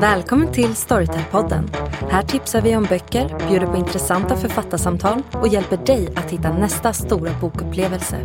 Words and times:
Välkommen 0.00 0.52
till 0.52 0.74
Storytel-podden. 0.74 1.68
Här 2.10 2.22
tipsar 2.22 2.60
vi 2.60 2.76
om 2.76 2.84
böcker, 2.84 3.48
bjuder 3.48 3.66
på 3.66 3.76
intressanta 3.76 4.36
författarsamtal 4.36 5.22
och 5.32 5.48
hjälper 5.48 5.76
dig 5.76 6.08
att 6.16 6.30
hitta 6.30 6.52
nästa 6.52 6.92
stora 6.92 7.30
bokupplevelse. 7.40 8.16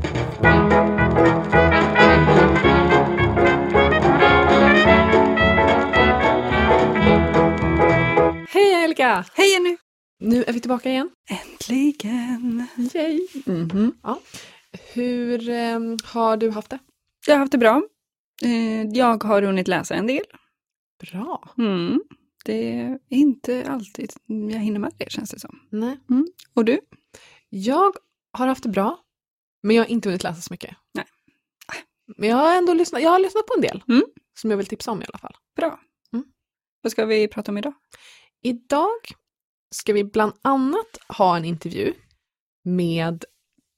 Hej 8.49 8.75
Angelica! 8.75 9.25
Hej 9.33 9.53
Jenny! 9.53 9.77
Nu 10.19 10.43
är 10.43 10.53
vi 10.53 10.59
tillbaka 10.59 10.89
igen. 10.89 11.09
Äntligen! 11.69 12.67
Yay! 12.93 13.27
Mhm. 13.45 13.93
Ja. 14.03 14.19
Hur 14.93 15.49
eh, 15.49 15.79
har 16.03 16.37
du 16.37 16.49
haft 16.51 16.69
det? 16.69 16.79
Jag 17.27 17.33
har 17.33 17.39
haft 17.39 17.51
det 17.51 17.57
bra. 17.57 17.81
Eh, 18.41 18.83
Jag 18.83 19.23
har 19.23 19.41
hunnit 19.41 19.67
läsa 19.67 19.95
en 19.95 20.07
del. 20.07 20.23
Bra. 20.99 21.49
Mm. 21.57 22.01
Det 22.45 22.71
är 22.81 22.99
inte 23.09 23.65
alltid 23.69 24.13
jag 24.25 24.59
hinner 24.59 24.79
med 24.79 24.93
det 24.97 25.11
känns 25.11 25.29
det 25.29 25.39
som. 25.39 25.59
Nej. 25.69 25.97
Och 26.53 26.65
du? 26.65 26.79
Jag 27.49 27.93
har 28.31 28.47
haft 28.47 28.63
det 28.63 28.69
bra, 28.69 28.99
men 29.63 29.75
jag 29.75 29.83
har 29.83 29.89
inte 29.89 30.09
hunnit 30.09 30.23
läsa 30.23 30.41
så 30.41 30.53
mycket. 30.53 30.75
Nej. 30.93 31.05
Men 32.17 32.29
jag 32.29 32.37
har 32.37 32.57
ändå 32.57 32.73
lyssnat, 32.73 33.01
jag 33.01 33.09
har 33.09 33.19
lyssnat 33.19 33.45
på 33.47 33.53
en 33.55 33.61
del 33.61 33.83
Mm. 33.89 34.03
som 34.39 34.49
jag 34.49 34.57
vill 34.57 34.67
tipsa 34.67 34.91
om 34.91 35.01
i 35.01 35.05
alla 35.09 35.17
fall. 35.17 35.35
Bra. 35.55 35.79
Mm. 36.13 36.25
Vad 36.81 36.91
ska 36.91 37.05
vi 37.05 37.27
prata 37.27 37.51
om 37.51 37.57
idag? 37.57 37.73
Idag 38.41 38.99
ska 39.75 39.93
vi 39.93 40.03
bland 40.03 40.33
annat 40.41 40.97
ha 41.07 41.37
en 41.37 41.45
intervju 41.45 41.93
med 42.65 43.25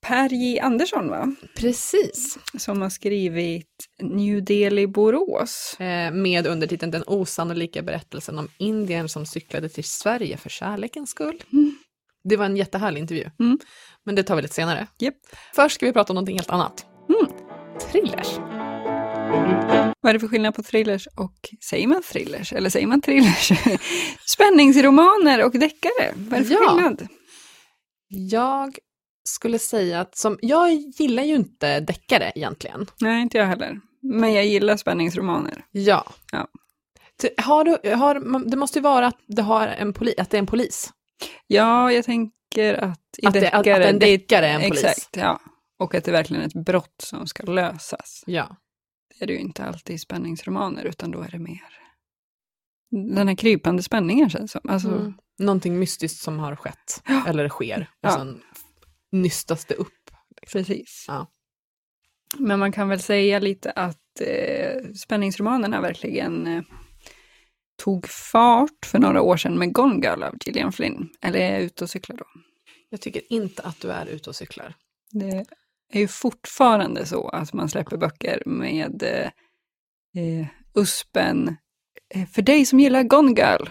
Per 0.02 0.30
J 0.34 0.59
Andersson 0.59 1.09
va? 1.09 1.35
Precis. 1.55 2.38
Som 2.58 2.81
har 2.81 2.89
skrivit 2.89 3.67
New 4.02 4.44
Delhi 4.44 4.88
Borås. 4.88 5.75
Eh, 5.80 6.11
med 6.11 6.47
undertiteln 6.47 6.91
Den 6.91 7.03
osannolika 7.08 7.81
berättelsen 7.81 8.39
om 8.39 8.47
Indien 8.58 9.09
som 9.09 9.25
cyklade 9.25 9.69
till 9.69 9.83
Sverige 9.83 10.38
för 10.38 10.49
kärlekens 10.49 11.09
skull. 11.09 11.44
Mm. 11.53 11.75
Det 12.23 12.38
var 12.38 12.45
en 12.45 12.58
jättehärlig 12.58 13.02
intervju. 13.02 13.30
Mm. 13.39 13.59
Men 14.05 14.16
det 14.16 14.23
tar 14.23 14.36
vi 14.36 14.42
lite 14.42 14.53
senare. 14.53 14.88
Japp. 14.99 15.16
Först 15.55 15.75
ska 15.75 15.86
vi 15.86 15.94
prata 15.94 16.14
om 16.14 16.16
någonting 16.16 16.38
helt 16.38 16.49
annat. 16.49 16.86
Mm. 17.09 17.31
Thrillers. 17.92 18.58
Vad 20.02 20.09
är 20.09 20.14
det 20.14 20.19
för 20.19 20.28
skillnad 20.28 20.55
på 20.55 20.64
thrillers 20.64 21.08
och, 21.16 21.50
säger 21.69 21.88
man 21.88 22.02
thrillers 22.03 22.53
eller 22.53 22.69
säger 22.69 22.88
man 22.88 23.02
thrillers? 23.02 23.52
Spänningsromaner 24.25 25.44
och 25.45 25.52
deckare, 25.52 26.14
vad 26.16 26.33
är 26.33 26.44
det 26.44 26.45
för 26.45 26.53
Ja. 26.53 26.69
skillnad? 26.73 27.08
Jag 28.08 28.77
skulle 29.23 29.59
säga 29.59 30.00
att 30.02 30.17
som, 30.17 30.39
jag 30.42 30.72
gillar 30.73 31.23
ju 31.23 31.36
inte 31.36 31.80
deckare 31.80 32.31
egentligen. 32.36 32.88
Nej, 33.02 33.22
inte 33.22 33.38
jag 33.38 33.45
heller. 33.45 33.80
Men 34.02 34.33
jag 34.33 34.45
gillar 34.45 34.77
spänningsromaner. 34.77 35.66
Ja. 35.72 36.05
Ja. 36.31 36.47
Har 37.38 37.64
du, 37.64 37.95
har, 37.95 38.50
det 38.50 38.58
måste 38.58 38.80
ju 38.80 38.83
vara 38.83 39.08
att 39.08 39.17
det, 39.27 39.42
har 39.42 39.67
en 39.67 39.94
poli, 39.94 40.14
att 40.17 40.30
det 40.30 40.38
är 40.38 40.39
en 40.39 40.45
polis. 40.47 40.89
Ja, 41.47 41.92
jag 41.92 42.05
tänker 42.05 42.73
att 42.73 43.00
i 43.17 43.25
Att, 43.25 43.33
det, 43.33 43.47
att, 43.47 43.53
att 43.53 43.64
deckare... 43.64 43.86
en 43.88 43.95
är- 43.95 44.00
deckare 44.00 44.47
är 44.47 44.53
en 44.55 44.61
polis. 44.70 44.83
Exakt, 44.83 45.17
ja. 45.17 45.39
Och 45.80 45.95
att 45.95 46.03
det 46.03 46.11
verkligen 46.11 46.44
är 46.44 46.47
ett 46.47 46.66
brott 46.66 46.95
som 47.03 47.27
ska 47.27 47.44
lösas. 47.44 48.23
Ja. 48.25 48.55
Är 49.20 49.28
det 49.28 49.34
ju 49.34 49.39
inte 49.39 49.64
alltid 49.64 49.95
i 49.95 50.00
spänningsromaner, 50.00 50.86
utan 50.86 51.12
då 51.12 51.22
är 51.22 51.30
det 51.31 51.39
mer 51.39 51.62
den 53.16 53.28
här 53.28 53.36
krypande 53.36 53.84
spänningen 53.84 54.30
känns 54.30 54.52
som. 54.52 54.61
Alltså, 54.70 54.88
Mm. 54.89 55.14
Någonting 55.39 55.80
mystiskt 55.80 56.20
som 56.23 56.39
har 56.39 56.56
skett, 56.56 57.02
Ja. 57.08 57.23
eller 57.28 57.50
sker, 57.50 57.89
och 57.94 58.09
Ja. 58.09 58.11
sen 58.11 58.42
nystas 59.11 59.66
det 59.66 59.73
upp. 59.76 60.11
Precis. 60.52 61.06
Ja. 61.08 61.28
Men 62.38 62.59
man 62.59 62.72
kan 62.72 62.89
väl 62.89 63.00
säga 63.02 63.39
lite 63.39 63.72
att 63.72 64.22
eh, 64.22 64.84
spänningsromanerna 64.94 65.81
verkligen 65.81 66.48
eh, 66.48 66.64
tog 67.83 68.08
fart 68.08 68.86
för 68.86 68.99
några 68.99 69.22
år 69.22 69.38
sedan 69.38 69.58
med 69.60 69.73
Gone 69.73 70.05
Girl 70.08 70.23
av 70.23 70.36
Gillian 70.45 70.72
Flynn. 70.72 71.10
Eller 71.22 71.39
är 71.39 71.52
jag 71.54 71.61
ute 71.61 71.83
och 71.83 71.89
cyklar 71.89 72.17
då? 72.17 72.26
Jag 72.89 73.02
tycker 73.02 73.22
inte 73.33 73.61
att 73.61 73.82
du 73.82 73.92
är 73.92 74.05
ute 74.05 74.30
och 74.30 74.36
cyklar. 74.36 74.73
Det 75.11 75.45
är 75.94 76.00
ju 76.00 76.08
fortfarande 76.08 77.05
så 77.05 77.27
att 77.30 77.54
man 77.54 77.70
släpper 77.70 77.98
böcker 77.98 78.44
med 78.45 79.04
eh, 79.04 79.26
eh, 80.23 80.48
USPen 80.76 81.55
eh, 82.16 82.26
för 82.27 82.42
dig 82.42 82.66
som 82.66 82.80
gillar 82.80 83.04
Gone 83.04 83.32
Girl. 83.42 83.66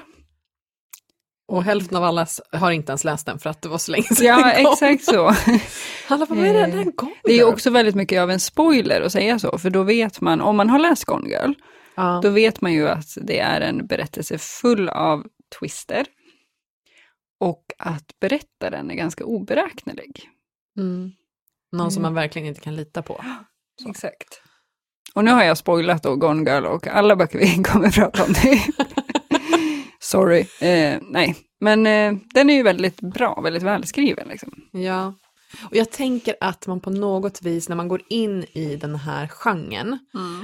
Och 1.49 1.65
hälften 1.65 1.97
av 1.97 2.05
alla 2.05 2.27
har 2.53 2.71
inte 2.71 2.91
ens 2.93 3.05
läst 3.05 3.27
den 3.27 3.39
för 3.39 3.51
att 3.51 3.63
det 3.63 3.69
var 3.69 3.79
så 3.79 3.93
länge 3.93 4.03
sedan 4.05 4.27
Ja, 4.27 4.53
den 4.55 4.65
kom. 4.65 4.73
exakt 4.73 5.05
så. 5.05 5.27
Alla 6.15 6.27
bara, 6.27 6.35
vad 6.35 6.47
är 6.47 6.53
det 6.55 6.61
Eh, 6.61 6.75
den 6.77 6.93
gång? 6.97 7.15
Det 7.25 7.33
är 7.33 7.45
också 7.45 7.71
väldigt 7.71 7.95
mycket 7.95 8.21
av 8.21 8.31
en 8.31 8.41
spoiler 8.41 9.01
att 9.01 9.13
säga 9.13 9.39
så, 9.39 9.59
för 9.59 9.71
då 9.71 9.83
vet 9.83 10.21
man, 10.21 10.41
om 10.41 10.57
man 10.57 10.71
har 10.71 10.79
läst 10.79 11.05
Gone 11.05 11.29
Girl, 11.29 11.53
Ja. 11.97 12.21
då 12.23 12.31
vet 12.31 12.61
man 12.61 12.73
ju 12.73 12.89
att 12.89 13.07
det 13.23 13.39
är 13.39 13.61
en 13.61 13.87
berättelse 13.87 14.39
full 14.39 14.89
av 14.89 15.27
twister. 15.61 16.07
Och 17.41 17.65
att 17.79 18.05
berättaren 18.21 18.91
är 18.91 18.95
ganska 18.95 19.25
oberäknelig. 19.25 20.29
Mm. 20.79 21.11
Någon 21.73 21.91
som 21.91 22.01
Mm. 22.03 22.03
man 22.03 22.23
verkligen 22.23 22.49
inte 22.49 22.61
kan 22.61 22.77
lita 22.77 23.03
på. 23.03 23.25
Så. 23.83 23.89
Exakt. 23.91 24.41
Och 25.15 25.25
nu 25.25 25.31
har 25.31 25.45
jag 25.45 25.59
spoilat 25.59 26.03
då 26.03 26.17
Gone 26.17 26.51
Girl 26.51 26.65
och 26.67 26.87
alla 26.87 27.17
böcker 27.17 27.39
vi 27.39 27.63
kommer 27.65 27.91
prata 27.91 28.25
om 28.25 28.33
det. 28.33 28.61
Sorry. 30.01 30.41
Eh, 30.61 30.99
nej, 31.03 31.37
men 31.61 31.87
eh, 31.87 32.13
den 32.35 32.51
är 32.51 32.55
ju 32.55 32.63
väldigt 32.63 33.01
bra, 33.01 33.41
väldigt 33.41 33.63
välskriven. 33.63 34.29
Liksom. 34.29 34.53
Ja. 34.73 35.15
Och 35.71 35.77
jag 35.77 35.91
tänker 35.91 36.35
att 36.41 36.67
man 36.67 36.81
på 36.81 36.91
något 36.91 37.43
vis 37.43 37.69
när 37.69 37.77
man 37.77 37.89
går 37.89 38.03
in 38.09 38.45
i 38.53 38.77
den 38.77 38.95
här 38.95 39.27
genren, 39.29 39.99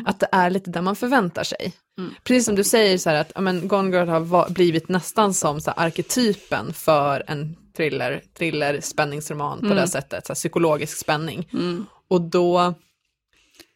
att 0.06 0.20
det 0.20 0.28
är 0.32 0.50
lite 0.50 0.70
där 0.70 0.82
man 0.82 0.96
förväntar 0.96 1.44
sig. 1.44 1.72
Mm. 1.98 2.14
Precis 2.24 2.44
som 2.44 2.54
du 2.54 2.64
säger 2.64 2.98
så 2.98 3.10
här 3.10 3.16
att 3.20 3.32
men 3.42 3.68
Gone 3.68 3.96
Girl 3.96 4.08
har 4.08 4.50
blivit 4.50 4.88
nästan 4.88 5.34
som 5.34 5.60
så 5.60 5.70
arketypen 5.70 6.72
för 6.72 7.24
en 7.26 7.56
thriller, 7.76 8.22
thriller 8.38 8.80
spänningsroman 8.80 9.58
på 9.60 9.66
Mm. 9.66 9.76
det 9.78 9.88
sättet, 9.88 10.26
så 10.26 10.30
här, 10.30 10.34
psykologisk 10.34 10.98
spänning. 10.98 11.48
Mm. 11.52 11.86
Och 12.08 12.20
då, 12.20 12.74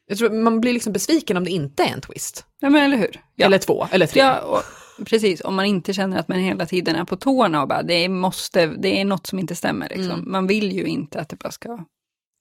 jag 0.07 0.19
tror 0.19 0.31
man 0.31 0.61
blir 0.61 0.73
liksom 0.73 0.93
besviken 0.93 1.37
om 1.37 1.45
det 1.45 1.51
inte 1.51 1.83
är 1.83 1.93
en 1.93 2.01
twist. 2.01 2.47
Ja, 2.61 2.71
men 2.71 2.83
eller 2.85 2.97
hur? 2.97 3.21
Ja. 3.35 3.47
Eller 3.47 3.59
två, 3.59 3.87
eller 3.91 4.07
tre. 4.07 4.21
Ja, 4.21 4.41
och, 4.41 4.63
precis. 5.07 5.41
Om 5.41 5.55
man 5.55 5.65
inte 5.65 5.93
känner 5.93 6.19
att 6.19 6.29
man 6.29 6.39
hela 6.39 6.67
tiden 6.67 6.97
är 6.97 7.05
på 7.05 7.17
tårna 7.17 7.63
och 7.63 7.69
bara, 7.69 7.83
det 7.83 7.95
är, 7.95 8.09
måste, 8.09 8.67
det 8.67 9.01
är 9.01 9.05
något 9.05 9.27
som 9.27 9.39
inte 9.39 9.57
stämmer. 9.57 9.89
Liksom. 9.89 10.11
Mm. 10.11 10.31
Man 10.33 10.47
vill 10.47 10.73
ju 10.73 10.85
inte 10.85 11.21
att 11.21 11.29
det 11.29 11.37
bara 11.37 11.51
ska 11.51 11.85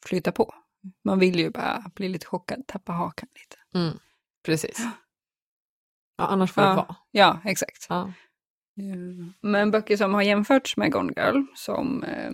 flyta 0.06 0.32
på. 0.32 0.54
Man 1.06 1.20
vill 1.20 1.40
ju 1.40 1.50
bara 1.50 1.84
bli 1.96 2.10
lite 2.10 2.26
chockad, 2.26 2.68
tappa 2.68 2.92
hakan 2.92 3.30
lite. 3.36 3.58
Mm. 3.86 3.98
Precis. 4.46 4.78
Ja, 6.18 6.26
annars 6.28 6.52
får 6.52 6.62
det 6.62 6.68
Ja. 6.68 6.76
vara. 6.76 6.96
Ja, 7.12 7.40
exakt. 7.46 7.86
Ja. 7.90 8.14
Mm. 8.78 9.34
Men 9.42 9.72
böcker 9.72 9.98
som 9.98 10.14
har 10.14 10.22
jämförts 10.22 10.78
med 10.78 10.92
Gone 10.92 11.14
Girl, 11.18 11.42
som, 11.56 12.04
eh, 12.04 12.32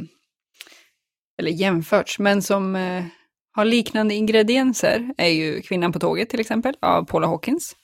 eller 1.38 1.52
jämförts, 1.52 2.20
men 2.20 2.42
som 2.42 2.76
eh, 2.76 3.06
har 3.52 3.66
liknande 3.66 4.14
ingredienser 4.14 5.14
är 5.18 5.30
ju 5.30 5.62
Kvinnan 5.62 5.92
på 5.92 6.00
tåget 6.00 6.30
till 6.30 6.40
exempel, 6.40 6.76
av 6.82 7.06
Paula 7.06 7.28
Hawkins. 7.28 7.76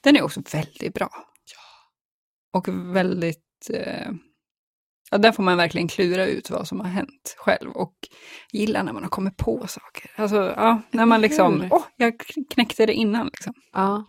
Den 0.00 0.16
är 0.16 0.22
också 0.22 0.42
väldigt 0.52 0.94
bra. 0.94 1.10
Och 2.52 2.68
väldigt, 2.96 3.70
eh, 3.74 4.10
ja 5.10 5.18
där 5.18 5.32
får 5.32 5.42
man 5.42 5.56
verkligen 5.56 5.88
klura 5.88 6.26
ut 6.26 6.50
vad 6.50 6.68
som 6.68 6.80
har 6.80 6.88
hänt 6.88 7.36
själv 7.38 7.70
och 7.70 7.94
gillar 8.52 8.82
när 8.82 8.92
man 8.92 9.02
har 9.02 9.10
kommit 9.10 9.36
på 9.36 9.66
saker. 9.66 10.10
Alltså, 10.16 10.54
ja, 10.56 10.82
när 10.90 11.06
man 11.06 11.20
liksom, 11.20 11.68
åh, 11.70 11.84
jag 11.96 12.20
knäckte 12.50 12.86
det 12.86 12.92
innan 12.92 13.26
liksom. 13.26 13.54
Ja. 13.72 14.06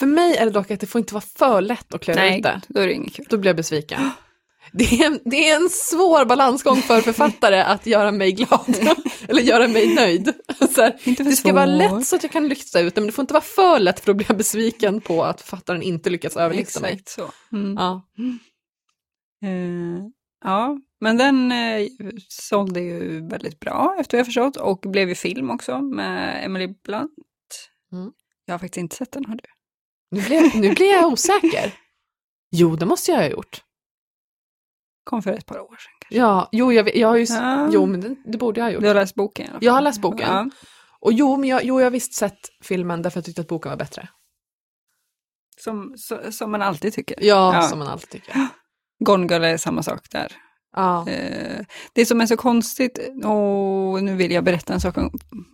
För 0.00 0.06
mig 0.06 0.36
är 0.36 0.44
det 0.44 0.50
dock 0.50 0.70
att 0.70 0.80
det 0.80 0.86
får 0.86 0.98
inte 0.98 1.14
vara 1.14 1.24
för 1.36 1.60
lätt 1.60 1.94
att 1.94 2.00
klura 2.00 2.36
ut 2.36 2.42
det. 2.42 2.60
då 2.68 2.80
är 2.80 2.86
det 2.86 2.92
inget 2.92 3.14
kul. 3.14 3.26
Då 3.28 3.38
blir 3.38 3.48
jag 3.48 3.56
besviken. 3.56 4.10
Det 4.72 4.84
är, 4.84 5.06
en, 5.06 5.20
det 5.24 5.48
är 5.48 5.56
en 5.56 5.68
svår 5.70 6.24
balansgång 6.24 6.76
för 6.76 7.00
författare 7.00 7.60
att 7.62 7.86
göra 7.86 8.12
mig 8.12 8.32
glad, 8.32 8.76
eller 9.28 9.42
göra 9.42 9.68
mig 9.68 9.94
nöjd. 9.94 10.32
Så 10.70 10.82
här, 10.82 11.24
det 11.24 11.32
ska 11.32 11.52
vara 11.52 11.66
lätt 11.66 12.06
så 12.06 12.16
att 12.16 12.22
jag 12.22 12.32
kan 12.32 12.48
lyxa 12.48 12.80
ut 12.80 12.94
det, 12.94 13.00
men 13.00 13.06
det 13.06 13.12
får 13.12 13.22
inte 13.22 13.34
vara 13.34 13.44
för 13.44 13.78
lätt 13.78 14.00
för 14.00 14.06
då 14.06 14.14
blir 14.14 14.26
jag 14.28 14.36
besviken 14.36 15.00
på 15.00 15.24
att 15.24 15.40
författaren 15.40 15.82
inte 15.82 16.10
lyckas 16.10 16.36
överlista 16.36 16.80
mig. 16.80 16.92
Exakt 16.92 17.08
så. 17.08 17.56
Mm. 17.56 17.74
Ja. 17.74 18.02
Eh, 19.44 20.04
ja, 20.44 20.78
men 21.00 21.16
den 21.16 21.52
eh, 21.52 21.86
sålde 22.28 22.80
ju 22.80 23.28
väldigt 23.28 23.60
bra 23.60 23.96
efter 23.98 24.16
vad 24.16 24.18
jag 24.18 24.26
förstått 24.26 24.56
och 24.56 24.80
blev 24.80 25.08
ju 25.08 25.14
film 25.14 25.50
också 25.50 25.80
med 25.80 26.44
Emily 26.44 26.66
Blunt. 26.84 27.10
Mm. 27.92 28.10
Jag 28.44 28.54
har 28.54 28.58
faktiskt 28.58 28.80
inte 28.80 28.96
sett 28.96 29.12
den, 29.12 29.24
har 29.24 29.34
du? 29.34 29.59
Nu, 30.10 30.22
blir, 30.22 30.60
nu 30.60 30.74
blir 30.74 30.90
jag 30.92 31.12
osäker. 31.12 31.74
Jo, 32.50 32.76
det 32.76 32.86
måste 32.86 33.10
jag 33.10 33.18
ha 33.18 33.26
gjort. 33.28 33.62
Kom 35.04 35.22
för 35.22 35.32
ett 35.32 35.46
par 35.46 35.58
år 35.58 35.66
sedan 35.76 35.92
kanske. 36.00 36.16
Ja, 36.18 36.48
jo, 36.52 36.72
jag, 36.72 36.96
jag 36.96 37.08
har 37.08 37.16
ju, 37.16 37.24
Ja. 37.28 37.68
jo, 37.72 37.86
men 37.86 38.00
det, 38.00 38.16
det 38.24 38.38
borde 38.38 38.60
jag 38.60 38.64
ha 38.64 38.70
gjort. 38.72 38.82
Du 38.82 38.88
har 38.88 38.94
läst 38.94 39.14
boken 39.14 39.44
i 39.46 39.48
alla 39.48 39.52
fall? 39.58 39.64
Jag 39.64 39.72
har 39.72 39.80
läst 39.80 40.00
boken. 40.00 40.28
Ja, 40.28 40.50
Och 41.00 41.12
jo, 41.12 41.36
men 41.36 41.48
jag, 41.48 41.64
jo, 41.64 41.80
jag 41.80 41.86
har 41.86 41.90
visst 41.90 42.14
sett 42.14 42.38
filmen 42.62 43.02
därför 43.02 43.18
jag 43.18 43.24
tyckte 43.24 43.40
att 43.40 43.48
boken 43.48 43.70
var 43.70 43.76
bättre. 43.76 44.08
som, 45.60 45.94
så, 45.96 46.32
som 46.32 46.50
man 46.50 46.62
alltid 46.62 46.92
tycker. 46.92 47.16
Ja, 47.20 47.54
Ja. 47.54 47.62
som 47.62 47.78
man 47.78 47.88
alltid 47.88 48.08
tycker. 48.10 48.46
Gone 49.04 49.26
Girl 49.34 49.44
är 49.44 49.56
samma 49.56 49.82
sak 49.82 50.10
där. 50.10 50.32
Ja. 50.76 51.08
Eh, 51.08 51.60
det 51.92 52.06
som 52.06 52.20
är 52.20 52.26
så 52.26 52.36
konstigt, 52.36 52.98
och 53.24 54.02
nu 54.04 54.16
vill 54.16 54.32
jag 54.32 54.44
berätta 54.44 54.72
en 54.74 54.80
sak 54.80 54.96
om, 54.98 55.10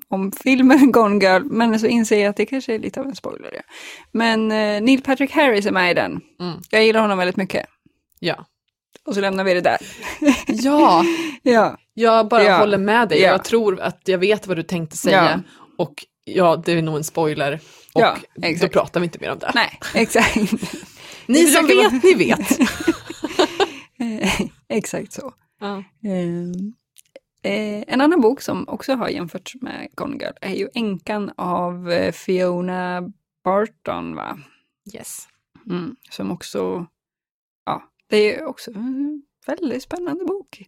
om 0.08 0.32
filmen 0.32 0.92
Gone 0.92 1.24
Girl, 1.24 1.42
men 1.44 1.80
så 1.80 1.86
inser 1.86 2.20
jag 2.22 2.30
att 2.30 2.36
det 2.36 2.46
kanske 2.46 2.74
är 2.74 2.78
lite 2.78 3.00
av 3.00 3.06
en 3.06 3.16
spoiler. 3.16 3.50
Ja. 3.54 3.60
Men 4.12 4.52
eh, 4.52 4.82
Neil 4.82 5.02
Patrick 5.02 5.32
Harris 5.32 5.66
är 5.66 5.72
med 5.72 5.90
i 5.90 5.94
den. 5.94 6.20
Mm. 6.40 6.54
Jag 6.70 6.84
gillar 6.84 7.00
honom 7.00 7.18
väldigt 7.18 7.36
mycket. 7.36 7.66
ja. 8.20 8.46
Och 9.06 9.14
så 9.14 9.20
lämnar 9.20 9.44
vi 9.44 9.54
det 9.54 9.60
där. 9.60 9.78
Ja, 10.46 11.04
Ja, 11.42 11.76
jag 11.94 12.28
bara 12.28 12.44
Ja. 12.44 12.58
håller 12.58 12.78
med 12.78 13.08
dig. 13.08 13.20
Ja. 13.20 13.28
Jag 13.28 13.44
tror 13.44 13.80
att 13.80 14.00
jag 14.04 14.18
vet 14.18 14.46
vad 14.46 14.56
du 14.56 14.62
tänkte 14.62 14.96
säga. 14.96 15.42
Och 15.78 15.94
ja, 16.24 16.62
det 16.64 16.72
är 16.72 16.82
nog 16.82 16.96
en 16.96 17.04
spoiler. 17.04 17.60
Och 17.94 18.00
Ja, 18.00 18.16
då 18.34 18.48
exakt. 18.48 18.72
pratar 18.72 19.00
vi 19.00 19.04
inte 19.06 19.18
mer 19.20 19.30
om 19.32 19.38
det. 19.38 19.50
nej, 19.54 19.78
exakt. 19.94 20.36
Ni 21.26 21.46
som 21.46 21.66
vet, 21.66 22.02
ni 22.04 22.14
vet. 22.14 22.58
exakt 24.68 25.12
så. 25.12 25.34
ja. 25.60 25.84
Eh, 26.04 26.50
eh, 27.52 27.84
en 27.86 28.00
annan 28.00 28.20
bok 28.20 28.40
som 28.40 28.68
också 28.68 28.94
har 28.94 29.08
jämförts 29.08 29.54
med 29.60 29.88
Gone 29.94 30.16
Girl 30.16 30.34
är 30.40 30.54
ju 30.54 30.68
Änkan 30.74 31.30
av 31.36 31.90
eh, 31.90 32.12
Fiona 32.12 33.12
Barton, 33.44 34.14
va? 34.14 34.38
Yes. 34.94 35.28
Mm, 35.70 35.96
som 36.10 36.30
också, 36.30 36.86
ja, 37.66 37.82
det 38.06 38.36
är 38.36 38.44
också 38.44 38.70
en 38.70 39.22
väldigt 39.46 39.82
spännande 39.82 40.24
bok. 40.24 40.60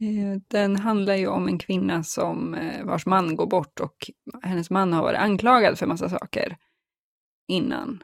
Eh, 0.00 0.40
Den 0.48 0.76
handlar 0.76 1.14
ju 1.14 1.26
om 1.26 1.48
en 1.48 1.58
kvinna 1.58 2.02
som, 2.02 2.54
eh, 2.54 2.84
vars 2.84 3.06
man 3.06 3.36
går 3.36 3.46
bort 3.46 3.80
och 3.80 4.10
hennes 4.42 4.70
man 4.70 4.92
har 4.92 5.02
varit 5.02 5.18
anklagad 5.18 5.78
för 5.78 5.86
massa 5.86 6.08
saker 6.08 6.56
innan. 7.48 8.02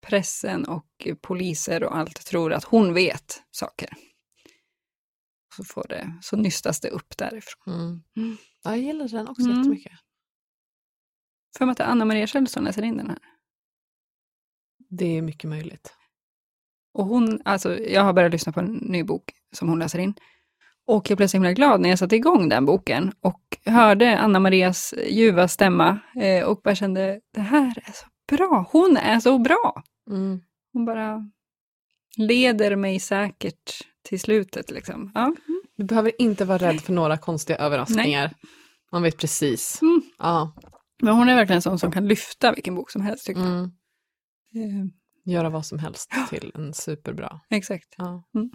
Pressen 0.00 0.64
och 0.64 1.08
poliser 1.20 1.84
och 1.84 1.96
allt 1.96 2.26
tror 2.26 2.52
att 2.52 2.64
hon 2.64 2.94
vet 2.94 3.42
saker. 3.50 3.88
Så, 5.56 5.64
får 5.64 5.86
det, 5.88 6.18
så 6.22 6.36
nystas 6.36 6.80
det 6.80 6.88
upp 6.90 7.16
därifrån. 7.18 7.74
Mm. 7.74 8.02
Mm. 8.16 8.36
Ja, 8.64 8.70
jag 8.70 8.78
gillar 8.78 9.08
den 9.08 9.28
också 9.28 9.42
Mm. 9.42 9.56
jättemycket. 9.56 9.92
För 11.58 11.64
mig 11.66 11.72
att 11.72 11.78
det 11.78 11.84
är 11.84 11.88
Anna 11.88 12.04
Maria 12.04 12.26
Kjellson 12.26 12.64
läser 12.64 12.82
in 12.82 12.96
den 12.96 13.08
här. 13.10 13.18
Det 14.90 15.06
är 15.18 15.22
mycket 15.22 15.50
möjligt. 15.50 15.94
Och 16.94 17.06
hon, 17.06 17.42
alltså 17.44 17.78
jag 17.78 18.02
har 18.02 18.12
börjat 18.12 18.32
lyssna 18.32 18.52
på 18.52 18.60
en 18.60 18.72
ny 18.74 19.04
bok 19.04 19.32
som 19.52 19.68
hon 19.68 19.78
läser 19.78 19.98
in. 19.98 20.14
Och 20.86 21.10
jag 21.10 21.16
blev 21.16 21.26
så 21.28 21.36
himla 21.36 21.52
glad 21.52 21.80
när 21.80 21.88
jag 21.88 21.98
satte 21.98 22.16
igång 22.16 22.48
den 22.48 22.64
boken 22.64 23.12
och 23.20 23.58
hörde 23.64 24.18
Anna 24.18 24.40
Marias 24.40 24.94
ljuva 25.10 25.48
stämma 25.48 25.98
eh, 26.20 26.44
och 26.44 26.60
bara 26.64 26.74
kände, 26.74 27.20
det 27.34 27.40
här 27.40 27.82
är 27.86 27.92
så 27.92 28.06
bra, 28.28 28.68
hon 28.72 28.96
är 28.96 29.20
så 29.20 29.38
bra. 29.38 29.82
Mm. 30.10 30.40
Hon 30.72 30.84
bara 30.84 31.30
leder 32.16 32.76
mig 32.76 33.00
säkert 33.00 33.86
till 34.02 34.20
slutet 34.20 34.70
liksom. 34.70 35.10
Ja. 35.14 35.34
Du 35.76 35.84
behöver 35.84 36.22
inte 36.22 36.44
vara 36.44 36.58
rädd 36.58 36.80
för 36.80 36.92
några 36.92 37.18
konstiga 37.18 37.58
överraskningar. 37.58 38.34
Man 38.92 39.02
vet 39.02 39.16
precis. 39.18 39.82
Mm. 39.82 40.02
Ja. 40.18 40.54
Men 41.02 41.14
hon 41.14 41.28
är 41.28 41.34
verkligen 41.36 41.56
en 41.56 41.62
sån 41.62 41.78
som 41.78 41.92
kan 41.92 42.08
lyfta 42.08 42.52
vilken 42.52 42.74
bok 42.74 42.90
som 42.90 43.02
helst 43.02 43.26
tycker 43.26 43.40
jag. 43.40 43.48
Mm. 43.50 43.70
Eh, 44.54 44.86
Göra 45.24 45.50
vad 45.50 45.66
som 45.66 45.78
helst 45.78 46.10
till 46.30 46.52
en 46.54 46.74
superbra. 46.74 47.40
exakt. 47.50 47.94
Ja. 47.98 48.24
Mm. 48.34 48.50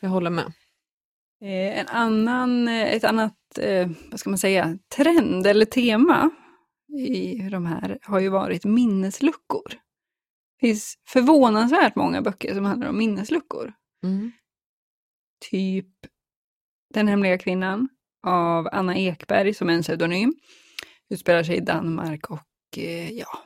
Jag 0.00 0.08
håller 0.08 0.30
med. 0.30 0.52
Eh, 1.40 1.78
en 1.78 1.88
annan, 1.88 2.68
eh, 2.68 2.92
ett 2.94 3.04
annat, 3.04 3.34
vad 4.10 4.20
ska 4.20 4.30
man 4.30 4.38
säga, 4.38 4.78
trend 4.96 5.46
eller 5.46 5.66
tema 5.66 6.30
i 6.94 7.48
de 7.50 7.66
här 7.66 7.98
har 8.02 8.20
ju 8.20 8.28
varit 8.28 8.64
minnesluckor. 8.64 9.68
Det 9.68 10.66
finns 10.66 10.94
förvånansvärt 11.08 11.96
många 11.96 12.22
böcker 12.22 12.54
som 12.54 12.64
handlar 12.64 12.88
om 12.88 12.98
minnesluckor. 12.98 13.72
Mm. 14.04 14.32
Typ 15.50 15.88
Den 16.94 17.08
hemliga 17.08 17.38
kvinnan 17.38 17.88
av 18.26 18.68
Anna 18.72 18.96
Ekberg 18.96 19.54
som 19.54 19.68
är 19.68 19.74
en 19.74 19.82
pseudonym. 19.82 20.34
Utspelar 21.10 21.42
sig 21.42 21.56
i 21.56 21.60
Danmark 21.60 22.30
och 22.30 22.78
eh, 22.78 23.10
ja, 23.10 23.38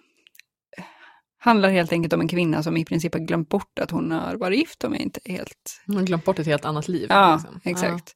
handlar 1.38 1.70
helt 1.70 1.92
enkelt 1.92 2.12
om 2.12 2.20
en 2.20 2.28
kvinna 2.28 2.62
som 2.62 2.76
i 2.76 2.84
princip 2.84 3.14
har 3.14 3.20
glömt 3.20 3.48
bort 3.48 3.78
att 3.78 3.90
hon 3.90 4.10
har 4.10 4.36
varit 4.36 4.58
gift 4.58 4.84
om 4.84 4.92
jag 4.92 5.02
inte 5.02 5.20
helt 5.24 5.82
Man 5.84 5.96
har 5.96 6.04
glömt 6.04 6.24
bort 6.24 6.38
ett 6.38 6.46
helt 6.46 6.64
annat 6.64 6.88
liv. 6.88 7.06
Ja, 7.10 7.34
liksom. 7.34 7.60
exakt. 7.64 8.08
Eh, 8.08 8.14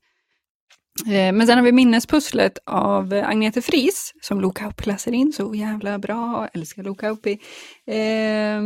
Eh, 1.07 1.33
men 1.33 1.47
sen 1.47 1.59
har 1.59 1.65
vi 1.65 1.73
minnespusslet 1.73 2.59
av 2.67 3.13
Agnete 3.25 3.63
Fris 3.63 4.13
som 4.21 4.41
Lo 4.41 4.51
Kauppi 4.51 4.85
läser 4.87 5.13
in 5.13 5.33
så 5.33 5.55
jävla 5.55 5.99
bra, 5.99 6.49
älskar 6.53 6.83
Lo 6.83 6.95
Kauppi. 6.95 7.39
Eh, 7.87 8.63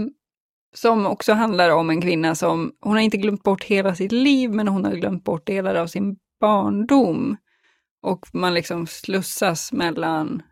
som 0.75 1.06
också 1.06 1.32
handlar 1.32 1.70
om 1.70 1.90
en 1.90 2.00
kvinna 2.00 2.34
som, 2.34 2.73
hon 2.81 2.93
har 2.93 3.00
inte 3.00 3.17
glömt 3.17 3.43
bort 3.43 3.64
hela 3.64 3.94
sitt 3.94 4.12
liv 4.12 4.50
men 4.50 4.69
hon 4.69 4.84
har 4.84 4.93
glömt 4.93 5.25
bort 5.25 5.46
delar 5.46 5.75
av 5.75 5.87
sin 5.87 6.17
barndom. 6.40 7.37
Och 8.02 8.26
man 8.32 8.55
liksom 8.55 8.87
slussas 8.87 9.73
mellan 9.73 10.43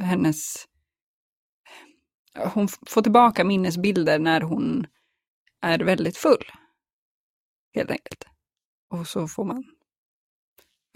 hennes... 0.00 0.64
Hon 2.54 2.68
får 2.86 3.02
tillbaka 3.02 3.44
minnesbilder 3.44 4.18
när 4.18 4.40
hon 4.40 4.86
är 5.62 5.78
väldigt 5.78 6.16
full. 6.16 6.44
Helt 7.74 7.90
enkelt. 7.90 8.24
Och 8.90 9.06
så 9.06 9.28
får 9.28 9.44
man 9.44 9.64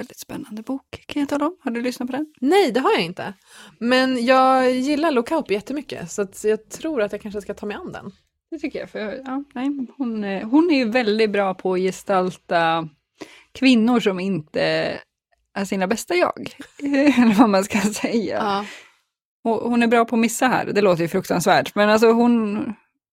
väldigt 0.01 0.19
spännande 0.19 0.63
bok 0.63 1.05
kan 1.07 1.21
jag 1.21 1.29
tala 1.29 1.47
om. 1.47 1.57
Har 1.61 1.71
du 1.71 1.83
lyssnat 1.83 2.11
på 2.11 2.17
den? 2.17 2.27
Nej, 2.41 2.73
det 2.73 2.81
har 2.81 2.93
jag 2.93 3.03
inte. 3.03 3.35
Men 3.79 4.25
jag 4.25 4.73
gillar 4.73 5.11
Lokaupi 5.11 5.55
jättemycket, 5.55 6.11
så 6.11 6.27
jag 6.43 6.71
tror 6.71 7.03
att 7.03 7.13
jag 7.13 7.21
kanske 7.21 7.41
ska 7.41 7.55
ta 7.55 7.67
mig 7.67 7.77
an 7.77 7.93
den. 7.93 8.13
Det 8.51 8.59
tycker 8.59 8.79
jag. 8.79 8.91
För, 8.91 9.23
ja, 9.27 9.45
nej, 9.55 9.87
hon, 9.97 10.25
eh, 10.25 10.49
hon 10.49 10.71
är 10.71 10.79
ju 10.79 10.91
väldigt 10.91 11.31
bra 11.31 11.55
på 11.55 11.75
att 11.75 11.81
gestalta 11.81 12.89
kvinnor 13.53 14.01
som 14.01 14.21
inte 14.21 14.63
är 15.55 15.65
sina 15.65 15.87
bästa 15.87 16.15
jag. 16.15 16.55
Eller 16.83 17.39
vad 17.39 17.49
man 17.49 17.65
ska 17.65 17.81
säga. 17.81 18.37
Ja. 18.37 18.65
Och 19.45 19.71
hon 19.71 19.83
är 19.83 19.87
bra 19.87 20.05
på 20.05 20.17
att 20.17 20.21
missa 20.21 20.47
här. 20.47 20.73
Det 20.73 20.81
låter 20.81 21.03
ju 21.03 21.09
fruktansvärt. 21.09 21.75
Men 21.75 21.89
alltså 21.91 22.13
hon, 22.13 22.57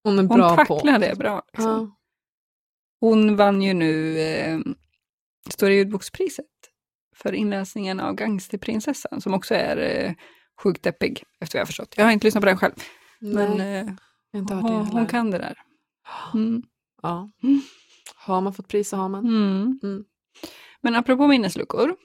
Hon 0.03 0.13
är 0.13 0.17
hon 0.17 0.27
bra 0.27 0.55
tacklar 0.55 0.93
på... 0.93 0.99
det 0.99 1.15
bra. 1.17 1.41
Liksom. 1.53 1.71
Ja. 1.71 1.97
Hon 2.99 3.35
vann 3.35 3.61
ju 3.61 3.73
nu 3.73 4.19
eh, 4.19 4.59
Stora 5.49 5.73
ljudbokspriset 5.73 6.45
för 7.17 7.33
inläsningen 7.33 7.99
av 7.99 8.15
Gangsterprinsessan 8.15 9.21
som 9.21 9.33
också 9.33 9.55
är 9.55 9.77
eh, 9.77 10.13
sjukt 10.63 10.83
deppig 10.83 11.23
efter 11.39 11.57
vad 11.57 11.59
jag 11.59 11.65
har 11.65 11.67
förstått. 11.67 11.93
Jag 11.97 12.05
har 12.05 12.11
inte 12.11 12.27
lyssnat 12.27 12.41
på 12.41 12.45
den 12.45 12.57
själv, 12.57 12.73
men 13.19 13.57
Nej, 13.57 13.77
eh, 13.77 13.87
jag 14.31 14.39
har 14.39 14.39
inte 14.39 14.53
hört 14.53 14.65
det 14.65 14.71
hon, 14.71 14.87
hon 14.87 15.05
kan 15.05 15.31
det 15.31 15.37
där. 15.37 15.57
Mm. 16.33 16.63
Ja. 17.01 17.31
Mm. 17.43 17.61
Har 18.15 18.41
man 18.41 18.53
fått 18.53 18.67
pris 18.67 18.89
så 18.89 18.97
har 18.97 19.09
man. 19.09 19.25
Mm. 19.25 19.79
Mm. 19.83 20.03
Men 20.81 20.95
apropå 20.95 21.27
minnesluckor 21.27 21.95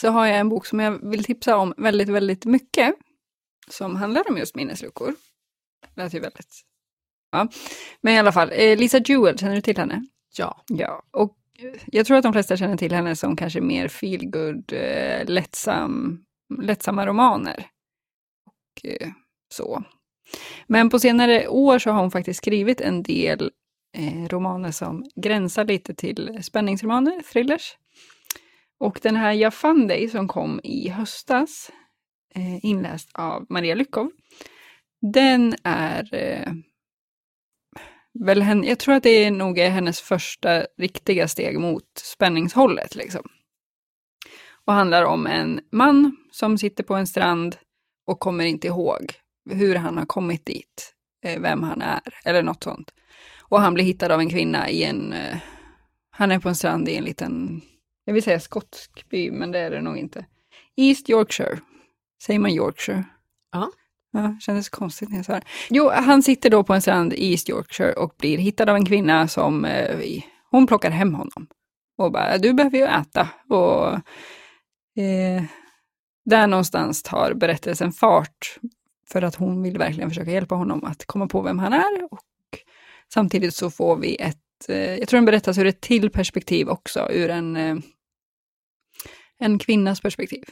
så 0.00 0.08
har 0.10 0.26
jag 0.26 0.38
en 0.38 0.48
bok 0.48 0.66
som 0.66 0.80
jag 0.80 1.10
vill 1.10 1.24
tipsa 1.24 1.56
om 1.56 1.74
väldigt, 1.76 2.08
väldigt 2.08 2.44
mycket. 2.44 2.94
Som 3.70 3.96
handlar 3.96 4.30
om 4.30 4.38
just 4.38 4.54
minnesluckor. 4.54 5.14
Det 5.94 6.02
lät 6.02 6.14
ju 6.14 6.20
väldigt... 6.20 6.62
Ja. 7.30 7.48
Men 8.00 8.14
i 8.14 8.18
alla 8.18 8.32
fall, 8.32 8.50
eh, 8.52 8.78
Lisa 8.78 8.98
Jewell, 8.98 9.38
känner 9.38 9.54
du 9.54 9.60
till 9.60 9.78
henne? 9.78 10.06
Ja. 10.36 10.64
Ja, 10.66 11.02
och 11.10 11.30
eh, 11.30 11.37
jag 11.86 12.06
tror 12.06 12.16
att 12.16 12.22
de 12.22 12.32
flesta 12.32 12.56
känner 12.56 12.76
till 12.76 12.92
henne 12.92 13.16
som 13.16 13.36
kanske 13.36 13.60
mer 13.60 13.88
feelgood, 13.88 14.72
eh, 14.72 15.24
lättsam, 15.26 16.24
lättsamma 16.62 17.06
romaner. 17.06 17.66
Och 18.46 18.90
eh, 18.90 19.08
så. 19.54 19.84
Men 20.66 20.90
på 20.90 20.98
senare 20.98 21.48
år 21.48 21.78
så 21.78 21.90
har 21.90 22.00
hon 22.00 22.10
faktiskt 22.10 22.38
skrivit 22.38 22.80
en 22.80 23.02
del 23.02 23.50
eh, 23.96 24.28
romaner 24.28 24.70
som 24.70 25.04
gränsar 25.16 25.64
lite 25.64 25.94
till 25.94 26.38
spänningsromaner, 26.42 27.22
thrillers. 27.32 27.76
Och 28.80 29.00
den 29.02 29.16
här 29.16 29.32
Jag 29.32 29.54
fann 29.54 29.86
dig 29.86 30.08
som 30.08 30.28
kom 30.28 30.60
i 30.64 30.88
höstas, 30.88 31.70
eh, 32.34 32.64
inläst 32.64 33.10
av 33.14 33.46
Maria 33.48 33.74
Lyckov, 33.74 34.10
den 35.12 35.54
är 35.64 36.14
eh, 36.14 36.52
väl 38.20 38.42
henne, 38.42 38.66
jag 38.66 38.78
tror 38.78 38.94
att 38.94 39.02
det 39.02 39.24
är 39.24 39.30
nog 39.30 39.58
är 39.58 39.70
hennes 39.70 40.00
första 40.00 40.66
riktiga 40.78 41.28
steg 41.28 41.58
mot 41.58 41.84
spänningshållet. 41.94 42.94
Liksom. 42.94 43.22
Och 44.64 44.72
handlar 44.72 45.04
om 45.04 45.26
en 45.26 45.60
man 45.72 46.16
som 46.32 46.58
sitter 46.58 46.84
på 46.84 46.94
en 46.94 47.06
strand 47.06 47.56
och 48.06 48.20
kommer 48.20 48.44
inte 48.44 48.66
ihåg 48.66 49.12
hur 49.50 49.74
han 49.74 49.98
har 49.98 50.06
kommit 50.06 50.46
dit, 50.46 50.94
eh, 51.24 51.40
vem 51.40 51.62
han 51.62 51.82
är 51.82 52.00
eller 52.24 52.42
något 52.42 52.64
sånt. 52.64 52.90
Och 53.40 53.60
han 53.60 53.74
blir 53.74 53.84
hittad 53.84 54.12
av 54.12 54.20
en 54.20 54.30
kvinna 54.30 54.70
i 54.70 54.84
en, 54.84 55.12
eh, 55.12 55.36
han 56.10 56.30
är 56.30 56.38
på 56.38 56.48
en 56.48 56.56
strand 56.56 56.88
i 56.88 56.96
en 56.96 57.04
liten, 57.04 57.60
jag 58.04 58.14
vill 58.14 58.22
säga 58.22 58.40
skotsk 58.40 59.08
by, 59.08 59.30
men 59.30 59.52
det 59.52 59.58
är 59.58 59.70
det 59.70 59.80
nog 59.80 59.96
inte. 59.96 60.26
East 60.76 61.10
Yorkshire, 61.10 61.60
säger 62.22 62.38
man 62.40 62.50
Yorkshire? 62.50 63.04
Ja. 63.52 63.70
Ja, 64.18 64.36
kändes 64.40 64.68
konstigt 64.68 65.10
när 65.10 65.16
jag 65.16 65.24
sa 65.24 65.32
det. 65.32 65.42
Jo, 65.70 65.90
han 65.94 66.22
sitter 66.22 66.50
då 66.50 66.64
på 66.64 66.74
en 66.74 66.82
strand 66.82 67.12
i 67.12 67.30
East 67.30 67.48
Yorkshire 67.48 67.92
och 67.92 68.14
blir 68.18 68.38
hittad 68.38 68.70
av 68.70 68.76
en 68.76 68.84
kvinna 68.86 69.28
som, 69.28 69.64
eh, 69.64 70.22
hon 70.50 70.66
plockar 70.66 70.90
hem 70.90 71.14
honom. 71.14 71.46
Och 71.98 72.12
bara, 72.12 72.38
du 72.38 72.52
behöver 72.52 72.78
ju 72.78 72.84
äta. 72.84 73.28
Och 73.48 73.92
eh, 75.02 75.42
där 76.24 76.46
någonstans 76.46 77.02
tar 77.02 77.34
berättelsen 77.34 77.92
fart. 77.92 78.58
För 79.08 79.22
att 79.22 79.34
hon 79.34 79.62
vill 79.62 79.78
verkligen 79.78 80.10
försöka 80.10 80.30
hjälpa 80.30 80.54
honom 80.54 80.84
att 80.84 81.06
komma 81.06 81.26
på 81.26 81.42
vem 81.42 81.58
han 81.58 81.72
är. 81.72 82.12
Och 82.12 82.20
samtidigt 83.12 83.54
så 83.54 83.70
får 83.70 83.96
vi 83.96 84.16
ett 84.16 84.68
eh, 84.68 84.94
jag 84.94 85.08
tror 85.08 85.18
den 85.18 85.24
berättas 85.24 85.58
ur 85.58 85.66
ett 85.66 85.80
till 85.80 86.10
perspektiv 86.10 86.68
också, 86.68 87.08
ur 87.12 87.30
en, 87.30 87.56
eh, 87.56 87.76
en 89.38 89.58
kvinnas 89.58 90.00
perspektiv. 90.00 90.44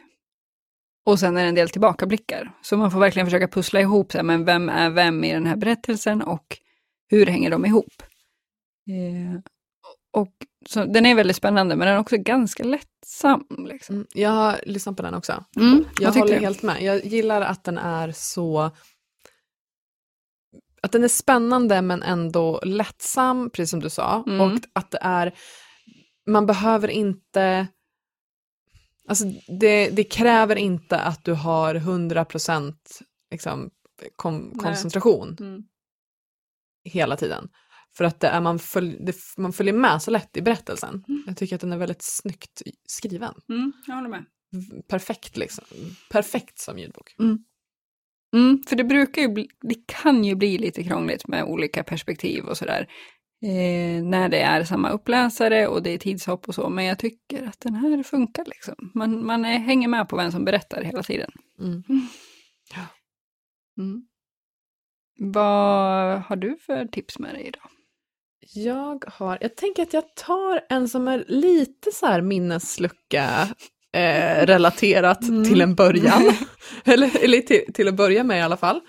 Och 1.06 1.18
sen 1.20 1.36
är 1.36 1.42
det 1.42 1.48
en 1.48 1.54
del 1.54 1.68
tillbakablickar. 1.68 2.52
Så 2.62 2.76
man 2.76 2.90
får 2.90 3.00
verkligen 3.00 3.26
försöka 3.26 3.48
pussla 3.48 3.80
ihop, 3.80 4.12
så 4.12 4.18
här, 4.18 4.22
men 4.22 4.44
vem 4.44 4.68
är 4.68 4.90
vem 4.90 5.24
i 5.24 5.32
den 5.32 5.46
här 5.46 5.56
berättelsen 5.56 6.22
och 6.22 6.58
hur 7.08 7.26
hänger 7.26 7.50
de 7.50 7.64
ihop? 7.66 8.02
Eh, 8.88 9.40
och 10.12 10.32
så, 10.68 10.84
den 10.84 11.06
är 11.06 11.14
väldigt 11.14 11.36
spännande, 11.36 11.76
men 11.76 11.86
den 11.86 11.96
är 11.96 12.00
också 12.00 12.16
ganska 12.18 12.64
lättsam. 12.64 13.46
Liksom. 13.68 13.94
Mm, 13.94 14.06
Jag 14.14 14.30
har 14.30 14.60
lyssnat 14.66 14.96
på 14.96 15.02
den 15.02 15.14
också. 15.14 15.44
Mm, 15.56 15.84
Jag 16.00 16.12
håller 16.12 16.34
du? 16.34 16.40
helt 16.40 16.62
med. 16.62 16.82
Jag 16.82 17.04
gillar 17.04 17.40
att 17.42 17.64
den 17.64 17.78
är 17.78 18.12
så... 18.12 18.70
Att 20.82 20.92
den 20.92 21.04
är 21.04 21.08
spännande 21.08 21.82
men 21.82 22.02
ändå 22.02 22.60
lättsam, 22.64 23.50
precis 23.50 23.70
som 23.70 23.80
du 23.80 23.90
sa. 23.90 24.24
Mm. 24.26 24.40
Och 24.40 24.60
att 24.72 24.90
det 24.90 24.98
är... 25.02 25.34
Man 26.30 26.46
behöver 26.46 26.88
inte... 26.88 27.66
Alltså 29.08 29.24
det, 29.60 29.90
det 29.90 30.04
kräver 30.04 30.56
inte 30.56 30.98
att 30.98 31.24
du 31.24 31.32
har 31.32 31.74
100% 31.74 32.74
liksom, 33.30 33.70
kom, 34.16 34.58
koncentration 34.58 35.36
Mm. 35.40 35.62
hela 36.84 37.16
tiden. 37.16 37.48
För 37.96 38.04
att 38.04 38.20
det 38.20 38.28
är, 38.28 38.40
man, 38.40 38.58
följ, 38.58 38.96
det, 39.00 39.16
man 39.36 39.52
följer 39.52 39.74
med 39.74 40.02
så 40.02 40.10
lätt 40.10 40.36
i 40.36 40.42
berättelsen. 40.42 41.04
Mm. 41.08 41.22
Jag 41.26 41.36
tycker 41.36 41.54
att 41.54 41.60
den 41.60 41.72
är 41.72 41.76
väldigt 41.76 42.02
snyggt 42.02 42.62
skriven. 42.88 43.34
Mm, 43.48 43.72
jag 43.86 43.94
håller 43.94 44.08
med. 44.08 44.24
Perfekt 44.88 45.36
liksom. 45.36 45.64
Perfekt 46.10 46.58
som 46.58 46.78
ljudbok. 46.78 47.14
Mm, 48.34 48.62
för 48.68 48.76
det 48.76 48.84
brukar 48.84 49.22
ju 49.22 49.28
bli, 49.28 49.48
det 49.60 49.86
kan 49.86 50.24
ju 50.24 50.34
bli 50.34 50.58
lite 50.58 50.84
krångligt 50.84 51.28
med 51.28 51.44
olika 51.44 51.84
perspektiv 51.84 52.44
och 52.44 52.56
sådär. 52.56 52.88
Eh, 53.42 54.04
när 54.04 54.28
det 54.28 54.40
är 54.40 54.64
samma 54.64 54.90
uppläsare 54.90 55.66
och 55.66 55.82
det 55.82 55.90
är 55.90 55.98
tidshopp 55.98 56.48
och 56.48 56.54
så, 56.54 56.68
men 56.68 56.84
jag 56.84 56.98
tycker 56.98 57.46
att 57.48 57.60
den 57.60 57.74
här 57.74 58.02
funkar 58.02 58.44
liksom. 58.44 58.74
Man, 58.94 59.26
man 59.26 59.44
är, 59.44 59.58
hänger 59.58 59.88
med 59.88 60.08
på 60.08 60.16
vem 60.16 60.32
som 60.32 60.44
berättar 60.44 60.82
hela 60.82 61.02
tiden. 61.02 61.30
Mm. 61.60 61.82
Mm. 63.78 64.02
Vad 65.18 66.20
har 66.22 66.36
du 66.36 66.56
för 66.66 66.84
tips 66.86 67.18
med 67.18 67.34
dig 67.34 67.46
idag? 67.46 67.70
Jag 68.54 69.04
har, 69.06 69.38
jag 69.40 69.56
tänker 69.56 69.82
att 69.82 69.92
jag 69.92 70.14
tar 70.14 70.60
en 70.68 70.88
som 70.88 71.08
är 71.08 71.24
lite 71.28 71.92
så 71.92 72.06
här 72.06 72.20
minneslucka 72.20 73.48
eh, 73.92 74.46
relaterat 74.46 75.22
Mm. 75.22 75.44
till 75.44 75.60
en 75.60 75.74
början. 75.74 76.22
eller 76.84 77.24
eller 77.24 77.40
till, 77.40 77.72
till 77.74 77.88
att 77.88 77.94
börja 77.94 78.24
med 78.24 78.38
i 78.38 78.42
alla 78.42 78.56
fall. 78.56 78.80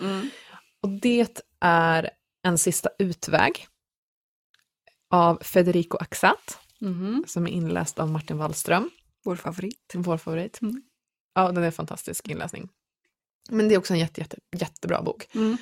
Och 0.84 0.90
det 0.90 1.42
är 1.62 2.10
En 2.44 2.58
sista 2.58 2.90
utväg 3.00 3.68
av 5.10 5.40
Federico 5.44 5.98
Axat, 5.98 6.60
Mhm. 6.80 7.24
som 7.28 7.48
är 7.48 7.52
inläst 7.52 8.00
av 8.00 8.10
Martin 8.10 8.38
Wallström, 8.38 8.90
Vår 9.26 9.36
favorit. 9.36 9.92
vår 9.96 10.18
favorit. 10.18 10.62
Mm. 10.62 10.82
Ja, 11.36 11.52
den 11.52 11.64
är 11.64 11.66
en 11.68 11.72
fantastisk 11.72 12.28
inläsning. 12.28 12.70
Men 13.50 13.68
det 13.68 13.76
är 13.76 13.80
också 13.80 13.94
en 13.94 14.00
jätte, 14.00 14.22
jätte, 14.22 14.38
jättebra 14.56 15.02
bok. 15.02 15.28
Mm. 15.36 15.58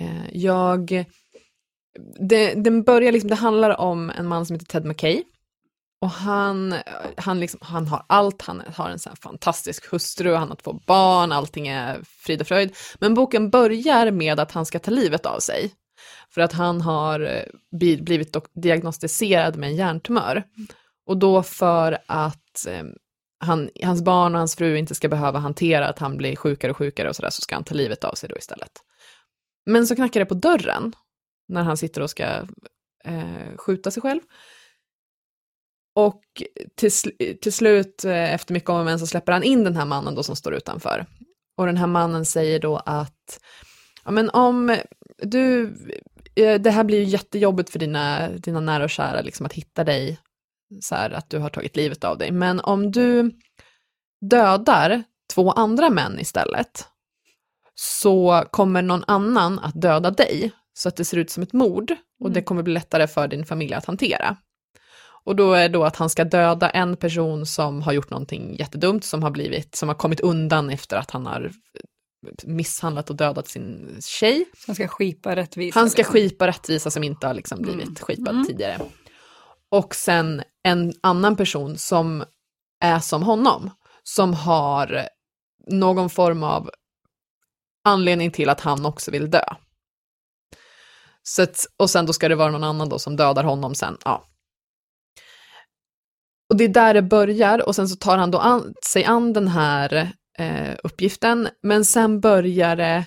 Eh, 0.00 0.36
jag... 0.36 1.04
Det, 2.28 2.54
den 2.54 2.82
börjar 2.82 3.12
liksom, 3.12 3.30
det 3.30 3.36
handlar 3.36 3.80
om 3.80 4.10
en 4.10 4.26
man 4.26 4.46
som 4.46 4.54
heter 4.54 4.66
Ted 4.66 4.84
McKay. 4.84 5.22
Och 6.00 6.10
han, 6.10 6.74
han, 7.16 7.40
liksom, 7.40 7.60
han 7.62 7.88
har 7.88 8.04
allt, 8.08 8.42
han 8.42 8.62
har 8.76 8.88
en 8.90 8.98
sån 8.98 9.16
fantastisk 9.16 9.86
hustru, 9.92 10.34
han 10.34 10.48
har 10.48 10.56
två 10.56 10.72
barn, 10.86 11.32
allting 11.32 11.68
är 11.68 12.00
frid 12.04 12.40
och 12.40 12.46
fröjd. 12.46 12.76
Men 13.00 13.14
boken 13.14 13.50
börjar 13.50 14.10
med 14.10 14.40
att 14.40 14.52
han 14.52 14.66
ska 14.66 14.78
ta 14.78 14.90
livet 14.90 15.26
av 15.26 15.38
sig. 15.40 15.74
För 16.30 16.40
att 16.40 16.52
han 16.52 16.80
har 16.80 17.20
eh, 17.20 17.42
blivit 18.00 18.36
diagnostiserad 18.52 19.56
med 19.56 19.68
en 19.68 19.76
hjärntumör. 19.76 20.44
Och 21.06 21.16
då 21.16 21.42
för 21.42 21.98
att 22.06 22.66
eh, 22.68 22.84
han, 23.40 23.70
hans 23.82 24.02
barn 24.02 24.34
och 24.34 24.38
hans 24.38 24.56
fru 24.56 24.76
inte 24.76 24.94
ska 24.94 25.08
behöva 25.08 25.38
hantera 25.38 25.88
att 25.88 25.98
han 25.98 26.16
blir 26.16 26.36
sjukare 26.36 26.70
och 26.70 26.76
sjukare 26.76 27.08
och 27.08 27.16
sådär, 27.16 27.30
så 27.30 27.42
ska 27.42 27.54
han 27.54 27.64
ta 27.64 27.74
livet 27.74 28.04
av 28.04 28.14
sig 28.14 28.28
då 28.28 28.36
istället. 28.36 28.72
Men 29.66 29.86
så 29.86 29.94
knackar 29.94 30.20
det 30.20 30.26
på 30.26 30.34
dörren 30.34 30.92
när 31.48 31.62
han 31.62 31.76
sitter 31.76 32.00
och 32.00 32.10
ska 32.10 32.24
eh, 33.04 33.56
skjuta 33.56 33.90
sig 33.90 34.02
själv. 34.02 34.20
Och 35.94 36.22
till, 36.74 36.90
till 37.42 37.52
slut, 37.52 38.04
eh, 38.04 38.34
efter 38.34 38.54
mycket 38.54 38.70
om 38.70 38.76
och 38.76 38.84
men, 38.84 38.98
så 38.98 39.06
släpper 39.06 39.32
han 39.32 39.42
in 39.42 39.64
den 39.64 39.76
här 39.76 39.84
mannen 39.84 40.14
då 40.14 40.22
som 40.22 40.36
står 40.36 40.54
utanför. 40.54 41.06
Och 41.56 41.66
den 41.66 41.76
här 41.76 41.86
mannen 41.86 42.26
säger 42.26 42.60
då 42.60 42.76
att, 42.76 43.40
ja 44.04 44.10
men 44.10 44.30
om 44.30 44.76
du, 45.22 45.76
eh, 46.34 46.60
det 46.60 46.70
här 46.70 46.84
blir 46.84 46.98
ju 46.98 47.04
jättejobbigt 47.04 47.70
för 47.70 47.78
dina, 47.78 48.28
dina 48.28 48.60
nära 48.60 48.84
och 48.84 48.90
kära 48.90 49.20
liksom 49.20 49.46
att 49.46 49.52
hitta 49.52 49.84
dig, 49.84 50.18
så 50.80 50.94
här 50.94 51.10
att 51.10 51.30
du 51.30 51.38
har 51.38 51.48
tagit 51.50 51.76
livet 51.76 52.04
av 52.04 52.18
dig. 52.18 52.30
Men 52.30 52.60
om 52.60 52.90
du 52.90 53.30
dödar 54.20 55.02
två 55.34 55.50
andra 55.50 55.90
män 55.90 56.20
istället, 56.20 56.84
så 57.74 58.44
kommer 58.50 58.82
någon 58.82 59.04
annan 59.06 59.58
att 59.58 59.80
döda 59.80 60.10
dig, 60.10 60.50
så 60.72 60.88
att 60.88 60.96
det 60.96 61.04
ser 61.04 61.16
ut 61.16 61.30
som 61.30 61.42
ett 61.42 61.52
mord, 61.52 61.94
och 62.20 62.30
det 62.30 62.42
kommer 62.42 62.62
bli 62.62 62.74
lättare 62.74 63.06
för 63.06 63.28
din 63.28 63.46
familj 63.46 63.74
att 63.74 63.84
hantera. 63.84 64.36
Och 65.24 65.36
då 65.36 65.52
är 65.52 65.68
då 65.68 65.84
att 65.84 65.96
han 65.96 66.10
ska 66.10 66.24
döda 66.24 66.70
en 66.70 66.96
person 66.96 67.46
som 67.46 67.82
har 67.82 67.92
gjort 67.92 68.10
någonting 68.10 68.56
jättedumt, 68.56 69.04
som 69.04 69.22
har 69.22 69.30
blivit, 69.30 69.74
som 69.74 69.88
har 69.88 69.96
kommit 69.96 70.20
undan 70.20 70.70
efter 70.70 70.96
att 70.96 71.10
han 71.10 71.26
har 71.26 71.50
misshandlat 72.44 73.10
och 73.10 73.16
dödat 73.16 73.48
sin 73.48 73.98
tjej. 74.02 74.44
Han 74.66 74.74
ska 74.74 74.88
skipa 74.88 75.36
rättvisa. 75.36 75.80
Han 75.80 75.90
ska 75.90 76.00
liksom. 76.00 76.12
skipa 76.12 76.46
rättvisa 76.46 76.90
som 76.90 77.04
inte 77.04 77.26
har 77.26 77.34
liksom 77.34 77.62
blivit 77.62 77.82
Mm. 77.82 77.94
skipad 77.94 78.34
Mm. 78.34 78.46
tidigare. 78.46 78.80
Och 79.68 79.94
sen 79.94 80.42
en 80.62 80.92
annan 81.00 81.36
person 81.36 81.78
som 81.78 82.24
är 82.80 82.98
som 82.98 83.22
honom, 83.22 83.70
som 84.02 84.34
har 84.34 85.08
någon 85.66 86.10
form 86.10 86.42
av 86.42 86.70
anledning 87.84 88.30
till 88.30 88.48
att 88.48 88.60
han 88.60 88.86
också 88.86 89.10
vill 89.10 89.30
dö. 89.30 89.44
Så 91.22 91.42
att, 91.42 91.66
och 91.76 91.90
sen 91.90 92.06
då 92.06 92.12
ska 92.12 92.28
det 92.28 92.34
vara 92.34 92.50
någon 92.50 92.64
annan 92.64 92.88
då 92.88 92.98
som 92.98 93.16
dödar 93.16 93.44
honom 93.44 93.74
sen. 93.74 93.96
Ja. 94.04 94.24
Och 96.50 96.56
det 96.56 96.64
är 96.64 96.68
där 96.68 96.94
det 96.94 97.02
börjar 97.02 97.66
och 97.66 97.76
sen 97.76 97.88
så 97.88 97.96
tar 97.96 98.18
han 98.18 98.30
då 98.30 98.38
an, 98.38 98.74
sig 98.86 99.04
an 99.04 99.32
den 99.32 99.48
här 99.48 100.12
eh, 100.38 100.76
uppgiften, 100.84 101.48
men 101.62 101.84
sen 101.84 102.20
börjar 102.20 102.76
det 102.76 103.04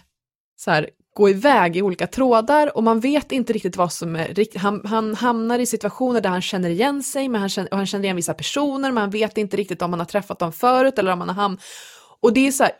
så 0.55 0.71
här, 0.71 0.89
gå 1.15 1.29
iväg 1.29 1.77
i 1.77 1.81
olika 1.81 2.07
trådar 2.07 2.77
och 2.77 2.83
man 2.83 2.99
vet 2.99 3.31
inte 3.31 3.53
riktigt 3.53 3.75
vad 3.75 3.93
som 3.93 4.15
är 4.15 4.27
riktigt. 4.27 4.61
Han, 4.61 4.85
han 4.85 5.15
hamnar 5.15 5.59
i 5.59 5.65
situationer 5.65 6.21
där 6.21 6.29
han 6.29 6.41
känner 6.41 6.69
igen 6.69 7.03
sig, 7.03 7.29
men 7.29 7.41
han 7.41 7.49
känner, 7.49 7.71
och 7.71 7.77
han 7.77 7.85
känner 7.85 8.03
igen 8.03 8.15
vissa 8.15 8.33
personer, 8.33 8.91
men 8.91 9.01
han 9.01 9.09
vet 9.09 9.37
inte 9.37 9.57
riktigt 9.57 9.81
om 9.81 9.93
han 9.93 9.99
har 9.99 10.07
träffat 10.07 10.39
dem 10.39 10.53
förut 10.53 10.99
eller 10.99 11.11
om 11.11 11.19
han 11.19 11.29
har 11.29 11.35
hamnat... 11.35 11.61
Och 12.21 12.33
det 12.33 12.47
är 12.47 12.51
så 12.51 12.63
här, 12.63 12.73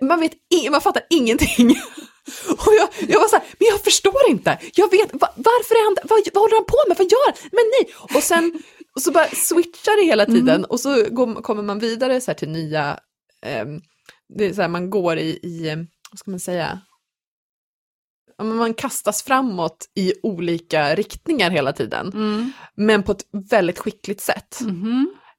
man 0.00 0.20
vet 0.20 0.32
in, 0.54 0.72
man 0.72 0.80
fattar 0.80 1.02
ingenting. 1.10 1.68
Och 2.50 2.72
jag, 2.78 2.88
jag 3.08 3.20
var 3.20 3.28
så 3.28 3.36
här, 3.36 3.44
men 3.58 3.68
jag 3.68 3.80
förstår 3.80 4.28
inte. 4.28 4.58
Jag 4.74 4.90
vet, 4.90 5.12
va, 5.12 5.28
varför 5.36 5.74
är 5.74 5.84
han 5.84 5.96
vad, 6.08 6.20
vad 6.34 6.42
håller 6.42 6.56
han 6.56 6.64
på 6.64 6.76
med? 6.88 6.98
Vad 6.98 7.10
gör 7.10 7.26
han? 7.26 7.34
Men 7.52 7.64
nej! 7.78 7.94
Och 8.16 8.22
sen 8.22 8.62
och 8.94 9.02
så 9.02 9.12
bara 9.12 9.26
switchar 9.26 9.96
det 10.00 10.06
hela 10.06 10.26
tiden 10.26 10.64
och 10.64 10.80
så 10.80 11.04
går, 11.10 11.42
kommer 11.42 11.62
man 11.62 11.78
vidare 11.78 12.20
så 12.20 12.34
till 12.34 12.48
nya, 12.48 12.98
det 14.28 14.44
är 14.44 14.52
så 14.52 14.62
här, 14.62 14.68
man 14.68 14.90
går 14.90 15.18
i, 15.18 15.28
i, 15.42 15.86
vad 16.10 16.18
ska 16.18 16.30
man 16.30 16.40
säga, 16.40 16.80
man 18.42 18.74
kastas 18.74 19.22
framåt 19.22 19.86
i 19.96 20.12
olika 20.22 20.94
riktningar 20.94 21.50
hela 21.50 21.72
tiden, 21.72 22.10
Mm. 22.14 22.52
men 22.74 23.02
på 23.02 23.12
ett 23.12 23.24
väldigt 23.50 23.78
skickligt 23.78 24.20
sätt. 24.20 24.58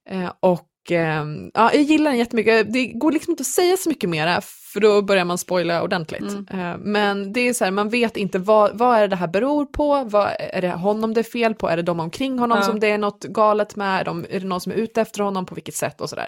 Eh, 0.10 0.31
och 0.39 0.67
ehm, 0.91 1.51
ja, 1.53 1.74
jag 1.74 1.81
gillar 1.84 2.12
den 2.12 2.20
jättemycket. 2.20 2.74
Det 2.74 2.86
går 2.88 3.12
liksom 3.12 3.31
inte 3.31 3.41
att 3.41 3.48
säga 3.48 3.77
så 3.77 3.89
mycket 3.89 4.10
mera, 4.10 4.41
för 4.74 4.79
då 4.79 5.01
börjar 5.01 5.25
man 5.25 5.38
spoila 5.38 5.84
ordentligt. 5.84 6.22
Mm. 6.22 6.46
Eh, 6.60 6.77
men 6.77 7.34
det 7.34 7.39
är 7.39 7.53
så 7.53 7.63
här, 7.63 7.72
man 7.72 7.89
vet 7.89 8.17
inte 8.17 8.39
vad, 8.39 8.77
vad 8.77 8.98
är 8.98 9.08
det 9.08 9.15
här 9.15 9.27
beror 9.27 9.65
på, 9.65 10.03
vad, 10.03 10.29
är 10.39 10.62
det 10.62 10.72
honom 10.72 11.13
det 11.13 11.22
är 11.22 11.24
fel 11.24 11.55
på, 11.55 11.67
är 11.70 11.77
det 11.77 11.84
de 11.84 12.00
omkring 12.00 12.39
honom 12.39 12.58
Ja. 12.58 12.63
som 12.63 12.79
det 12.79 12.88
är 12.88 12.98
något 12.98 13.24
galet 13.24 13.75
med, 13.75 14.00
är, 14.00 14.05
de, 14.05 14.25
är 14.29 14.39
det 14.39 14.48
någon 14.48 14.62
som 14.62 14.72
är 14.72 14.75
ute 14.75 15.01
efter 15.01 15.24
honom, 15.24 15.46
på 15.46 15.55
vilket 15.55 15.75
sätt 15.75 16.01
och 16.01 16.10
sådär. 16.10 16.27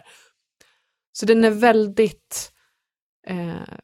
Så 1.13 1.25
den 1.25 1.43
är 1.43 1.49
väldigt 1.51 2.51
eh, 3.27 3.75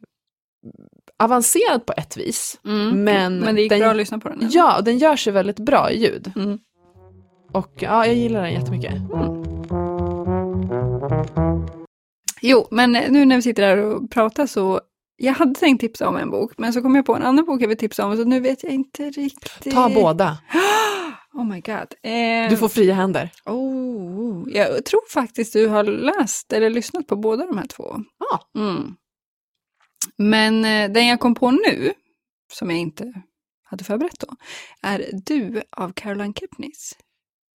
avancerad 1.23 1.85
på 1.85 1.93
ett 1.97 2.17
vis, 2.17 2.59
Mm. 2.65 3.03
men, 3.03 3.39
Men 3.39 3.55
det 3.55 3.61
gick 3.61 3.69
den, 3.69 3.79
bra 3.79 3.89
att 3.89 3.97
lyssna 3.97 4.19
på 4.19 4.29
den. 4.29 4.49
Ja, 4.51 4.77
och 4.77 4.83
den 4.83 4.97
gör 4.97 5.15
sig 5.15 5.33
väldigt 5.33 5.59
bra 5.59 5.91
i 5.91 5.99
ljud. 6.01 6.31
Mm. 6.35 6.59
Och 7.51 7.71
ja, 7.79 8.05
jag 8.05 8.15
gillar 8.15 8.41
den 8.43 8.53
jättemycket. 8.53 8.93
Jo, 12.41 12.67
men 12.71 12.91
nu 12.91 13.25
när 13.25 13.35
vi 13.35 13.41
sitter 13.41 13.63
här 13.63 13.77
och 13.77 14.11
pratar 14.11 14.45
så, 14.45 14.81
jag 15.17 15.33
hade 15.33 15.55
tänkt 15.55 15.81
tipsa 15.81 16.07
om 16.07 16.17
en 16.17 16.29
bok, 16.31 16.53
men 16.57 16.73
så 16.73 16.81
kom 16.81 16.95
jag 16.95 17.05
på 17.05 17.15
en 17.15 17.23
annan 17.23 17.45
bok 17.45 17.61
jag 17.61 17.67
vill 17.67 17.77
tipsa 17.77 18.05
om, 18.05 18.17
så 18.17 18.23
nu 18.23 18.39
vet 18.39 18.63
jag 18.63 18.71
inte 18.71 19.03
riktigt. 19.09 19.73
Ta 19.73 19.89
båda, 19.89 20.37
Oh 21.33 21.43
my 21.43 21.61
god. 21.61 21.93
Eh, 22.03 22.49
du 22.49 22.57
får 22.57 22.69
fria 22.69 22.93
händer. 22.93 23.31
Oh, 23.45 24.43
jag 24.47 24.85
tror 24.85 25.01
faktiskt 25.09 25.53
du 25.53 25.67
har 25.67 25.83
läst 25.83 26.53
eller 26.53 26.69
lyssnat 26.69 27.07
på 27.07 27.15
båda 27.15 27.45
de 27.45 27.57
här 27.57 27.67
två. 27.67 27.95
Ja. 28.19 28.61
Mm. 28.61 28.95
Men 30.17 30.65
eh, 30.65 30.91
den 30.91 31.07
jag 31.07 31.19
kom 31.19 31.35
på 31.35 31.51
nu, 31.51 31.93
som 32.53 32.69
jag 32.69 32.79
inte 32.79 33.13
hade 33.63 33.83
förberett 33.83 34.19
då, 34.19 34.35
är 34.81 35.09
Du 35.13 35.63
av 35.69 35.93
Caroline 35.93 36.33
Kepnis. 36.33 36.97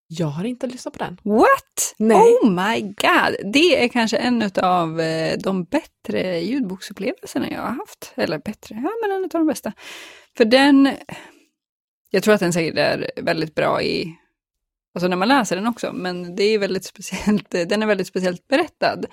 Jag 0.06 0.26
har 0.26 0.44
inte 0.44 0.66
lyssnat 0.66 0.94
på 0.94 1.04
den. 1.04 1.18
What? 1.22 1.94
Nej. 1.96 2.16
Oh 2.16 2.50
my 2.50 2.80
god! 2.80 3.52
Det 3.52 3.84
är 3.84 3.88
kanske 3.88 4.16
en 4.16 4.50
av 4.62 5.00
eh, 5.00 5.38
de 5.38 5.64
bättre 5.64 6.40
ljudboksupplevelserna 6.40 7.50
jag 7.50 7.60
har 7.60 7.68
haft. 7.68 8.12
Eller 8.14 8.38
bättre, 8.38 8.74
ja 8.74 8.90
men 9.02 9.16
en 9.16 9.24
av 9.24 9.28
de 9.28 9.46
bästa. 9.46 9.72
För 10.36 10.44
den, 10.44 10.90
jag 12.14 12.22
tror 12.22 12.34
att 12.34 12.40
den 12.40 12.52
säkert 12.52 12.78
är 12.78 13.10
väldigt 13.16 13.54
bra 13.54 13.82
i, 13.82 14.18
alltså 14.94 15.08
när 15.08 15.16
man 15.16 15.28
läser 15.28 15.56
den 15.56 15.66
också, 15.66 15.92
men 15.92 16.36
det 16.36 16.44
är 16.44 16.58
väldigt 16.58 16.84
speciellt, 16.84 17.50
den 17.68 17.82
är 17.82 17.86
väldigt 17.86 18.06
speciellt 18.06 18.48
berättad. 18.48 19.06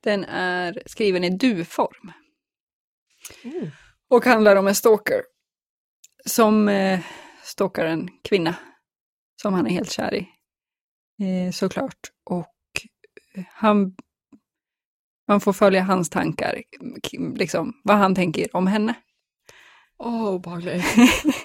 Den 0.00 0.24
är 0.24 0.82
skriven 0.86 1.24
i 1.24 1.30
du-form. 1.30 2.12
Och 4.08 4.24
handlar 4.24 4.56
om 4.56 4.66
en 4.66 4.74
stalker. 4.74 5.22
Som 6.26 6.68
eh, 6.68 7.00
stalkar 7.42 7.86
en 7.86 8.08
kvinna. 8.24 8.54
Som 9.42 9.54
han 9.54 9.66
är 9.66 9.70
helt 9.70 9.90
kär 9.90 10.14
i. 10.14 10.28
Eh, 11.24 11.52
såklart. 11.52 12.00
Och 12.24 12.56
eh, 13.34 13.44
han... 13.48 13.94
Man 15.28 15.40
får 15.40 15.52
följa 15.52 15.82
hans 15.82 16.10
tankar. 16.10 16.62
Liksom 17.36 17.80
vad 17.84 17.96
han 17.96 18.14
tänker 18.14 18.56
om 18.56 18.66
henne. 18.66 18.94
Åh, 20.02 20.24
oh, 20.24 20.34
obehagligt. 20.34 20.84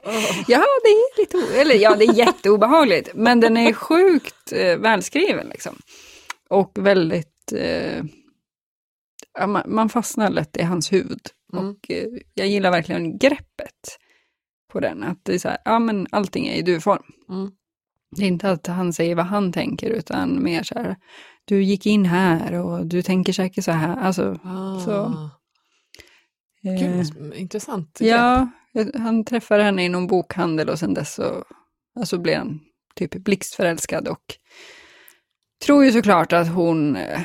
Åh. 0.05 0.43
Ja, 0.47 0.65
det 0.83 0.89
är 0.89 1.19
lite... 1.21 1.59
Eller 1.61 1.75
ja, 1.75 1.95
det 1.95 2.05
är 2.05 2.13
jätteobehagligt. 2.13 3.09
men 3.13 3.39
den 3.39 3.57
är 3.57 3.73
sjukt 3.73 4.51
eh, 4.51 4.77
välskriven 4.77 5.47
liksom. 5.47 5.75
Och 6.49 6.71
väldigt... 6.75 7.53
Eh, 7.55 8.03
ja, 9.39 9.47
man, 9.47 9.63
man 9.65 9.89
fastnar 9.89 10.29
lätt 10.29 10.57
i 10.57 10.63
hans 10.63 10.93
huvud. 10.93 11.21
Mm. 11.53 11.69
Och 11.69 11.91
eh, 11.91 12.07
jag 12.33 12.47
gillar 12.47 12.71
verkligen 12.71 13.17
greppet 13.17 13.97
på 14.71 14.79
den. 14.79 15.03
Att 15.03 15.19
det 15.23 15.33
är 15.33 15.39
så 15.39 15.49
här, 15.49 15.57
ja 15.65 15.79
men 15.79 16.07
allting 16.11 16.47
är 16.47 16.55
i 16.55 16.61
du-form. 16.61 17.03
Mm. 17.29 17.51
Det 18.17 18.23
är 18.23 18.27
inte 18.27 18.51
att 18.51 18.67
han 18.67 18.93
säger 18.93 19.15
vad 19.15 19.25
han 19.25 19.51
tänker, 19.53 19.89
utan 19.89 20.43
mer 20.43 20.63
så 20.63 20.79
här, 20.79 20.95
du 21.45 21.63
gick 21.63 21.85
in 21.85 22.05
här 22.05 22.53
och 22.53 22.85
du 22.85 23.01
tänker 23.01 23.33
säkert 23.33 23.63
så 23.63 23.71
här. 23.71 23.97
Alltså, 23.97 24.39
Ah. 24.43 24.79
Så. 24.79 25.29
Gud, 26.65 27.33
eh, 27.33 27.41
intressant. 27.41 27.97
ja, 27.99 28.49
han 28.93 29.25
träffar 29.25 29.59
henne 29.59 29.85
i 29.85 29.89
någon 29.89 30.07
bokhandel 30.07 30.69
och 30.69 30.79
sen 30.79 30.93
dess 30.93 31.13
så 31.13 31.43
alltså 31.99 32.17
blir 32.17 32.35
han 32.35 32.59
typ 32.95 33.11
blixtförälskad 33.11 34.07
och 34.07 34.35
tror 35.65 35.85
ju 35.85 35.91
såklart 35.91 36.33
att 36.33 36.53
hon 36.53 36.95
eh, 36.95 37.21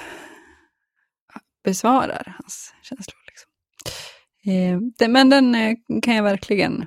besvarar 1.65 2.37
hans 2.39 2.75
känslor. 2.83 3.19
Liksom. 3.27 3.51
Eh, 5.03 5.09
men 5.09 5.31
den 5.31 5.57
kan 6.03 6.17
jag 6.17 6.23
verkligen 6.23 6.87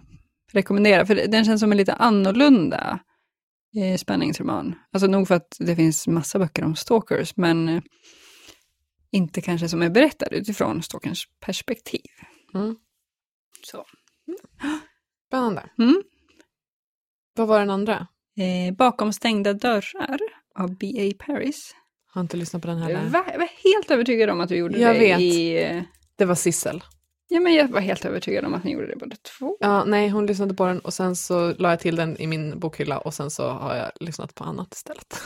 rekommendera, 0.52 1.06
för 1.06 1.16
den 1.16 1.46
känns 1.46 1.62
som 1.62 1.72
en 1.72 1.78
lite 1.78 1.94
annorlunda 1.94 3.00
spänningsroman. 4.00 4.76
Alltså 4.92 5.08
nog 5.08 5.28
för 5.28 5.36
att 5.36 5.56
det 5.60 5.76
finns 5.76 6.08
massa 6.08 6.40
böcker 6.40 6.64
om 6.64 6.76
stalkers, 6.76 7.36
men 7.36 7.82
inte 9.12 9.42
kanske 9.42 9.70
som 9.70 9.82
är 9.82 9.90
berättad 9.90 10.28
utifrån 10.32 10.84
stalkerns 10.84 11.24
perspektiv. 11.46 12.02
Mm. 12.54 12.76
Så. 13.64 13.86
Spännande. 15.28 15.70
Mm. 15.80 16.04
Vad 17.36 17.48
var 17.48 17.60
den 17.60 17.70
andra? 17.70 18.08
Eh, 18.38 18.76
Bakom 18.76 19.14
stängda 19.14 19.54
dörrar 19.54 20.20
av 20.60 20.78
B.A. 20.78 21.14
Paris. 21.26 21.76
Har 22.08 22.22
inte 22.22 22.38
lyssnat 22.38 22.62
på 22.62 22.68
den 22.68 22.78
heller. 22.78 23.04
jag 23.04 23.40
var 23.40 23.72
helt 23.74 23.92
övertygad 23.92 24.30
om 24.30 24.42
att 24.42 24.50
du 24.50 24.56
gjorde 24.56 24.80
Jag 24.80 24.96
det 24.96 25.00
vet. 25.00 25.20
i... 25.20 25.64
eh, 25.64 25.84
Det 26.16 26.26
var 26.26 26.36
Sissel. 26.36 26.84
Ja, 27.28 27.40
men 27.40 27.54
jag 27.54 27.68
var 27.68 27.80
helt 27.82 28.06
övertygad 28.06 28.46
om 28.46 28.54
att 28.54 28.64
ni 28.64 28.72
gjorde 28.72 28.88
det 28.88 28.96
båda 28.96 29.16
två. 29.16 29.58
Ja, 29.60 29.84
nej, 29.86 30.10
hon 30.10 30.26
lyssnade 30.26 30.54
på 30.54 30.66
den 30.66 30.80
och 30.80 30.94
sen 30.94 31.16
så 31.16 31.54
la 31.58 31.70
jag 31.70 31.80
till 31.80 31.96
den 31.96 32.18
i 32.18 32.28
min 32.28 32.60
bokhylla 32.60 32.98
och 33.00 33.14
sen 33.14 33.32
så 33.32 33.50
har 33.50 33.76
jag 33.76 33.92
lyssnat 34.00 34.36
på 34.36 34.44
annat 34.44 34.74
istället. 34.74 35.22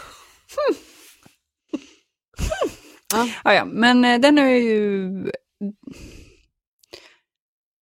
Ja, 3.44 3.54
ja, 3.54 3.66
men 3.66 4.06
eh, 4.06 4.20
den 4.20 4.38
är 4.38 4.48
ju... 4.50 5.10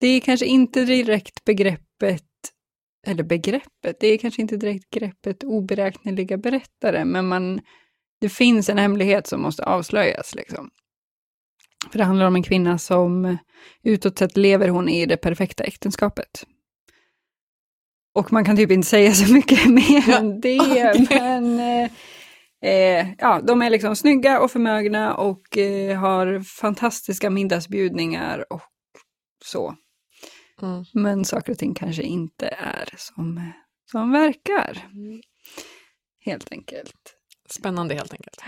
Det 0.05 0.09
är 0.09 0.19
kanske 0.19 0.45
inte 0.45 0.85
direkt 0.85 1.45
begreppet, 1.45 2.23
eller 3.07 3.23
begreppet, 3.23 3.99
det 3.99 4.07
är 4.07 4.17
kanske 4.17 4.41
inte 4.41 4.57
direkt 4.57 4.89
greppet 4.89 5.43
oberäkneliga 5.43 6.37
berättare, 6.37 7.05
men 7.05 7.27
man, 7.27 7.61
det 8.21 8.29
finns 8.29 8.69
en 8.69 8.77
hemlighet 8.77 9.27
som 9.27 9.41
måste 9.41 9.65
avslöjas. 9.65 10.35
Liksom. 10.35 10.69
För 11.91 11.97
det 11.97 12.03
handlar 12.03 12.25
om 12.25 12.35
en 12.35 12.43
kvinna 12.43 12.77
som 12.77 13.37
utåt 13.83 14.17
sett 14.17 14.37
lever 14.37 14.67
hon 14.67 14.89
i 14.89 15.05
det 15.05 15.17
perfekta 15.17 15.63
äktenskapet. 15.63 16.45
Och 18.15 18.33
man 18.33 18.45
kan 18.45 18.55
typ 18.57 18.71
inte 18.71 18.87
säga 18.87 19.13
så 19.13 19.33
mycket 19.33 19.65
mer 19.69 20.09
Ja, 20.09 20.17
än 20.17 20.41
det, 20.41 20.59
okej. 20.95 21.07
men 21.09 21.59
eh, 21.59 21.91
Eh, 22.61 23.07
ja, 23.17 23.41
de 23.41 23.61
är 23.61 23.69
liksom 23.69 23.95
snygga 23.95 24.39
och 24.39 24.51
förmögna 24.51 25.15
och 25.15 25.57
eh, 25.57 25.97
har 25.99 26.39
fantastiska 26.43 27.29
middagsbjudningar 27.29 28.53
och 28.53 28.61
så. 29.45 29.75
Mm. 30.65 30.85
Men 30.93 31.25
saker 31.25 31.51
och 31.51 31.57
ting 31.57 31.73
kanske 31.73 32.03
inte 32.03 32.47
är 32.47 32.89
som, 32.97 33.51
som 33.91 34.11
verkar. 34.11 34.87
Helt 36.19 36.51
enkelt. 36.51 37.15
Spännande 37.49 37.95
helt 37.95 38.13
enkelt. 38.13 38.41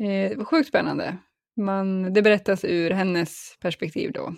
Eh, 0.00 0.30
det 0.30 0.36
var 0.36 0.44
sjukt 0.44 0.68
spännande. 0.68 1.16
Man, 1.56 2.12
det 2.12 2.22
berättas 2.22 2.64
ur 2.64 2.90
hennes 2.90 3.56
perspektiv 3.60 4.12
då. 4.12 4.34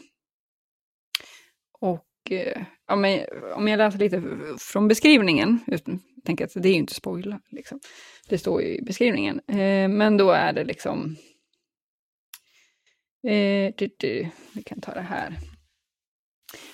Och 1.81 2.31
eh, 2.31 2.62
ja, 2.87 2.96
men, 2.96 3.27
om 3.55 3.68
jag 3.68 3.79
läser 3.79 3.99
lite 3.99 4.23
från 4.59 4.88
beskrivningen, 4.88 5.59
utan, 5.66 6.01
jag 6.16 6.25
tänker 6.25 6.44
att 6.44 6.53
det 6.55 6.68
är 6.68 6.73
ju 6.73 6.79
inte 6.79 6.94
spoiler, 6.94 7.40
liksom. 7.51 7.81
det 8.29 8.38
står 8.38 8.62
ju 8.62 8.68
i 8.77 8.83
beskrivningen, 8.83 9.40
eh, 9.49 9.88
men 9.88 10.16
då 10.16 10.31
är 10.31 10.53
det 10.53 10.64
liksom... 10.64 11.16
Eh, 13.27 13.75
du, 13.77 13.90
du, 13.99 14.29
vi 14.55 14.62
kan 14.62 14.81
ta 14.81 14.94
det 14.94 15.01
här. 15.01 15.38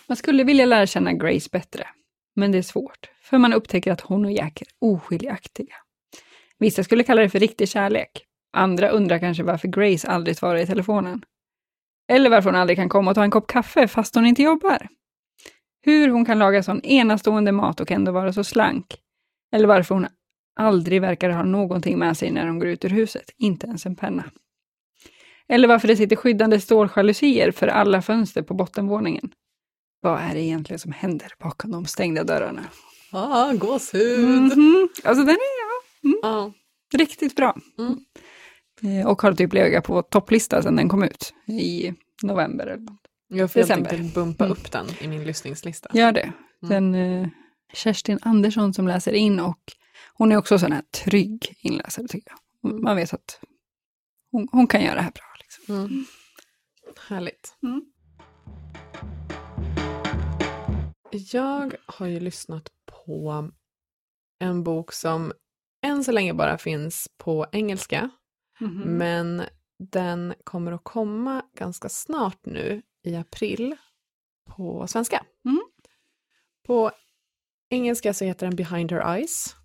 Man 0.06 0.16
skulle 0.16 0.44
vilja 0.44 0.66
lära 0.66 0.86
känna 0.86 1.12
Grace 1.12 1.48
bättre, 1.52 1.88
men 2.36 2.52
det 2.52 2.58
är 2.58 2.62
svårt, 2.62 3.10
för 3.22 3.38
man 3.38 3.52
upptäcker 3.52 3.92
att 3.92 4.00
hon 4.00 4.24
och 4.24 4.32
Jack 4.32 4.62
är 4.62 4.68
oskiljaktiga. 4.80 5.74
Vissa 6.58 6.84
skulle 6.84 7.04
kalla 7.04 7.22
det 7.22 7.30
för 7.30 7.38
riktig 7.38 7.68
kärlek. 7.68 8.24
Andra 8.52 8.88
undrar 8.88 9.18
kanske 9.18 9.42
varför 9.42 9.68
Grace 9.68 10.08
aldrig 10.08 10.36
svarar 10.36 10.58
i 10.58 10.66
telefonen. 10.66 11.22
Eller 12.08 12.30
varför 12.30 12.50
hon 12.50 12.60
aldrig 12.60 12.78
kan 12.78 12.88
komma 12.88 13.10
och 13.10 13.14
ta 13.14 13.24
en 13.24 13.30
kopp 13.30 13.46
kaffe 13.46 13.88
fast 13.88 14.14
hon 14.14 14.26
inte 14.26 14.42
jobbar. 14.42 14.88
Hur 15.82 16.08
hon 16.08 16.24
kan 16.24 16.38
laga 16.38 16.62
sån 16.62 16.80
enastående 16.80 17.52
mat 17.52 17.80
och 17.80 17.90
ändå 17.90 18.12
vara 18.12 18.32
så 18.32 18.44
slank. 18.44 18.96
Eller 19.52 19.68
varför 19.68 19.94
hon 19.94 20.06
aldrig 20.60 21.00
verkar 21.00 21.30
ha 21.30 21.42
någonting 21.42 21.98
med 21.98 22.16
sig 22.16 22.30
när 22.30 22.46
hon 22.46 22.58
går 22.58 22.68
ut 22.68 22.84
ur 22.84 22.88
huset, 22.88 23.30
inte 23.36 23.66
ens 23.66 23.86
en 23.86 23.96
penna. 23.96 24.24
Eller 25.48 25.68
varför 25.68 25.88
det 25.88 25.96
sitter 25.96 26.16
skyddande 26.16 26.60
ståljalusier 26.60 27.50
för 27.50 27.68
alla 27.68 28.02
fönster 28.02 28.42
på 28.42 28.54
bottenvåningen. 28.54 29.32
Vad 30.06 30.20
är 30.20 30.34
det 30.34 30.40
egentligen 30.40 30.78
som 30.80 30.92
händer 30.92 31.32
bakom 31.38 31.70
de 31.70 31.86
stängda 31.86 32.24
dörrarna? 32.24 32.64
Ah, 33.12 33.52
gåshud! 33.52 34.24
Mhm. 34.56 34.88
Alltså 35.04 35.24
den 35.24 35.34
är 35.34 35.38
ja, 35.60 36.18
Ja. 36.22 36.52
riktigt 36.98 37.36
bra. 37.36 37.56
Mm. 37.78 39.00
Eh, 39.00 39.06
Och 39.06 39.22
har 39.22 39.32
typ 39.32 39.52
legat 39.52 39.84
på 39.84 40.02
topplista 40.02 40.62
sedan 40.62 40.76
den 40.76 40.88
kom 40.88 41.02
ut 41.02 41.34
i 41.46 41.94
november. 42.22 42.66
Eller 42.66 42.82
något. 42.82 43.00
Jag 43.28 43.52
får 43.52 43.60
helt 43.60 43.68
December. 43.68 43.90
enkelt 43.94 44.14
bumpa 44.14 44.44
Mm. 44.44 44.52
upp 44.56 44.72
den 44.72 44.86
i 45.00 45.08
min 45.08 45.24
lyssningslista. 45.24 45.90
Gör 45.94 46.12
det. 46.12 46.32
Mm. 46.62 46.92
Den 46.92 46.94
eh, 47.22 47.28
Kerstin 47.72 48.18
Andersson 48.22 48.74
som 48.74 48.88
läser 48.88 49.12
in 49.12 49.40
och 49.40 49.58
hon 50.14 50.32
är 50.32 50.36
också 50.36 50.58
sån 50.58 50.72
här 50.72 50.82
trygg 51.04 51.54
inläsare 51.60 52.08
tycker 52.08 52.30
jag. 52.62 52.70
Mm. 52.70 52.82
Man 52.84 52.96
vet 52.96 53.14
att 53.14 53.40
hon, 54.32 54.48
hon 54.52 54.66
kan 54.66 54.82
göra 54.82 54.94
det 54.94 55.00
här 55.02 55.10
bra. 55.12 55.24
Liksom. 55.38 55.74
Mm. 55.76 56.04
Härligt. 57.08 57.54
Jag 61.10 61.74
har 61.86 62.06
ju 62.06 62.20
lyssnat 62.20 62.68
på 62.86 63.48
en 64.38 64.64
bok 64.64 64.92
som 64.92 65.32
än 65.82 66.04
så 66.04 66.12
länge 66.12 66.34
bara 66.34 66.58
finns 66.58 67.08
på 67.16 67.46
engelska, 67.52 68.10
Mhm. 68.60 68.80
men 68.98 69.42
den 69.78 70.34
kommer 70.44 70.72
att 70.72 70.84
komma 70.84 71.42
ganska 71.54 71.88
snart 71.88 72.46
nu 72.46 72.82
i 73.02 73.16
april 73.16 73.76
på 74.44 74.86
svenska. 74.86 75.24
Mm. 75.44 75.60
På 76.66 76.90
engelska 77.70 78.14
så 78.14 78.24
heter 78.24 78.46
den 78.46 78.56
Behind 78.56 78.92
Her 78.92 79.14
Eyes. 79.16 79.56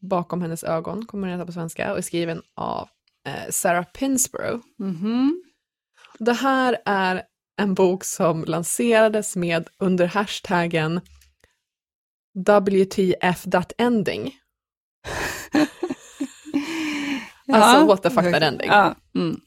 Bakom 0.00 0.42
hennes 0.42 0.64
ögon 0.64 1.06
kommer 1.06 1.28
den 1.28 1.38
heta 1.38 1.46
på 1.46 1.52
svenska 1.52 1.92
och 1.92 1.98
är 1.98 2.02
skriven 2.02 2.42
av 2.54 2.88
eh, 3.26 3.50
Sarah 3.50 3.84
Pinsborough. 3.84 4.66
Mhm. 4.78 5.42
Det 6.18 6.32
här 6.32 6.78
är 6.84 7.22
en 7.56 7.74
bok 7.74 8.04
som 8.04 8.44
lanserades 8.44 9.36
med 9.36 9.68
under 9.78 10.06
hashtaggen 10.06 11.00
WTF 12.34 13.42
that 13.50 13.72
ending. 13.78 14.34
Alltså, 17.52 17.86
what 17.86 18.02
the 18.02 18.10
fuck 18.10 18.32
that 18.32 18.42
ending. 18.42 18.68
Ja. 18.68 18.94
Mm. 19.14 19.40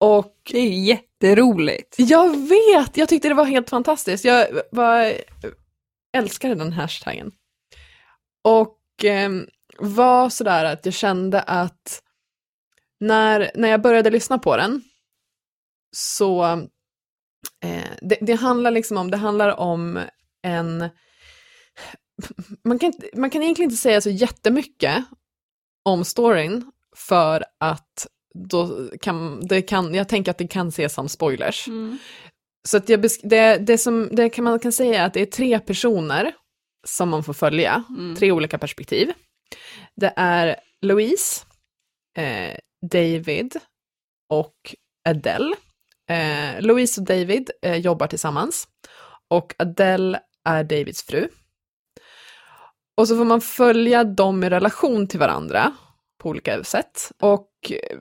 Och 0.00 0.36
Det 0.52 0.58
är 0.58 0.70
jätteroligt. 0.70 1.94
jag 1.98 2.36
vet, 2.48 2.96
jag 2.96 3.08
tyckte 3.08 3.28
det 3.28 3.34
var 3.34 3.44
helt 3.44 3.70
fantastiskt. 3.70 4.24
Jag 4.24 4.46
var 4.70 5.12
älskade 6.16 6.54
den 6.54 6.72
hashtaggen. 6.72 7.32
Och 8.44 9.04
eh, 9.04 9.30
var 9.78 10.28
sådär 10.28 10.64
att 10.64 10.84
jag 10.84 10.94
kände 10.94 11.42
att 11.42 12.02
när, 13.00 13.50
när 13.54 13.68
jag 13.68 13.82
började 13.82 14.10
lyssna 14.10 14.38
på 14.38 14.56
den 14.56 14.82
så 15.96 16.44
eh, 17.64 17.90
det, 18.02 18.18
det 18.20 18.34
handlar 18.34 18.70
liksom 18.70 18.96
om, 18.96 19.10
det 19.10 19.16
handlar 19.16 19.56
om 19.56 20.00
en 20.42 20.88
man 22.64 22.78
kan, 22.78 22.92
man 23.14 23.30
kan 23.30 23.42
egentligen 23.42 23.70
inte 23.70 23.82
säga 23.82 24.00
så 24.00 24.10
jättemycket 24.10 25.04
om 25.84 26.04
storyn 26.04 26.72
för 26.96 27.44
att 27.60 28.06
då 28.48 28.88
kan, 29.00 29.46
det 29.46 29.62
kan, 29.62 29.94
jag 29.94 30.08
tänker 30.08 30.30
att 30.30 30.38
det 30.38 30.48
kan 30.48 30.68
ses 30.68 30.94
som 30.94 31.08
spoilers. 31.08 31.68
Mm. 31.68 31.98
Så 32.68 32.76
att 32.76 32.88
jag 32.88 33.06
det, 33.22 33.56
det 33.56 33.78
som 33.78 34.08
det 34.12 34.28
kan 34.28 34.44
man 34.44 34.58
kan 34.58 34.72
säga 34.72 35.02
är 35.02 35.06
att 35.06 35.14
det 35.14 35.20
är 35.20 35.26
tre 35.26 35.60
personer 35.60 36.34
som 36.86 37.08
man 37.08 37.24
får 37.24 37.32
följa, 37.32 37.84
Mm. 37.88 38.16
tre 38.16 38.32
olika 38.32 38.58
perspektiv. 38.58 39.12
Det 39.96 40.12
är 40.16 40.56
Louise, 40.82 41.44
eh, 42.18 42.56
David 42.90 43.56
och 44.28 44.74
Adele. 45.08 45.56
Eh, 46.08 46.60
Louise 46.60 47.00
och 47.00 47.06
David 47.06 47.50
eh, 47.62 47.76
jobbar 47.76 48.06
tillsammans 48.06 48.68
och 49.28 49.54
Adele 49.58 50.20
är 50.44 50.64
Davids 50.64 51.02
fru. 51.02 51.28
Och 52.96 53.08
så 53.08 53.16
får 53.16 53.24
man 53.24 53.40
följa 53.40 54.04
dem 54.04 54.44
i 54.44 54.50
relation 54.50 55.06
till 55.06 55.20
varandra 55.20 55.72
på 56.22 56.28
olika 56.28 56.64
sätt. 56.64 57.12
Och 57.20 57.50
eh, 57.70 57.98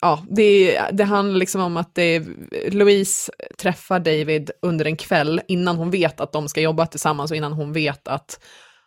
ja, 0.00 0.24
det, 0.30 0.80
det 0.92 1.04
handlar 1.04 1.38
liksom 1.38 1.60
om 1.60 1.76
att 1.76 1.94
det 1.94 2.22
Louise 2.68 3.32
träffar 3.58 4.00
David 4.00 4.50
under 4.62 4.84
en 4.84 4.96
kväll 4.96 5.40
innan 5.48 5.76
hon 5.76 5.90
vet 5.90 6.20
att 6.20 6.32
de 6.32 6.48
ska 6.48 6.60
jobba 6.60 6.86
tillsammans 6.86 7.30
och 7.30 7.36
innan 7.36 7.52
hon 7.52 7.72
vet 7.72 8.08
att 8.08 8.40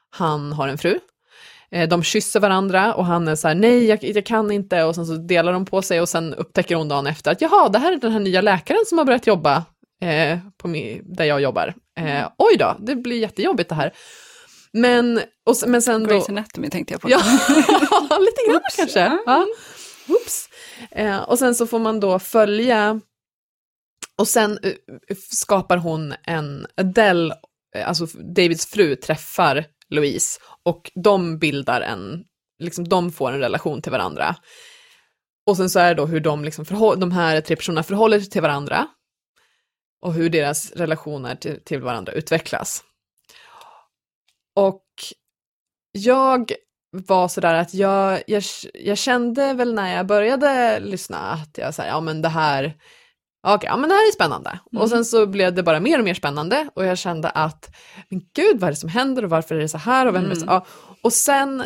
han 0.09 0.53
har 0.53 0.67
en 0.67 0.77
fru. 0.77 0.99
Eh, 1.75 1.89
De 1.89 2.03
kysser 2.03 2.39
varandra 2.39 2.93
och 2.93 3.05
han 3.05 3.27
är 3.27 3.35
så 3.35 3.47
här, 3.47 3.55
nej 3.55 3.85
jag, 3.85 4.03
jag 4.03 4.25
kan 4.25 4.51
inte 4.51 4.83
och 4.83 4.95
sen 4.95 5.05
så 5.05 5.13
delar 5.13 5.53
de 5.53 5.65
på 5.65 5.81
sig 5.81 6.01
och 6.01 6.09
sen 6.09 6.33
upptäcker 6.33 6.75
hon 6.75 6.87
dagen 6.89 7.07
efter 7.07 7.31
att 7.31 7.41
jaha, 7.41 7.69
det 7.69 7.79
här 7.79 7.93
är 7.93 7.97
den 7.97 8.11
här 8.11 8.19
nya 8.19 8.41
läkaren 8.41 8.81
som 8.87 8.97
har 8.97 9.05
börjat 9.05 9.27
jobba 9.27 9.65
eh, 10.01 10.37
på 10.57 10.67
mi, 10.67 11.01
där 11.05 11.25
jag 11.25 11.41
jobbar. 11.41 11.73
Eh, 11.99 12.27
oj 12.37 12.57
då, 12.57 12.75
det 12.79 12.95
blir 12.95 13.17
jättejobbigt 13.19 13.69
det 13.69 13.75
här. 13.75 13.93
Men, 14.73 15.21
och, 15.45 15.55
men 15.67 15.81
sen 15.81 16.03
då... 16.03 16.09
Grey's 16.15 16.29
Anatomy 16.29 16.69
tänkte 16.69 16.93
jag 16.93 17.01
på. 17.01 17.09
Ja, 17.09 17.17
lite 18.19 18.41
grann 18.47 18.55
Oops. 18.55 18.75
kanske. 18.75 18.99
Ja. 18.99 19.19
Ja. 19.25 19.45
Oops. 20.07 20.49
Eh, 20.91 21.17
och 21.21 21.39
sen 21.39 21.55
så 21.55 21.67
får 21.67 21.79
man 21.79 21.99
då 21.99 22.19
följa, 22.19 22.99
och 24.17 24.27
sen 24.27 24.59
eh, 24.63 24.73
skapar 25.31 25.77
hon 25.77 26.13
en, 26.23 26.67
Adele, 26.77 27.33
eh, 27.75 27.87
alltså 27.87 28.05
Davids 28.05 28.65
fru, 28.65 28.95
träffar 28.95 29.65
Louise 29.89 30.39
och 30.65 30.91
de 30.95 31.37
bildar 31.37 31.81
en, 31.81 32.23
liksom 32.59 32.87
de 32.87 33.11
får 33.11 33.31
en 33.31 33.39
relation 33.39 33.81
till 33.81 33.91
varandra. 33.91 34.35
Och 35.45 35.57
sen 35.57 35.69
så 35.69 35.79
är 35.79 35.89
det 35.89 36.01
då 36.01 36.05
hur 36.05 36.19
de, 36.19 36.43
liksom 36.45 36.65
de 36.99 37.11
här 37.11 37.41
tre 37.41 37.55
personerna 37.55 37.83
förhåller 37.83 38.19
sig 38.19 38.29
till 38.29 38.41
varandra 38.41 38.87
och 40.01 40.13
hur 40.13 40.29
deras 40.29 40.71
relationer 40.71 41.35
till, 41.35 41.63
till 41.63 41.81
varandra 41.81 42.13
utvecklas. 42.13 42.83
Och 44.55 44.85
jag 45.91 46.51
var 46.91 47.27
sådär 47.27 47.53
att 47.53 47.73
jag, 47.73 48.23
jag, 48.27 48.43
jag 48.73 48.97
kände 48.97 49.53
väl 49.53 49.73
när 49.73 49.95
jag 49.95 50.07
började 50.07 50.79
lyssna 50.79 51.17
att 51.17 51.57
jag 51.57 51.73
sa, 51.73 51.85
ja 51.85 52.01
men 52.01 52.21
det 52.21 52.29
här, 52.29 52.77
okej, 53.47 53.67
ja 53.67 53.77
men 53.77 53.89
det 53.89 53.95
här 53.95 54.07
är 54.07 54.11
spännande. 54.11 54.59
Mm. 54.71 54.81
Och 54.83 54.89
sen 54.89 55.05
så 55.05 55.25
blev 55.25 55.53
det 55.53 55.63
bara 55.63 55.79
mer 55.79 55.99
och 55.99 56.05
mer 56.05 56.13
spännande 56.13 56.69
och 56.75 56.85
jag 56.85 56.97
kände 56.97 57.29
att, 57.29 57.69
men 58.09 58.21
gud 58.35 58.59
vad 58.59 58.67
är 58.67 58.71
det 58.71 58.75
som 58.79 58.89
händer 58.89 59.23
och 59.23 59.29
varför 59.29 59.55
är 59.55 59.59
det 59.59 59.69
så 59.69 59.77
här 59.77 60.05
och 60.07 60.15
vem 60.15 60.25
är 60.25 60.29
det 60.29 60.35
så, 60.35 60.41
Mm. 60.43 60.53
ja. 60.53 60.65
Och 61.03 61.13
sen 61.13 61.65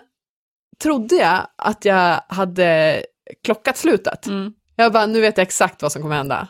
trodde 0.83 1.15
jag 1.15 1.47
att 1.55 1.85
jag 1.85 2.21
hade 2.29 3.01
klockat 3.43 3.77
slutet. 3.77 4.25
Mm. 4.27 4.53
Jag 4.75 4.93
bara, 4.93 5.05
nu 5.05 5.21
vet 5.21 5.38
jag 5.38 5.43
exakt 5.47 5.81
vad 5.81 5.91
som 5.91 6.01
kommer 6.01 6.15
hända. 6.15 6.47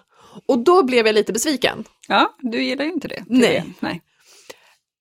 Och 0.47 0.59
då 0.59 0.83
blev 0.83 1.05
jag 1.05 1.13
lite 1.15 1.33
besviken. 1.33 1.83
Ja, 2.07 2.35
du 2.39 2.63
gillar 2.63 2.85
ju 2.85 2.91
inte 2.91 3.07
det. 3.07 3.23
Nej. 3.27 3.65
Nej. 3.79 4.01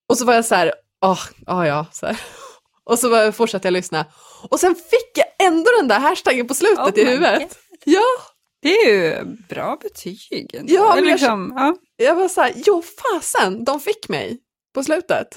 Och 0.08 0.18
så 0.18 0.24
var 0.24 0.34
jag 0.34 0.44
så 0.44 0.54
här, 0.54 0.72
åh, 1.04 1.20
ja 1.46 1.66
ja, 1.66 1.86
så 1.92 2.06
här. 2.06 2.20
Och 2.84 2.98
så 2.98 3.08
var- 3.08 3.32
fortsatte 3.32 3.66
jag 3.68 3.72
lyssna. 3.72 4.04
Och 4.50 4.60
sen 4.60 4.74
fick 4.74 5.18
jag 5.18 5.46
ändå 5.48 5.70
den 5.78 5.88
där 5.88 6.00
hashtaggen 6.00 6.46
på 6.48 6.54
slutet 6.54 6.94
Oh 6.94 6.98
i 6.98 7.04
huvudet. 7.04 7.38
God. 7.40 7.48
Ja, 7.84 8.02
Det 8.64 8.68
är 8.76 8.92
ju 8.92 9.24
bra 9.48 9.78
betyg. 9.82 10.54
ändå. 10.54 10.74
Ja, 10.74 10.88
men 10.88 10.98
Eller 10.98 11.08
jag- 11.08 11.14
liksom, 11.14 11.52
ja. 11.56 11.76
jag 11.96 12.14
var 12.14 12.28
så 12.28 12.40
här, 12.40 12.52
jo 12.66 12.82
fasen, 12.82 13.64
de 13.64 13.80
fick 13.80 14.08
mig 14.08 14.38
på 14.74 14.84
slutet. 14.84 15.28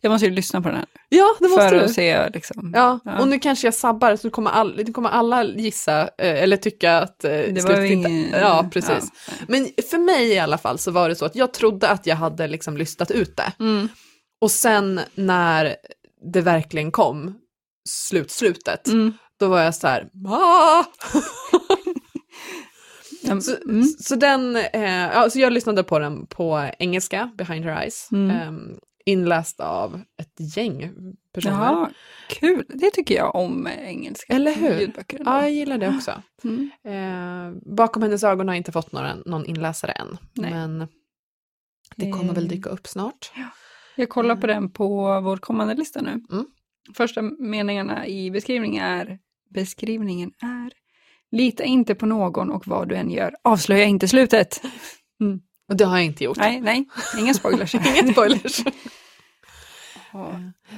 Jag 0.00 0.10
måste 0.10 0.26
ju 0.26 0.32
lyssna 0.32 0.60
på 0.62 0.68
den 0.68 0.76
här 0.76 0.86
Ja, 1.08 1.34
det 1.40 1.48
måste 1.48 1.68
för 1.68 1.74
du. 1.76 1.84
att 1.84 1.92
se 1.92 2.28
liksom. 2.30 2.72
Ja, 2.76 3.00
Ja. 3.04 3.20
och 3.20 3.28
nu 3.28 3.38
kanske 3.38 3.66
jag 3.66 3.74
sabbar, 3.74 4.16
så 4.16 4.30
kommer, 4.30 4.50
all, 4.50 4.92
kommer 4.92 5.08
alla 5.10 5.44
gissa, 5.44 6.00
eh, 6.02 6.42
eller 6.42 6.56
tycka 6.56 6.98
att 6.98 7.24
eh, 7.24 7.30
Det 7.30 7.64
var 7.64 7.80
ju 7.80 7.92
inte... 7.92 8.10
ingen... 8.10 8.30
Ja, 8.30 8.68
precis. 8.72 9.04
Ja. 9.28 9.32
Men 9.48 9.68
för 9.90 9.98
mig 9.98 10.28
i 10.32 10.38
alla 10.38 10.58
fall 10.58 10.78
så 10.78 10.90
var 10.90 11.08
det 11.08 11.16
så 11.16 11.24
att 11.24 11.36
jag 11.36 11.52
trodde 11.54 11.88
att 11.88 12.06
jag 12.06 12.16
hade 12.16 12.46
liksom 12.48 12.76
listat 12.76 13.10
ut 13.10 13.36
det. 13.36 13.52
Mm. 13.60 13.88
Och 14.40 14.50
sen 14.50 15.00
när 15.14 15.76
det 16.32 16.40
verkligen 16.40 16.92
kom, 16.92 17.34
slutslutet, 17.88 18.86
Mm. 18.88 19.12
då 19.40 19.48
var 19.48 19.60
jag 19.60 19.74
så 19.74 19.86
här, 19.86 20.08
ah! 20.28 20.84
Ja, 23.28 23.40
Så, 23.40 23.56
mm. 23.68 23.84
så 23.84 24.16
den, 24.16 24.56
eh, 24.56 24.82
ja, 24.84 25.30
så 25.30 25.38
jag 25.38 25.52
lyssnade 25.52 25.84
på 25.84 25.98
den 25.98 26.26
på 26.26 26.70
engelska, 26.78 27.30
Behind 27.34 27.64
Her 27.64 27.80
Eyes, 27.80 28.08
Mm. 28.12 28.30
eh, 28.30 28.76
inläst 29.06 29.60
av 29.60 30.00
ett 30.20 30.56
gäng 30.56 30.90
personer. 31.32 31.54
Jaha, 31.54 31.90
kul. 32.28 32.64
Det 32.68 32.90
tycker 32.90 33.14
jag 33.14 33.34
om 33.34 33.68
engelska 33.78 34.32
Eller 34.32 34.54
hur? 34.54 34.80
ljudböcker. 34.80 35.18
ändå. 35.18 35.30
Ja, 35.30 35.40
jag 35.42 35.50
gillar 35.52 35.78
det 35.78 35.88
också. 35.88 36.22
Mm. 36.44 36.70
Eh, 36.84 37.62
bakom 37.76 38.02
hennes 38.02 38.24
ögon 38.24 38.48
har 38.48 38.54
jag 38.54 38.60
inte 38.60 38.72
fått 38.72 38.92
några, 38.92 39.14
någon 39.14 39.46
inläsare 39.46 39.92
än, 39.92 40.16
Nej. 40.34 40.50
men 40.50 40.88
det 41.96 42.10
kommer 42.10 42.34
väl 42.34 42.44
Eh. 42.44 42.50
dyka 42.50 42.70
upp 42.70 42.86
snart. 42.86 43.32
Jag 43.96 44.08
kollar 44.08 44.36
på 44.36 44.46
den 44.46 44.70
på 44.70 45.20
vår 45.20 45.36
kommande 45.36 45.74
lista 45.74 46.00
nu. 46.02 46.10
Mm. 46.32 46.46
Första 46.96 47.22
meningarna 47.22 48.06
i 48.06 48.30
beskrivningen 48.30 48.84
är, 48.84 49.18
beskrivningen 49.50 50.32
är, 50.42 50.72
lita 51.34 51.64
inte 51.64 51.94
på 51.94 52.06
någon 52.06 52.50
och 52.50 52.66
vad 52.66 52.88
du 52.88 52.94
än 52.96 53.10
gör, 53.10 53.34
avslöja 53.44 53.84
inte 53.84 54.08
slutet. 54.08 54.62
Och 55.68 55.76
det 55.76 55.84
har 55.84 55.96
jag 55.96 56.04
inte 56.04 56.24
gjort. 56.24 56.36
Nej, 56.38 56.60
nej, 56.60 56.84
inga 57.18 57.34
spoilers. 57.34 57.74
Inget 57.74 58.12
spoilers. 58.12 58.60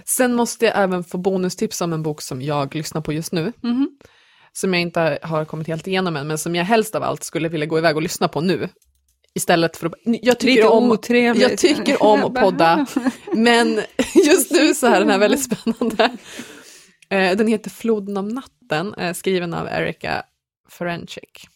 Sen 0.05 0.35
måste 0.35 0.65
jag 0.65 0.75
även 0.83 1.05
få 1.05 1.19
bonustips 1.19 1.81
om 1.81 1.93
en 1.93 2.03
bok 2.03 2.23
som 2.23 2.43
jag 2.43 2.75
lyssnar 2.75 3.01
på 3.01 3.13
just 3.13 3.33
nu, 3.33 3.53
Mhm. 3.63 3.89
som 4.53 4.73
jag 4.75 4.83
inte 4.83 5.19
har 5.23 5.45
kommit 5.45 5.67
helt 5.69 5.87
igenom 5.87 6.17
än, 6.17 6.27
men 6.27 6.39
som 6.39 6.55
jag 6.55 6.65
helst 6.65 6.95
av 6.95 7.03
allt 7.03 7.25
skulle 7.25 7.49
vilja 7.49 7.67
gå 7.67 7.79
iväg 7.79 7.97
och 7.97 8.03
lyssna 8.03 8.29
på 8.29 8.41
nu. 8.41 8.69
Istället 9.35 9.77
för 9.77 9.87
att... 9.87 9.93
Jag 10.05 10.39
tycker 10.39 10.55
Lite 10.55 10.69
om... 10.69 10.91
otrevligt. 10.91 11.43
Jag 11.51 11.59
tycker 11.59 12.03
om 12.03 12.25
att 12.25 12.35
podda, 12.35 12.87
men 13.35 13.81
just 14.27 14.51
nu 14.51 14.75
så 14.75 14.87
är 14.87 15.01
den 15.01 15.11
här 15.11 15.19
väldigt 15.19 15.43
spännande. 15.45 16.05
Eh, 17.11 17.37
Den 17.37 17.47
heter 17.49 17.71
Floden 17.71 18.17
av 18.17 18.33
natten, 18.33 18.95
eh, 18.95 19.13
skriven 19.13 19.55
av 19.55 19.67
Erika 19.67 20.23
Ferencik. 20.69 21.49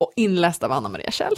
Och 0.00 0.12
inläst 0.16 0.62
av 0.62 0.72
Anna 0.72 0.88
Maria 0.88 1.10
Kjell. 1.10 1.34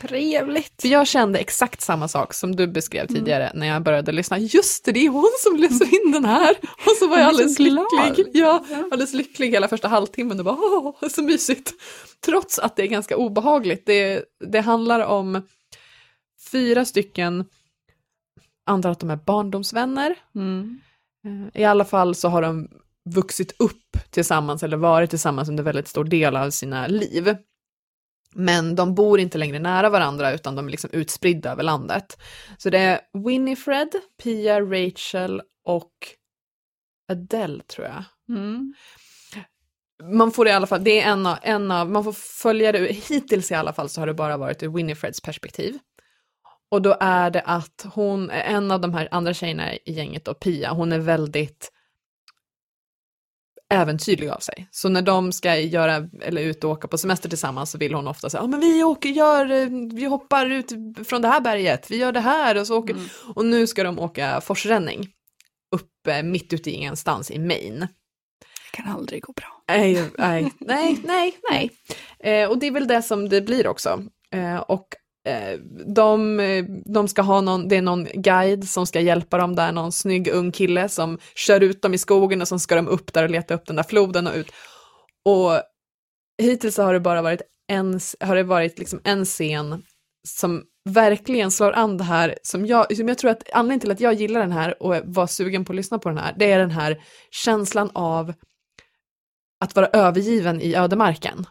Trevligt. 0.00 0.80
För 0.82 0.88
jag 0.88 1.06
kände 1.06 1.38
exakt 1.38 1.80
samma 1.80 2.08
sak 2.08 2.34
som 2.34 2.56
du 2.56 2.66
beskrev 2.66 3.06
tidigare 3.06 3.52
när 3.54 3.66
jag 3.66 3.82
började 3.82 4.12
lyssna. 4.12 4.38
Just 4.38 4.84
det, 4.84 4.92
det 4.92 5.06
är 5.06 5.08
hon 5.08 5.30
som 5.38 5.56
läser 5.56 6.04
in 6.06 6.12
den 6.12 6.24
här. 6.24 6.56
Och 6.62 6.96
så 6.98 7.08
var 7.08 7.18
jag 7.18 7.26
alldeles 7.28 7.58
lycklig. 7.58 8.26
Ja, 8.32 8.64
Ja. 8.70 8.84
alldeles 8.92 9.12
lycklig 9.14 9.50
hela 9.50 9.68
första 9.68 9.88
halvtimmen 9.88 10.38
och 10.38 10.44
bara 10.44 10.56
åh, 10.58 11.08
så 11.08 11.22
mysigt. 11.22 11.72
Trots 12.24 12.58
att 12.58 12.76
det 12.76 12.82
är 12.82 12.86
ganska 12.86 13.16
obehagligt. 13.16 13.86
Det, 13.86 14.24
det 14.46 14.60
handlar 14.60 15.00
om 15.00 15.42
fyra 16.52 16.84
stycken, 16.84 17.44
antar 18.66 18.90
att 18.90 19.00
de 19.00 19.10
är 19.10 19.16
barndomsvänner. 19.16 20.16
Mm. 20.34 20.80
Eh, 21.24 21.60
I 21.62 21.64
alla 21.64 21.84
fall 21.84 22.14
så 22.14 22.28
har 22.28 22.42
de 22.42 22.68
vuxit 23.14 23.54
upp 23.58 23.96
tillsammans 24.10 24.62
eller 24.62 24.76
varit 24.76 25.10
tillsammans 25.10 25.48
under 25.48 25.62
väldigt 25.62 25.88
stor 25.88 26.04
del 26.04 26.36
av 26.36 26.50
sina 26.50 26.86
liv. 26.86 27.36
Men 28.34 28.74
de 28.74 28.94
bor 28.94 29.20
inte 29.20 29.38
längre 29.38 29.58
nära 29.58 29.90
varandra 29.90 30.32
utan 30.32 30.56
de 30.56 30.66
är 30.66 30.70
liksom 30.70 30.90
utspridda 30.92 31.52
över 31.52 31.62
landet. 31.62 32.18
Så 32.58 32.70
det 32.70 32.78
är 32.78 33.00
Winifred, 33.24 33.88
Pia, 34.22 34.60
Rachel 34.60 35.42
och 35.64 35.92
Adele 37.10 37.62
tror 37.62 37.86
jag. 37.86 38.04
Mm. 38.28 38.74
Man 40.02 40.32
får 40.32 40.48
i 40.48 40.50
alla 40.50 40.66
fall, 40.66 40.84
det 40.84 41.00
är 41.00 41.12
en 41.12 41.26
av, 41.26 41.38
en 41.42 41.70
av, 41.70 41.90
man 41.90 42.04
får 42.04 42.12
följa 42.12 42.72
det, 42.72 42.92
hittills 42.92 43.50
i 43.50 43.54
alla 43.54 43.72
fall 43.72 43.88
så 43.88 44.00
har 44.00 44.06
det 44.06 44.14
bara 44.14 44.36
varit 44.36 44.62
ur 44.62 44.68
Winifreds 44.68 45.20
perspektiv. 45.20 45.78
Och 46.70 46.82
då 46.82 46.96
är 47.00 47.30
det 47.30 47.40
att 47.40 47.86
hon, 47.94 48.30
en 48.30 48.70
av 48.70 48.80
de 48.80 48.94
här 48.94 49.08
andra 49.10 49.34
tjejerna 49.34 49.74
i 49.74 49.80
gänget 49.92 50.24
då, 50.24 50.34
Pia, 50.34 50.72
hon 50.72 50.92
är 50.92 50.98
väldigt 50.98 51.72
äventyrlig 53.70 54.28
av 54.28 54.38
sig. 54.38 54.68
Så 54.70 54.88
när 54.88 55.02
de 55.02 55.32
ska 55.32 55.56
göra, 55.56 56.08
eller 56.22 56.42
ut 56.42 56.64
och 56.64 56.70
åka 56.70 56.88
på 56.88 56.98
semester 56.98 57.28
tillsammans 57.28 57.70
så 57.70 57.78
vill 57.78 57.94
hon 57.94 58.08
ofta 58.08 58.30
säga, 58.30 58.42
ja 58.42 58.46
men 58.46 58.60
vi 58.60 58.84
åker, 58.84 59.08
gör, 59.08 59.46
vi 59.94 60.04
hoppar 60.04 60.46
ut 60.50 60.72
från 61.08 61.22
det 61.22 61.28
här 61.28 61.40
berget, 61.40 61.90
vi 61.90 61.96
gör 61.96 62.12
det 62.12 62.20
här 62.20 62.58
och 62.60 62.66
så 62.66 62.76
åker, 62.78 62.94
Mm. 62.94 63.08
och 63.34 63.44
nu 63.46 63.66
ska 63.66 63.82
de 63.84 63.98
åka 63.98 64.40
forsränning 64.40 65.08
uppe 65.76 66.22
mitt 66.22 66.52
ute 66.52 66.70
i 66.70 66.72
ingenstans 66.72 67.30
i 67.30 67.38
Maine. 67.38 67.80
Det 67.80 68.76
kan 68.76 68.88
aldrig 68.96 69.22
gå 69.22 69.32
bra. 69.32 69.62
Nej, 69.68 70.04
nej, 70.18 70.52
nej, 70.60 70.98
nej, 71.04 71.36
nej. 71.50 71.70
Eh, 72.18 72.48
och 72.50 72.58
det 72.58 72.66
är 72.66 72.70
väl 72.70 72.86
det 72.86 73.02
som 73.02 73.28
det 73.28 73.40
blir 73.40 73.66
också. 73.66 74.02
Eh, 74.34 74.56
och 74.56 74.86
Eh, 75.28 75.58
de, 75.86 76.40
eh, 76.40 76.64
de 76.84 77.08
ska 77.08 77.22
ha 77.22 77.40
någon, 77.40 77.68
det 77.68 77.76
är 77.76 77.82
någon 77.82 78.04
guide 78.04 78.68
som 78.68 78.86
ska 78.86 79.00
hjälpa 79.00 79.38
dem 79.38 79.56
där, 79.56 79.72
någon 79.72 79.92
snygg 79.92 80.28
ung 80.28 80.52
kille 80.52 80.88
som 80.88 81.18
kör 81.34 81.60
ut 81.60 81.82
dem 81.82 81.94
i 81.94 81.98
skogen 81.98 82.40
och 82.40 82.48
så 82.48 82.58
ska 82.58 82.74
de 82.74 82.88
upp 82.88 83.12
där 83.12 83.24
och 83.24 83.30
leta 83.30 83.54
upp 83.54 83.66
den 83.66 83.76
där 83.76 83.82
floden 83.82 84.26
och 84.26 84.34
ut. 84.34 84.52
Och 85.24 85.62
hittills 86.42 86.76
har 86.78 86.92
det 86.92 87.00
bara 87.00 87.22
varit 87.22 87.42
en, 87.72 88.00
har 88.20 88.36
det 88.36 88.42
varit 88.42 88.78
liksom 88.78 89.00
en 89.04 89.24
scen 89.24 89.82
som 90.28 90.62
verkligen 90.88 91.50
slår 91.50 91.72
an 91.72 91.96
det 91.96 92.04
här 92.04 92.38
som 92.42 92.66
jag, 92.66 92.96
som 92.96 93.08
jag 93.08 93.18
tror 93.18 93.30
att 93.30 93.50
anledningen 93.52 93.80
till 93.80 93.90
att 93.90 94.00
jag 94.00 94.14
gillar 94.14 94.40
den 94.40 94.52
här 94.52 94.82
och 94.82 94.96
var 95.04 95.26
sugen 95.26 95.64
på 95.64 95.72
att 95.72 95.76
lyssna 95.76 95.98
på 95.98 96.08
den 96.08 96.18
här, 96.18 96.34
det 96.38 96.52
är 96.52 96.58
den 96.58 96.70
här 96.70 97.02
känslan 97.30 97.90
av 97.94 98.32
att 99.64 99.76
vara 99.76 99.86
övergiven 99.86 100.60
i 100.60 100.74
ödemarken. 100.74 101.46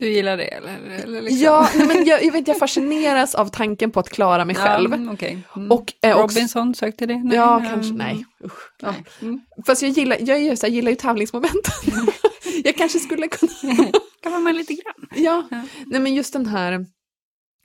Du 0.00 0.12
gillar 0.12 0.36
det 0.36 0.44
eller? 0.44 0.78
eller 1.02 1.22
liksom? 1.22 1.44
Ja, 1.44 1.68
nej, 1.76 1.86
men 1.86 2.04
jag, 2.04 2.24
jag 2.24 2.32
vet 2.32 2.48
jag 2.48 2.58
fascineras 2.58 3.34
av 3.34 3.46
tanken 3.48 3.90
på 3.90 4.00
att 4.00 4.08
klara 4.08 4.44
mig 4.44 4.56
själv. 4.56 4.90
Ja, 4.90 5.12
okej. 5.12 5.38
Mm. 5.56 5.70
Och 5.70 5.80
också, 5.80 6.08
Robinson 6.08 6.74
sökte 6.74 7.06
det? 7.06 7.22
ja, 7.32 7.58
Nej, 7.58 7.70
kanske, 7.70 7.94
mm. 7.94 7.96
nej. 8.06 8.24
Usch. 8.44 8.72
Ja. 8.82 8.90
Nej. 8.90 9.04
Mm. 9.22 9.40
Fast 9.66 9.82
jag 9.82 9.90
gillar, 9.90 10.16
jag, 10.20 10.58
så 10.58 10.66
här, 10.66 10.72
gillar 10.74 10.90
ju 10.90 10.96
tävlingsmomenten. 10.96 11.72
jag 12.64 12.76
kanske 12.76 12.98
skulle 12.98 13.28
kunna 13.28 13.52
kan 14.22 14.32
vara 14.32 14.42
med 14.42 14.54
lite 14.54 14.74
grann. 14.74 15.08
Ja, 15.24 15.46
Ja. 15.50 15.62
nej 15.86 16.00
men 16.00 16.14
just 16.14 16.32
den 16.32 16.46
här 16.46 16.86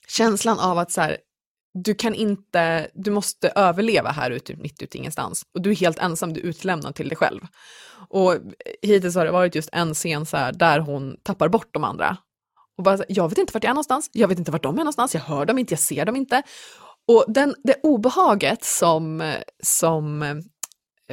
känslan 0.08 0.60
av 0.60 0.78
att 0.78 0.92
så 0.92 1.02
här, 1.02 1.18
du 1.84 1.96
kan 1.96 2.16
inte, 2.16 2.88
du 2.94 3.12
måste 3.12 3.50
överleva 3.56 4.10
här 4.10 4.32
ute, 4.32 4.56
mitt 4.56 4.82
ute 4.82 4.98
ingenstans. 4.98 5.44
Och 5.54 5.62
du 5.62 5.72
är 5.72 5.76
helt 5.76 6.00
ensam, 6.00 6.34
du 6.34 6.42
är 6.42 6.46
utlämnad 6.46 6.96
till 6.96 7.10
dig 7.10 7.18
själv. 7.18 7.42
Och 8.10 8.36
hittills 8.82 9.16
har 9.16 9.26
det 9.26 9.32
varit 9.32 9.56
just 9.56 9.70
en 9.72 9.94
scen 9.94 10.26
så 10.26 10.38
här, 10.38 10.54
där 10.54 10.80
hon 10.80 11.18
tappar 11.24 11.50
bort 11.50 11.74
de 11.74 11.84
andra. 11.84 12.18
Och 12.78 12.84
bara, 12.84 12.98
jag 13.10 13.30
vet 13.30 13.38
inte 13.38 13.54
vart 13.54 13.64
jag 13.64 13.70
är 13.70 13.74
någonstans, 13.74 14.10
jag 14.14 14.28
vet 14.28 14.40
inte 14.40 14.52
vart 14.52 14.64
de 14.64 14.76
är 14.76 14.80
någonstans, 14.80 15.14
jag 15.14 15.22
hör 15.22 15.46
dem 15.46 15.58
inte, 15.58 15.74
jag 15.74 15.80
ser 15.80 16.06
dem 16.06 16.16
inte. 16.16 16.44
Och 17.08 17.26
den, 17.28 17.56
det 17.64 17.76
obehaget 17.84 18.64
som, 18.64 19.34
som 19.64 20.22
eh, 20.22 20.36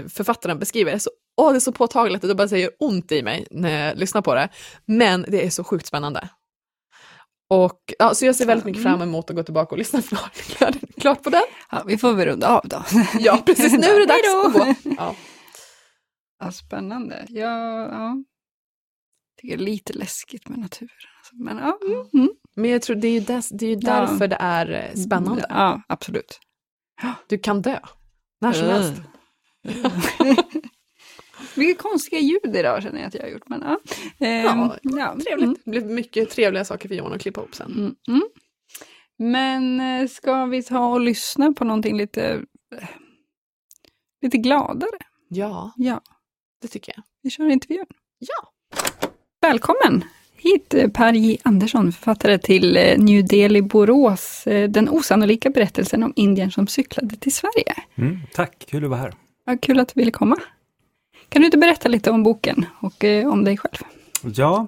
författaren 0.08 0.58
beskriver 0.58 0.98
så, 0.98 1.10
åh, 1.36 1.50
det 1.50 1.58
är 1.58 1.60
så 1.60 1.72
påtagligt 1.72 2.24
att 2.24 2.28
det 2.28 2.34
bara 2.34 2.48
säger 2.48 2.70
ont 2.78 3.12
i 3.12 3.22
mig 3.22 3.46
när 3.50 3.86
jag 3.86 3.98
lyssnar 3.98 4.22
på 4.22 4.34
det. 4.34 4.48
Men 4.86 5.24
det 5.28 5.46
är 5.46 5.50
så 5.50 5.64
sjukt 5.64 5.86
spännande. 5.86 6.28
Och 7.50 7.94
ja, 7.98 8.14
så 8.14 8.26
jag 8.26 8.36
ser 8.36 8.46
väldigt 8.46 8.64
mycket 8.64 8.82
fram 8.82 9.02
emot 9.02 9.30
att 9.30 9.36
gå 9.36 9.42
tillbaka 9.42 9.70
och 9.74 9.78
lyssna 9.78 10.02
klart, 10.02 10.32
klart, 10.34 10.74
klart 11.00 11.22
på 11.22 11.30
den. 11.30 11.42
Ja, 11.70 11.82
vi 11.86 11.98
får 11.98 12.12
väl 12.12 12.26
runda 12.26 12.48
av 12.48 12.68
då. 12.68 12.82
Ja, 13.18 13.42
precis, 13.46 13.72
nu 13.72 13.86
är 13.86 14.00
det 14.00 14.06
dags 14.12 14.46
att 14.46 14.52
gå. 14.52 14.92
Ja. 14.98 15.14
Ja, 16.40 16.52
spännande. 16.52 17.26
Ja, 17.28 17.86
ja. 17.88 18.16
Tycker 19.42 19.56
det 19.56 19.62
är 19.62 19.66
lite 19.66 19.92
läskigt 19.92 20.48
med 20.48 20.58
naturen. 20.58 20.90
alltså. 21.18 21.34
Men 21.36 21.58
ja, 21.58 21.78
mm, 21.86 22.06
mm. 22.14 22.30
Men 22.54 22.70
jag 22.70 22.82
tror 22.82 22.96
det 22.96 23.08
är 23.08 23.12
ju, 23.12 23.20
dess, 23.20 23.48
det 23.48 23.66
är 23.66 23.70
ju 23.70 23.78
Ja. 23.80 23.92
därför 24.00 24.28
det 24.28 24.36
är 24.40 24.70
eh, 24.90 24.94
spännande. 24.94 25.46
Ja, 25.48 25.82
absolut. 25.88 26.40
Du 27.28 27.38
kan 27.38 27.62
dö. 27.62 27.78
När 28.40 28.52
som 28.52 28.64
Ugh. 28.66 28.72
helst. 28.74 29.02
Mycket 31.56 31.78
konstiga 31.82 32.20
ljud 32.20 32.56
idag 32.56 32.82
känner 32.82 32.98
jag 32.98 33.06
att 33.08 33.14
jag 33.14 33.22
har 33.22 33.28
gjort. 33.28 33.48
Men, 33.48 33.62
ja. 33.62 33.80
Ehm, 34.26 34.44
Ja, 34.46 34.78
ja, 34.82 35.16
Trevligt. 35.24 35.64
Det 35.64 35.70
blir 35.70 35.84
mycket 35.84 36.30
trevliga 36.30 36.64
saker 36.64 36.88
för 36.88 36.94
Johan 36.94 37.12
att 37.12 37.20
klippa 37.22 37.40
ihop 37.40 37.54
sen. 37.54 37.72
Mm, 37.72 37.94
mm. 38.08 38.22
Men 39.18 39.80
eh, 39.80 40.08
ska 40.08 40.46
vi 40.46 40.62
ta 40.62 40.86
och 40.86 41.00
lyssna 41.00 41.52
på 41.52 41.64
någonting 41.64 41.96
lite, 41.96 42.44
eh, 42.76 42.88
lite 44.22 44.38
gladare? 44.38 44.98
Ja, 45.28 45.72
Ja, 45.76 46.00
det 46.60 46.68
tycker 46.68 46.92
jag. 46.96 47.02
vi 47.22 47.30
kör 47.30 47.48
intervjun. 47.48 47.86
Ja. 48.18 48.52
Välkommen 49.42 50.04
hit 50.36 50.74
Per 50.94 51.12
J 51.12 51.38
Andersson, 51.42 51.92
författare 51.92 52.38
till 52.38 52.76
eh, 52.76 52.98
New 52.98 53.24
Delhi 53.26 53.62
Borås, 53.62 54.46
eh, 54.46 54.70
den 54.70 54.88
osannolika 54.88 55.50
berättelsen 55.50 56.02
om 56.02 56.12
Indien 56.16 56.50
som 56.50 56.66
cyklade 56.66 57.16
till 57.16 57.32
Sverige. 57.34 57.74
Mm, 57.94 58.18
tack, 58.34 58.64
kul 58.70 58.84
att 58.84 58.90
vara 58.90 59.00
här. 59.00 59.12
Vad 59.44 59.60
kul 59.60 59.80
att 59.80 59.88
du 59.88 60.00
ville 60.00 60.10
komma. 60.10 60.36
Kan 61.28 61.42
du 61.42 61.46
inte 61.46 61.58
berätta 61.58 61.88
lite 61.88 62.10
om 62.10 62.22
boken 62.22 62.66
och 62.80 63.04
eh, 63.04 63.28
om 63.32 63.44
dig 63.44 63.56
själv? 63.56 63.78
Ja, 64.36 64.66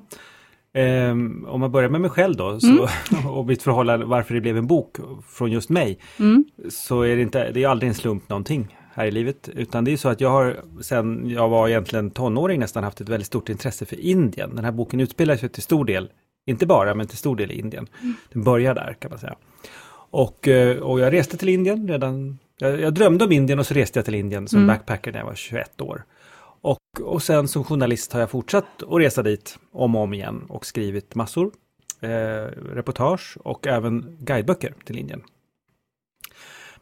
ehm, 0.74 1.46
om 1.48 1.60
man 1.60 1.72
börjar 1.72 1.88
med 1.90 2.00
mig 2.00 2.10
själv 2.10 2.36
då, 2.36 2.60
så, 2.60 2.88
och 3.28 3.46
mitt 3.46 3.62
förhållande, 3.62 4.06
varför 4.06 4.34
det 4.34 4.40
blev 4.40 4.56
en 4.56 4.66
bok 4.66 4.96
från 5.28 5.52
just 5.52 5.70
mig, 5.70 5.98
Mm. 6.18 6.44
så 6.70 7.02
är 7.02 7.16
det 7.16 7.22
inte, 7.22 7.50
det 7.52 7.62
är 7.62 7.68
aldrig 7.68 7.88
en 7.88 7.94
slump 7.94 8.28
någonting 8.28 8.76
här 8.94 9.06
i 9.06 9.10
livet, 9.10 9.48
utan 9.54 9.84
det 9.84 9.92
är 9.92 9.96
så 9.96 10.08
att 10.08 10.20
jag 10.20 10.30
har 10.30 10.60
sen 10.80 11.30
jag 11.30 11.48
var 11.48 11.68
egentligen 11.68 12.10
tonåring 12.10 12.60
nästan 12.60 12.84
haft 12.84 13.00
ett 13.00 13.08
väldigt 13.08 13.26
stort 13.26 13.48
intresse 13.48 13.84
för 13.84 14.00
Indien. 14.00 14.56
Den 14.56 14.64
här 14.64 14.72
boken 14.72 15.00
utspelar 15.00 15.36
sig 15.36 15.48
till 15.48 15.62
stor 15.62 15.84
del, 15.84 16.10
inte 16.46 16.66
bara, 16.66 16.94
men 16.94 17.06
till 17.06 17.18
stor 17.18 17.36
del 17.36 17.50
i 17.50 17.58
Indien. 17.58 17.86
Den 18.32 18.42
börjar 18.44 18.74
där 18.74 18.96
kan 18.98 19.10
man 19.10 19.18
säga. 19.20 19.34
Och, 20.10 20.48
eh, 20.48 20.78
och 20.78 21.00
jag 21.00 21.12
reste 21.12 21.36
till 21.36 21.48
Indien 21.48 21.88
redan, 21.88 22.38
jag, 22.58 22.80
jag 22.80 22.94
drömde 22.94 23.24
om 23.24 23.32
Indien 23.32 23.58
och 23.58 23.66
så 23.66 23.74
reste 23.74 23.98
jag 23.98 24.04
till 24.04 24.14
Indien 24.14 24.48
som 24.48 24.58
Mm. 24.58 24.66
backpacker 24.68 25.12
när 25.12 25.18
jag 25.18 25.26
var 25.26 25.34
21 25.34 25.80
år. 25.80 26.04
Och, 26.60 26.78
och 27.02 27.22
sen 27.22 27.48
som 27.48 27.64
journalist 27.64 28.12
har 28.12 28.20
jag 28.20 28.30
fortsatt 28.30 28.82
att 28.82 29.00
resa 29.00 29.22
dit 29.22 29.58
om 29.72 29.94
och 29.96 30.02
om 30.02 30.14
igen 30.14 30.42
och 30.48 30.66
skrivit 30.66 31.14
massor. 31.14 31.50
Eh, 32.00 32.08
reportage 32.74 33.36
och 33.44 33.66
även 33.66 34.16
guideböcker 34.20 34.74
till 34.84 34.98
Indien. 34.98 35.22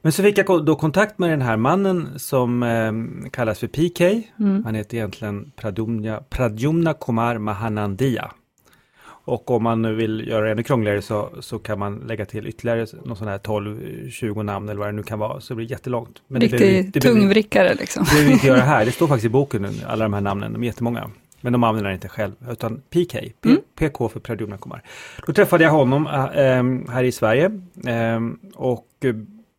Men 0.03 0.13
så 0.13 0.23
fick 0.23 0.39
jag 0.39 0.65
då 0.65 0.75
kontakt 0.77 1.19
med 1.19 1.31
den 1.31 1.43
här 1.43 1.57
mannen 1.57 2.09
som 2.17 2.63
eh, 2.63 2.93
kallas 3.31 3.59
för 3.59 3.67
PK. 3.67 4.05
Mm. 4.41 4.65
Han 4.65 4.75
heter 4.75 4.97
egentligen 4.97 5.53
Pradumna, 5.57 6.23
Pradyumna 6.31 6.95
Kumar 6.95 7.39
Mahanandia. 7.39 8.31
Och 9.25 9.51
om 9.51 9.63
man 9.63 9.83
nu 9.83 9.95
vill 9.95 10.29
göra 10.29 10.45
det 10.45 10.51
ännu 10.53 10.63
krångligare 10.63 11.03
så, 11.03 11.31
så 11.41 11.59
kan 11.59 11.79
man 11.79 11.97
lägga 11.99 12.25
till 12.25 12.47
ytterligare 12.47 12.87
någon 13.05 13.17
sån 13.17 13.29
här 13.29 13.39
12-20 13.39 14.43
namn 14.43 14.69
eller 14.69 14.79
vad 14.79 14.89
det 14.89 14.93
nu 14.93 15.03
kan 15.03 15.19
vara. 15.19 15.41
Så 15.41 15.53
det 15.55 15.57
blir 15.57 15.71
jättelångt. 15.71 16.23
Men 16.29 16.41
det 16.41 16.47
Riktig 16.47 16.61
det 16.93 17.01
behöver 17.01 17.15
vi- 17.15 17.21
tungvrickare 17.21 17.75
liksom. 17.75 18.05
det 18.05 18.11
behöver 18.11 18.27
vi 18.29 18.33
inte 18.33 18.47
göra 18.47 18.61
här. 18.61 18.85
Det 18.85 18.93
står 18.93 19.07
faktiskt 19.09 19.27
i 19.27 19.29
boken 19.29 19.63
nu, 19.63 19.69
alla 19.87 20.05
de 20.05 20.13
här 20.13 20.21
namnen. 20.21 20.53
De 20.53 20.63
är 20.63 20.67
jättemånga. 20.67 21.11
Men 21.41 21.53
de 21.53 21.65
använder 21.65 21.91
jag 21.91 21.97
inte 21.97 22.09
själv, 22.09 22.33
utan 22.51 22.83
PK, 22.91 23.19
P- 23.21 23.33
Mm. 23.49 23.59
PK 23.79 24.09
för 24.09 24.21
Pradyumna 24.21 24.59
Kumar. 24.59 24.83
Då 25.27 25.33
träffade 25.33 25.65
jag 25.65 25.71
honom 25.71 26.07
äh, 26.07 26.93
här 26.93 27.05
i 27.05 27.13
Sverige 27.13 27.51
ähm, 27.87 28.39
och, 28.55 28.87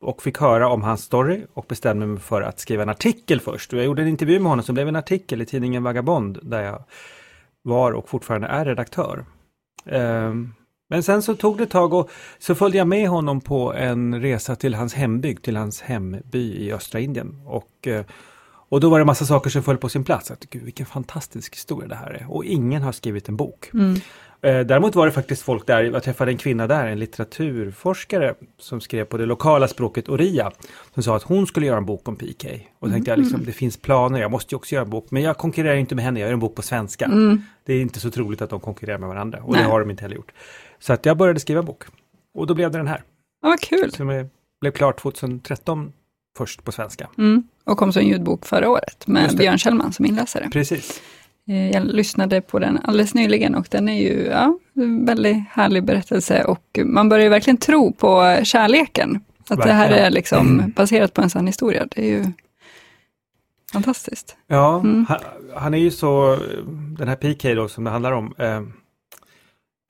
och 0.04 0.22
fick 0.22 0.38
höra 0.38 0.70
om 0.70 0.84
hans 0.84 1.04
story 1.04 1.46
och 1.54 1.66
bestämde 1.70 2.06
mig 2.06 2.20
för 2.20 2.42
att 2.42 2.60
skriva 2.60 2.84
en 2.84 2.90
artikel 2.90 3.40
först. 3.40 3.74
Och 3.74 3.80
jag 3.80 3.86
gjorde 3.86 4.02
en 4.02 4.08
intervju 4.08 4.40
med 4.40 4.50
honom 4.50 4.66
som 4.66 4.76
blev 4.76 4.88
en 4.88 4.96
artikel 4.96 5.42
i 5.42 5.46
tidningen 5.46 5.84
Vagabond 5.84 6.40
där 6.42 6.62
jag 6.62 6.84
var 7.62 7.92
och 7.92 8.10
fortfarande 8.10 8.48
är 8.48 8.66
redaktör. 8.66 9.26
Ehm, 9.86 10.54
men 10.90 11.04
sen 11.04 11.22
så 11.22 11.36
tog 11.36 11.58
det 11.58 11.64
ett 11.64 11.70
tag 11.70 11.94
och 11.94 12.10
så 12.40 12.56
följde 12.56 12.78
jag 12.78 12.88
med 12.88 13.10
honom 13.10 13.42
på 13.42 13.74
en 13.74 14.22
resa 14.22 14.56
till 14.56 14.76
hans 14.76 14.94
hembygd, 14.94 15.44
till 15.44 15.56
hans 15.56 15.82
hemby 15.82 16.54
i 16.54 16.74
östra 16.74 17.00
Indien. 17.00 17.42
Och, 17.46 17.88
eh, 17.88 18.06
och 18.70 18.80
då 18.80 18.90
var 18.90 19.00
det 19.00 19.06
massa 19.06 19.26
saker 19.26 19.50
som 19.50 19.64
föll 19.64 19.78
på 19.78 19.90
sin 19.90 20.04
plats. 20.04 20.32
Att, 20.32 20.50
Gud, 20.50 20.64
vilken 20.64 20.86
fantastisk 20.86 21.56
historia 21.56 21.88
det 21.88 21.96
här 21.96 22.12
är. 22.12 22.32
Och 22.32 22.46
ingen 22.46 22.82
har 22.82 22.92
skrivit 22.92 23.30
en 23.30 23.36
bok. 23.36 23.70
Mm. 23.74 24.00
Eh, 24.44 24.60
Däremot 24.60 24.96
var 24.96 25.06
det 25.06 25.12
faktiskt 25.12 25.42
folk 25.42 25.68
där, 25.68 25.84
jag 25.84 26.04
träffade 26.04 26.32
en 26.32 26.38
kvinna 26.38 26.68
där, 26.68 26.88
en 26.88 27.00
litteraturforskare 27.00 28.36
som 28.60 28.82
skrev 28.82 29.06
på 29.06 29.18
det 29.18 29.26
lokala 29.26 29.68
språket 29.68 30.10
Oria. 30.10 30.52
Som 30.94 31.04
sa 31.04 31.16
att 31.16 31.24
hon 31.24 31.48
skulle 31.48 31.66
göra 31.66 31.78
en 31.78 31.86
bok 31.86 32.08
om 32.08 32.16
PK. 32.16 32.48
Och 32.80 32.90
tänkte 32.90 33.12
jag 33.12 33.20
liksom, 33.20 33.46
det 33.46 33.52
finns 33.52 33.78
planer, 33.78 34.22
jag 34.22 34.32
måste 34.32 34.56
ju 34.56 34.58
också 34.58 34.76
göra 34.76 34.84
en 34.84 34.90
bok. 34.90 35.08
Men 35.10 35.24
jag 35.24 35.38
konkurrerar 35.38 35.76
inte 35.76 35.96
med 35.96 36.06
henne, 36.06 36.20
jag 36.20 36.28
gör 36.28 36.34
en 36.34 36.40
bok 36.40 36.56
på 36.56 36.62
svenska. 36.62 37.06
Mm. 37.06 37.42
Det 37.66 37.74
är 37.74 37.82
inte 37.82 38.00
så 38.00 38.12
troligt 38.12 38.42
att 38.42 38.50
de 38.50 38.60
konkurrerar 38.60 38.98
med 38.98 39.10
varandra. 39.10 39.44
Och 39.44 39.54
Nej. 39.54 39.64
det 39.64 39.70
har 39.70 39.80
de 39.80 39.92
inte 39.92 40.02
heller 40.02 40.16
gjort. 40.16 40.32
Så 40.80 40.94
att 40.94 41.06
jag 41.06 41.18
började 41.18 41.40
skriva 41.40 41.60
en 41.60 41.66
bok. 41.66 41.84
Och 42.38 42.48
då 42.48 42.54
blev 42.54 42.72
det 42.72 42.78
den 42.78 42.88
här. 42.88 43.04
Ja, 43.42 43.50
vad 43.50 43.60
kul. 43.60 43.92
Som 43.92 44.30
blev 44.62 44.72
klar 44.72 44.92
2013 44.92 45.94
först 46.38 46.64
på 46.64 46.72
svenska. 46.72 47.10
Mm. 47.18 47.44
Och 47.64 47.78
kom 47.78 47.94
som 47.94 48.04
ljudbok 48.04 48.46
förra 48.46 48.70
året 48.70 49.08
med. 49.08 49.38
Björn 49.38 49.58
Kjellman 49.58 49.94
som 49.94 50.06
inläsare. 50.06 50.50
Precis. 50.54 51.02
Eh, 51.50 51.72
Jag 51.72 51.86
lyssnade 51.86 52.42
på 52.42 52.60
den 52.60 52.80
alldeles 52.84 53.14
nyligen 53.14 53.56
och 53.56 53.68
den 53.72 53.90
är 53.90 54.02
ju 54.02 54.26
ja, 54.26 54.58
en 54.76 55.06
väldigt 55.06 55.38
härlig 55.50 55.84
berättelse 55.84 56.44
och 56.44 56.80
man 56.86 57.10
börjar 57.10 57.24
ju 57.24 57.30
verkligen 57.30 57.58
tro 57.58 57.94
på 57.94 58.38
kärleken. 58.44 59.20
Att 59.50 59.62
det 59.62 59.74
här 59.74 59.80
Verkligen. 59.90 60.06
är 60.06 60.12
liksom 60.12 60.74
baserat 60.76 61.14
på 61.14 61.22
en 61.22 61.30
sann 61.30 61.48
historia. 61.48 61.86
Det 61.96 62.02
är 62.02 62.08
ju 62.10 62.26
fantastiskt. 63.74 64.36
Ja, 64.48 64.80
Mm. 64.80 65.06
han, 65.10 65.18
han 65.56 65.74
är 65.74 65.78
ju 65.78 65.92
så, 65.92 66.38
den 66.98 67.08
här 67.08 67.16
PK 67.16 67.54
då 67.54 67.68
som 67.68 67.84
det 67.84 67.90
handlar 67.90 68.12
om. 68.12 68.34
Eh, 68.38 68.62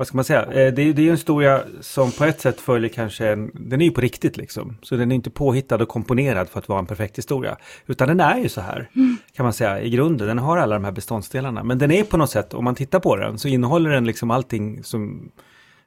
vad 0.03 0.07
ska 0.07 0.17
man 0.17 0.25
säga, 0.25 0.41
eh, 0.41 0.73
det 0.73 0.81
är, 0.81 0.93
det 0.93 1.01
är 1.01 1.05
en 1.05 1.11
historia 1.11 1.61
som 1.81 2.11
på 2.11 2.25
ett 2.25 2.41
sätt 2.41 2.61
följer 2.61 2.89
kanske, 2.89 3.27
en, 3.27 3.51
den 3.53 3.81
är 3.81 3.85
ju 3.85 3.91
på 3.91 4.01
riktigt 4.01 4.37
liksom. 4.37 4.77
Så 4.81 4.95
den 4.95 5.11
är 5.11 5.15
inte 5.15 5.29
påhittad 5.29 5.75
och 5.75 5.87
komponerad 5.87 6.49
för 6.49 6.59
att 6.59 6.69
vara 6.69 6.79
en 6.79 6.85
perfekt 6.85 7.17
historia. 7.17 7.57
Utan 7.87 8.07
den 8.07 8.19
är 8.19 8.37
ju 8.37 8.49
så 8.49 8.61
här, 8.61 8.89
kan 9.35 9.43
man 9.43 9.53
säga, 9.53 9.81
i 9.81 9.89
grunden. 9.89 10.27
Den 10.27 10.39
har 10.39 10.57
alla 10.57 10.75
de 10.75 10.83
här 10.83 10.91
beståndsdelarna. 10.91 11.63
Men 11.63 11.77
den 11.77 11.91
är 11.91 12.03
på 12.03 12.17
något 12.17 12.29
sätt, 12.29 12.53
om 12.53 12.63
man 12.63 12.75
tittar 12.75 12.99
på 12.99 13.15
den, 13.15 13.37
så 13.37 13.47
innehåller 13.47 13.89
den 13.89 14.05
liksom 14.05 14.31
allting 14.31 14.83
som 14.83 15.31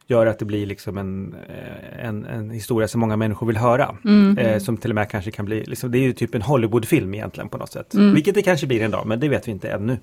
gör 0.06 0.26
att 0.26 0.38
det 0.38 0.44
blir 0.44 0.66
liksom 0.66 0.98
en, 0.98 1.34
eh, 1.48 2.06
en, 2.06 2.24
en 2.24 2.50
historia 2.50 2.88
som 2.88 3.00
många 3.00 3.16
människor 3.16 3.46
vill 3.46 3.56
höra. 3.56 3.96
Mm. 4.04 4.38
Eh, 4.38 4.58
som 4.58 4.76
till 4.76 4.90
och 4.90 4.94
med 4.94 5.10
kanske 5.10 5.30
kan 5.30 5.44
bli, 5.44 5.64
liksom, 5.64 5.90
det 5.90 5.98
är 5.98 6.02
ju 6.02 6.12
typ 6.12 6.34
en 6.34 6.42
Hollywoodfilm 6.42 7.14
egentligen 7.14 7.48
på 7.48 7.58
något 7.58 7.72
sätt. 7.72 7.94
Mm. 7.94 8.14
Vilket 8.14 8.34
det 8.34 8.42
kanske 8.42 8.66
blir 8.66 8.82
en 8.82 8.90
dag, 8.90 9.06
men 9.06 9.20
det 9.20 9.28
vet 9.28 9.48
vi 9.48 9.52
inte 9.52 9.70
ännu. 9.70 9.98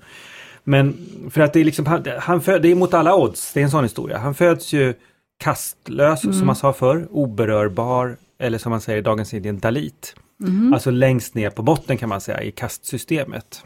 Men 0.64 0.96
för 1.30 1.40
att 1.40 1.52
det 1.52 1.60
är 1.60 1.64
liksom, 1.64 1.86
han, 1.86 2.04
han 2.18 2.40
föd, 2.40 2.62
det 2.62 2.68
är 2.68 2.74
mot 2.74 2.94
alla 2.94 3.16
odds, 3.16 3.52
det 3.52 3.60
är 3.60 3.64
en 3.64 3.70
sån 3.70 3.84
historia. 3.84 4.18
Han 4.18 4.34
föds 4.34 4.72
ju 4.72 4.94
kastlös, 5.38 6.24
mm. 6.24 6.36
som 6.36 6.46
man 6.46 6.56
sa 6.56 6.72
förr, 6.72 7.06
oberörbar, 7.10 8.16
eller 8.38 8.58
som 8.58 8.70
man 8.70 8.80
säger 8.80 8.98
i 8.98 9.02
dagens 9.02 9.34
Indien, 9.34 9.58
dalit. 9.58 10.14
Mm. 10.40 10.74
Alltså 10.74 10.90
längst 10.90 11.34
ner 11.34 11.50
på 11.50 11.62
botten 11.62 11.98
kan 11.98 12.08
man 12.08 12.20
säga 12.20 12.42
i 12.42 12.50
kastsystemet. 12.50 13.64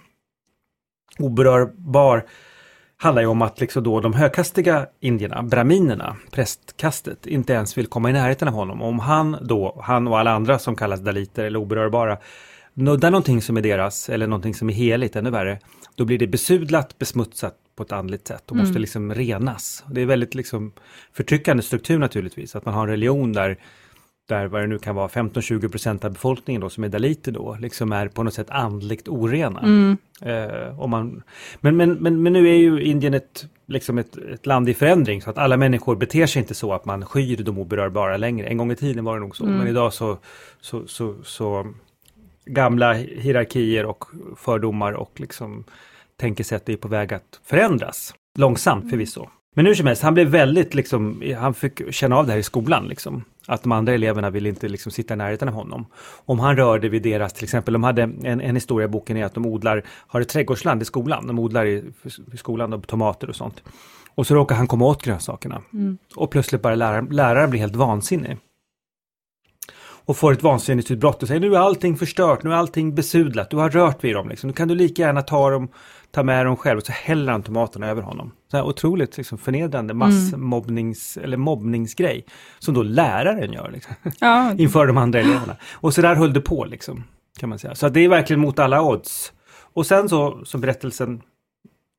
Oberörbar 1.19 2.25
handlar 2.97 3.23
ju 3.23 3.29
om 3.29 3.43
att 3.43 3.61
liksom 3.61 3.83
då 3.83 4.01
de 4.01 4.13
högkastiga 4.13 4.87
indierna, 5.01 5.43
braminerna, 5.43 6.17
prästkastet, 6.31 7.27
inte 7.27 7.53
ens 7.53 7.79
vill 7.79 7.87
komma 7.87 8.11
i 8.11 8.13
närheten 8.13 8.49
av 8.49 8.55
honom. 8.55 8.83
Om 8.83 8.99
han 8.99 9.37
då, 9.43 9.83
han 9.85 10.09
och 10.09 10.19
alla 10.19 10.31
andra 10.31 10.59
som 10.59 10.77
kallas 10.77 11.01
daliter 11.01 11.45
eller 11.45 11.59
oberörbara, 11.59 12.19
nuddar 12.75 13.11
någonting 13.11 13.43
som 13.43 13.57
är 13.57 13.61
deras 13.61 14.09
eller 14.09 14.27
någonting 14.27 14.55
som 14.55 14.71
är 14.71 14.75
heligt, 14.75 15.17
ännu 15.17 15.31
värre, 15.31 15.59
då 15.99 16.05
blir 16.05 16.19
det 16.19 16.27
besudlat, 16.27 16.99
besmutsat 16.99 17.55
på 17.77 17.83
ett 17.83 17.93
andligt 17.93 18.27
sätt 18.27 18.45
och 18.45 18.53
mm. 18.53 18.67
måste 18.67 18.79
liksom 18.79 19.15
renas. 19.15 19.85
Det 19.91 20.01
är 20.01 20.07
väldigt 20.07 20.35
liksom 20.35 20.73
förtryckande 21.13 21.63
struktur 21.63 21.99
naturligtvis, 21.99 22.57
att 22.57 22.65
man 22.65 22.75
har 22.75 22.83
en 22.83 22.89
religion 22.89 23.33
där 23.33 23.59
där 24.29 24.47
vad 24.47 24.61
det 24.61 24.67
nu 24.67 24.79
kan 24.79 24.95
vara 24.95 25.09
15-20 25.09 25.69
procent 25.69 26.05
av 26.05 26.13
befolkningen 26.13 26.61
då 26.61 26.71
som 26.71 26.85
är 26.85 26.89
daliter 26.89 27.33
då, 27.33 27.57
liksom 27.61 27.93
är 27.93 28.09
på 28.09 28.23
något 28.23 28.35
sätt 28.35 28.51
andligt 28.51 29.09
orena. 29.09 29.61
Mm. 29.61 29.97
Eh, 30.23 30.81
om 30.81 30.91
man, 30.91 31.23
men, 31.61 31.77
men, 31.77 31.93
men, 31.93 32.23
men 32.23 32.33
nu 32.33 32.49
är 32.49 32.55
ju 32.55 32.83
Indien 32.83 33.15
ett, 33.15 33.47
liksom 33.67 33.99
ett, 33.99 34.17
ett, 34.17 34.47
land 34.47 34.69
i 34.69 34.75
förändring 34.75 35.23
så 35.23 35.31
att 35.31 35.39
alla 35.39 35.57
människor 35.57 35.97
beter 35.97 36.27
sig 36.27 36.41
inte 36.41 36.55
så 36.55 36.73
att 36.73 36.85
man 36.85 37.07
skyr 37.07 37.37
de 37.37 37.59
oberörbara 37.59 38.17
längre. 38.17 38.47
En 38.47 38.57
gång 38.57 38.73
i 38.73 38.77
tiden 38.77 39.05
var 39.05 39.15
det 39.15 39.21
nog 39.21 39.37
så, 39.37 39.45
mm. 39.45 39.59
men 39.59 39.69
idag 39.69 39.93
så, 39.93 40.19
så, 40.61 40.87
så, 40.87 41.15
så 41.25 41.75
gamla 42.45 42.93
hierarkier 42.93 43.85
och 43.85 44.05
fördomar 44.37 44.93
och 44.93 45.13
liksom 45.21 45.65
tänkesätt 46.19 46.69
är 46.69 46.77
på 46.77 46.89
väg 46.89 47.15
att 47.15 47.41
förändras. 47.45 48.15
Långsamt 48.39 48.91
förvisso. 48.91 49.27
Men 49.55 49.67
hur 49.67 49.75
som 49.75 49.87
helst, 49.87 50.03
han 50.03 50.15
blev 50.15 50.29
väldigt 50.29 50.75
liksom, 50.75 51.23
han 51.39 51.55
fick 51.55 51.95
känna 51.95 52.17
av 52.17 52.27
det 52.27 52.33
här 52.33 52.39
i 52.39 52.43
skolan 52.43 52.89
liksom. 52.89 53.25
Att 53.47 53.63
de 53.63 53.73
andra 53.73 53.93
eleverna 53.95 54.31
ville 54.31 54.49
inte 54.49 54.69
liksom 54.69 54.93
sitta 54.93 55.15
i 55.15 55.17
närheten 55.17 55.49
av 55.49 55.55
honom. 55.55 55.87
Om 56.25 56.39
han 56.39 56.57
rörde 56.57 56.89
vid 56.89 57.03
deras, 57.03 57.33
till 57.33 57.45
exempel, 57.45 57.73
de 57.73 57.83
hade 57.83 58.03
en, 58.03 58.41
en 58.41 58.55
historia 58.55 58.85
i 58.85 58.89
boken 58.89 59.17
är 59.17 59.25
att 59.25 59.35
de 59.35 59.47
odlar, 59.47 59.85
har 59.89 60.21
ett 60.21 60.29
trädgårdsland 60.29 60.83
i 60.83 60.85
skolan. 60.85 61.27
De 61.27 61.39
odlar 61.39 61.67
i, 61.67 61.85
i 62.33 62.37
skolan 62.37 62.73
och 62.73 62.87
tomater 62.87 63.29
och 63.29 63.37
sånt. 63.37 63.63
Och 64.15 64.27
så 64.27 64.35
råkar 64.35 64.57
han 64.57 64.67
komma 64.67 64.85
åt 64.87 65.03
grönsakerna. 65.03 65.63
Mm. 65.73 65.99
Och 66.17 66.31
plötsligt 66.31 66.63
bara 66.63 66.75
läraren, 66.75 67.09
läraren 67.11 67.51
blir 67.51 67.61
helt 67.61 67.77
vansinnig 67.77 68.39
och 70.09 70.17
får 70.17 70.33
ett 70.33 70.43
vansinnesutbrott 70.43 71.23
och 71.23 71.29
säger 71.29 71.41
nu 71.41 71.55
är 71.55 71.59
allting 71.59 71.97
förstört, 71.97 72.43
nu 72.43 72.53
är 72.53 72.55
allting 72.55 72.95
besudlat, 72.95 73.51
du 73.51 73.57
har 73.57 73.71
rört 73.71 74.05
vid 74.05 74.15
dem. 74.15 74.29
Liksom. 74.29 74.49
Nu 74.49 74.55
kan 74.55 74.69
du 74.69 74.75
lika 74.75 75.03
gärna 75.03 75.23
ta 75.23 75.51
dem, 75.51 75.69
ta 76.11 76.23
med 76.23 76.47
dem 76.47 76.57
själv 76.57 76.79
och 76.79 76.87
så 76.87 76.93
häller 76.93 77.33
han 77.33 77.43
tomaterna 77.43 77.87
över 77.87 78.03
honom. 78.03 78.33
Så 78.51 78.57
här 78.57 78.65
otroligt 78.65 79.17
liksom, 79.17 79.39
förnedrande 79.39 79.95
massmobbnings 79.95 81.17
mm. 81.17 81.25
eller 81.25 81.37
mobbningsgrej 81.37 82.25
som 82.59 82.75
då 82.75 82.83
läraren 82.83 83.53
gör 83.53 83.71
liksom. 83.71 83.95
ja. 84.21 84.55
inför 84.59 84.87
de 84.87 84.97
andra 84.97 85.21
eleverna. 85.21 85.57
Och 85.73 85.95
så 85.95 86.03
där 86.03 86.15
höll 86.15 86.33
det 86.33 86.41
på 86.41 86.65
liksom, 86.65 87.05
kan 87.39 87.49
man 87.49 87.59
säga. 87.59 87.75
Så 87.75 87.89
det 87.89 88.01
är 88.01 88.09
verkligen 88.09 88.41
mot 88.41 88.59
alla 88.59 88.83
odds. 88.83 89.33
Och 89.73 89.87
sen 89.87 90.09
så, 90.09 90.45
som 90.45 90.61
berättelsen 90.61 91.23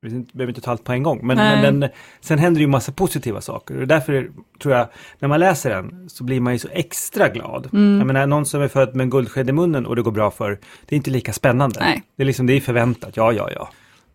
vi 0.01 0.25
behöver 0.33 0.51
inte 0.51 0.61
ta 0.61 0.71
allt 0.71 0.83
på 0.83 0.91
en 0.91 1.03
gång, 1.03 1.19
men, 1.23 1.37
men 1.37 1.79
den, 1.79 1.89
sen 2.21 2.39
händer 2.39 2.59
det 2.59 2.61
ju 2.61 2.67
massa 2.67 2.91
positiva 2.91 3.41
saker. 3.41 3.81
Och 3.81 3.87
därför 3.87 4.31
tror 4.61 4.75
jag, 4.75 4.87
när 5.19 5.29
man 5.29 5.39
läser 5.39 5.69
den 5.69 6.09
så 6.09 6.23
blir 6.23 6.39
man 6.39 6.53
ju 6.53 6.59
så 6.59 6.67
extra 6.71 7.29
glad. 7.29 7.69
Mm. 7.73 7.97
Jag 7.97 8.07
menar, 8.07 8.27
någon 8.27 8.45
som 8.45 8.61
är 8.61 8.67
född 8.67 8.95
med 8.95 9.03
en 9.03 9.09
guldsked 9.09 9.49
i 9.49 9.51
munnen 9.51 9.85
och 9.85 9.95
det 9.95 10.01
går 10.01 10.11
bra 10.11 10.31
för, 10.31 10.59
det 10.85 10.95
är 10.95 10.97
inte 10.97 11.11
lika 11.11 11.33
spännande. 11.33 11.79
Nej. 11.79 12.03
Det 12.15 12.23
är 12.23 12.27
liksom, 12.27 12.45
det 12.45 12.53
är 12.53 12.61
förväntat, 12.61 13.17
ja, 13.17 13.31
ja, 13.31 13.49
ja. 13.55 13.69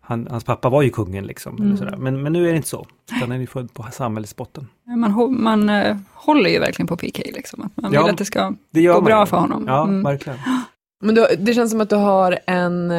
Han, 0.07 0.27
hans 0.31 0.43
pappa 0.43 0.69
var 0.69 0.81
ju 0.81 0.89
kungen 0.89 1.27
liksom. 1.27 1.57
Mm. 1.57 1.77
Sådär. 1.77 1.97
Men, 1.97 2.23
men 2.23 2.33
nu 2.33 2.47
är 2.47 2.51
det 2.51 2.57
inte 2.57 2.69
så. 2.69 2.85
Utan 3.15 3.31
han 3.31 3.41
är 3.41 3.45
född 3.45 3.73
på 3.73 3.85
samhällets 3.91 4.35
botten. 4.35 4.67
Man, 4.97 5.41
man 5.43 5.69
uh, 5.69 5.97
håller 6.13 6.49
ju 6.49 6.59
verkligen 6.59 6.87
på 6.87 6.97
PK, 6.97 7.23
liksom. 7.25 7.61
Att 7.61 7.83
man 7.83 7.93
ja, 7.93 8.03
vill 8.03 8.11
att 8.11 8.17
det 8.17 8.25
ska 8.25 8.53
det 8.71 8.81
gå 8.81 9.01
bra 9.01 9.19
ju. 9.19 9.25
för 9.25 9.37
honom. 9.37 9.63
Ja, 9.67 9.83
mm. 9.83 10.03
verkligen. 10.03 10.39
Men 11.01 11.15
du, 11.15 11.27
det 11.39 11.53
känns 11.53 11.71
som 11.71 11.81
att 11.81 11.89
du 11.89 11.95
har 11.95 12.39
en, 12.47 12.91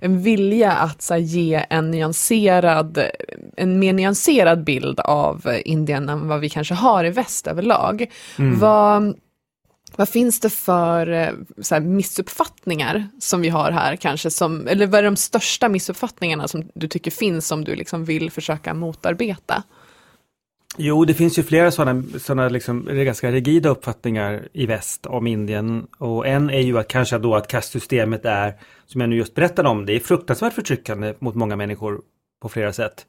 en 0.00 0.22
vilja 0.22 0.72
att 0.72 1.02
så 1.02 1.16
ge 1.16 1.64
en 1.70 1.90
nyanserad, 1.90 2.98
en 3.56 3.78
mer 3.78 3.92
nyanserad 3.92 4.64
bild 4.64 5.00
av 5.00 5.60
Indien 5.64 6.08
än 6.08 6.28
vad 6.28 6.40
vi 6.40 6.48
kanske 6.48 6.74
har 6.74 7.04
i 7.04 7.10
väst 7.10 7.46
överlag. 7.46 8.06
Mm. 8.38 8.58
Vad, 8.58 9.14
vad 9.98 10.08
finns 10.08 10.40
det 10.40 10.50
för 10.50 11.10
eh, 11.10 11.30
så 11.60 11.74
här, 11.74 11.82
missuppfattningar 11.82 13.08
som 13.18 13.40
vi 13.40 13.48
har 13.48 13.70
här 13.70 13.96
kanske, 13.96 14.30
som, 14.30 14.68
eller 14.68 14.86
vad 14.86 15.00
är 15.00 15.02
de 15.02 15.16
största 15.16 15.68
missuppfattningarna 15.68 16.48
som 16.48 16.68
du 16.74 16.88
tycker 16.88 17.10
finns 17.10 17.46
som 17.46 17.64
du 17.64 17.74
liksom 17.74 18.04
vill 18.04 18.30
försöka 18.30 18.74
motarbeta? 18.74 19.62
Jo, 20.76 21.04
det 21.04 21.14
finns 21.14 21.38
ju 21.38 21.42
flera 21.42 21.70
sådana, 21.70 22.02
sådana 22.18 22.48
liksom, 22.48 22.88
ganska 22.90 23.30
rigida 23.30 23.68
uppfattningar 23.68 24.48
i 24.52 24.66
väst 24.66 25.06
om 25.06 25.26
Indien. 25.26 25.86
Och 25.98 26.26
en 26.26 26.50
är 26.50 26.60
ju 26.60 26.78
att 26.78 26.88
kanske 26.88 27.18
då 27.18 27.34
att 27.34 27.48
kastsystemet 27.48 28.24
är, 28.24 28.54
som 28.86 29.00
jag 29.00 29.10
nu 29.10 29.16
just 29.16 29.34
berättade 29.34 29.68
om, 29.68 29.86
det 29.86 29.92
är 29.92 30.00
fruktansvärt 30.00 30.54
förtryckande 30.54 31.14
mot 31.18 31.34
många 31.34 31.56
människor 31.56 32.00
på 32.42 32.48
flera 32.48 32.72
sätt. 32.72 33.06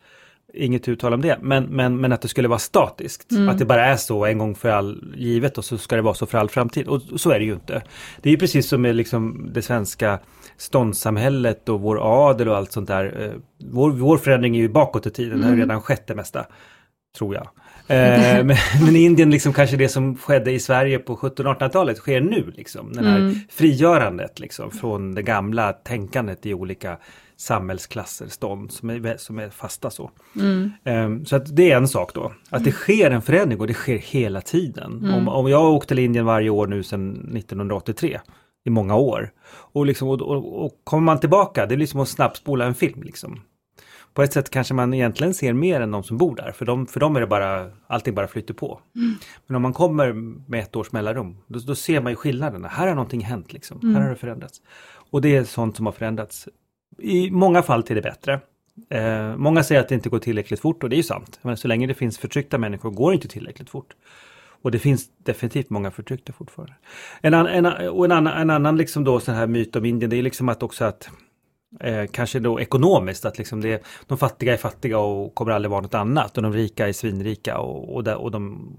Inget 0.53 0.87
uttal 0.87 1.13
om 1.13 1.21
det, 1.21 1.37
men, 1.41 1.63
men, 1.63 1.97
men 1.97 2.11
att 2.11 2.21
det 2.21 2.27
skulle 2.27 2.47
vara 2.47 2.59
statiskt. 2.59 3.31
Mm. 3.31 3.49
Att 3.49 3.57
det 3.57 3.65
bara 3.65 3.85
är 3.85 3.95
så 3.95 4.25
en 4.25 4.37
gång 4.37 4.55
för 4.55 4.69
all 4.69 5.13
givet 5.17 5.57
och 5.57 5.65
så 5.65 5.77
ska 5.77 5.95
det 5.95 6.01
vara 6.01 6.13
så 6.13 6.25
för 6.25 6.37
all 6.37 6.49
framtid. 6.49 6.87
Och 6.87 7.01
så 7.15 7.31
är 7.31 7.39
det 7.39 7.45
ju 7.45 7.53
inte. 7.53 7.81
Det 8.21 8.29
är 8.29 8.31
ju 8.31 8.37
precis 8.39 8.67
som 8.67 8.81
med 8.81 8.95
liksom 8.95 9.49
det 9.53 9.61
svenska 9.61 10.19
ståndssamhället 10.57 11.69
och 11.69 11.81
vår 11.81 12.29
adel 12.29 12.49
och 12.49 12.57
allt 12.57 12.71
sånt 12.71 12.87
där. 12.87 13.21
Eh, 13.21 13.31
vår, 13.71 13.91
vår 13.91 14.17
förändring 14.17 14.55
är 14.55 14.59
ju 14.59 14.69
bakåt 14.69 15.07
i 15.07 15.11
tiden, 15.11 15.33
mm. 15.33 15.41
det 15.41 15.47
har 15.47 15.57
redan 15.57 15.81
skett 15.81 16.07
det 16.07 16.15
mesta 16.15 16.45
tror 17.17 17.35
jag. 17.35 17.47
Eh, 17.87 18.43
men, 18.45 18.57
men, 18.85 18.95
i 18.95 18.99
Indien, 18.99 19.31
liksom 19.31 19.53
kanske 19.53 19.77
det 19.77 19.89
som 19.89 20.17
skedde 20.17 20.51
i 20.51 20.59
Sverige 20.59 20.99
på 20.99 21.15
1700-1800-talet 21.15 21.97
sker 21.97 22.21
nu. 22.21 22.53
Liksom, 22.55 22.93
den 22.93 23.05
här 23.05 23.17
mm. 23.17 23.35
frigörandet 23.49 24.39
liksom, 24.39 24.71
från 24.71 25.15
det 25.15 25.21
gamla 25.21 25.73
tänkandet 25.73 26.45
i 26.45 26.53
olika 26.53 26.97
samhällsklasser, 27.39 28.27
stånd 28.27 28.71
som 28.71 28.89
är, 28.89 29.17
som 29.17 29.39
är 29.39 29.49
fasta 29.49 29.89
så. 29.89 30.11
Mm. 30.35 30.71
Um, 30.85 31.25
så 31.25 31.35
att 31.35 31.55
det 31.55 31.71
är 31.71 31.77
en 31.77 31.87
sak 31.87 32.13
då, 32.13 32.33
att 32.49 32.63
det 32.63 32.71
sker 32.71 33.11
en 33.11 33.21
förändring 33.21 33.59
och 33.59 33.67
det 33.67 33.73
sker 33.73 33.97
hela 33.97 34.41
tiden. 34.41 34.99
Mm. 35.03 35.13
Om, 35.13 35.27
om 35.27 35.49
jag 35.49 35.59
har 35.59 35.69
åkt 35.69 35.87
till 35.87 35.99
Indien 35.99 36.25
varje 36.25 36.49
år 36.49 36.67
nu 36.67 36.83
sedan 36.83 37.11
1983 37.37 38.19
i 38.65 38.69
många 38.69 38.95
år. 38.95 39.31
Och, 39.49 39.85
liksom, 39.85 40.07
och, 40.07 40.21
och, 40.21 40.65
och 40.65 40.71
kommer 40.83 41.03
man 41.03 41.19
tillbaka, 41.19 41.65
det 41.65 41.75
är 41.75 41.77
liksom 41.77 41.99
att 41.99 42.09
snabbspola 42.09 42.65
en 42.65 42.75
film. 42.75 43.03
Liksom 43.03 43.41
på 44.13 44.23
ett 44.23 44.33
sätt 44.33 44.49
kanske 44.49 44.73
man 44.73 44.93
egentligen 44.93 45.33
ser 45.33 45.53
mer 45.53 45.81
än 45.81 45.91
de 45.91 46.03
som 46.03 46.17
bor 46.17 46.35
där. 46.35 46.51
För 46.51 46.65
dem, 46.65 46.87
för 46.87 46.99
dem 46.99 47.15
är 47.15 47.19
det 47.19 47.27
bara, 47.27 47.71
allting 47.87 48.15
bara 48.15 48.27
flyter 48.27 48.53
på. 48.53 48.79
Mm. 48.95 49.15
Men 49.47 49.55
om 49.55 49.61
man 49.61 49.73
kommer 49.73 50.13
med 50.49 50.59
ett 50.59 50.75
års 50.75 50.91
mellanrum, 50.91 51.37
då, 51.47 51.59
då, 51.59 51.75
ser 51.75 52.01
man 52.01 52.11
ju 52.11 52.15
skillnaderna. 52.15 52.67
Här 52.67 52.87
har 52.87 52.95
någonting 52.95 53.21
hänt 53.21 53.53
liksom. 53.53 53.79
Mm. 53.83 53.95
Här 53.95 54.01
har 54.01 54.09
det 54.09 54.15
förändrats. 54.15 54.61
Och 55.11 55.21
det 55.21 55.35
är 55.35 55.43
sånt 55.43 55.77
som 55.77 55.85
har 55.85 55.93
förändrats 55.93 56.49
i 56.97 57.31
många 57.31 57.61
fall 57.61 57.83
till 57.83 57.95
det 57.95 58.01
bättre. 58.01 58.39
Eh, 58.89 59.37
många 59.37 59.63
säger 59.63 59.81
att 59.81 59.89
det 59.89 59.95
inte 59.95 60.09
går 60.09 60.19
tillräckligt 60.19 60.59
fort 60.59 60.83
och 60.83 60.89
det 60.89 60.95
är 60.95 60.97
ju 60.97 61.03
sant. 61.03 61.39
Men 61.41 61.57
så 61.57 61.67
länge 61.67 61.87
det 61.87 61.93
finns 61.93 62.17
förtryckta 62.17 62.57
människor 62.57 62.91
går 62.91 63.11
det 63.11 63.15
inte 63.15 63.27
tillräckligt 63.27 63.69
fort. 63.69 63.95
Och 64.61 64.71
det 64.71 64.79
finns 64.79 65.09
definitivt 65.17 65.69
många 65.69 65.91
förtryckta 65.91 66.33
fortfarande. 66.33 66.73
En, 67.21 67.33
an, 67.33 67.47
en, 67.47 67.65
och 67.65 68.05
en 68.05 68.11
annan, 68.11 68.41
en 68.41 68.49
annan 68.49 68.77
liksom 68.77 69.03
då 69.03 69.19
sån 69.19 69.35
här 69.35 69.47
myt 69.47 69.75
om 69.75 69.85
Indien, 69.85 70.09
det 70.09 70.17
är 70.17 70.23
liksom 70.23 70.49
att 70.49 70.63
också 70.63 70.85
att 70.85 71.09
eh, 71.79 72.05
kanske 72.11 72.39
då 72.39 72.59
ekonomiskt, 72.59 73.25
att 73.25 73.37
liksom 73.37 73.61
det, 73.61 73.83
de 74.07 74.17
fattiga 74.17 74.53
är 74.53 74.57
fattiga 74.57 74.99
och 74.99 75.35
kommer 75.35 75.51
aldrig 75.51 75.71
vara 75.71 75.81
något 75.81 75.93
annat 75.93 76.37
och 76.37 76.43
de 76.43 76.53
rika 76.53 76.87
är 76.87 76.93
svinrika 76.93 77.57
och, 77.57 77.95
och, 77.95 78.07
och 78.07 78.31
de 78.31 78.71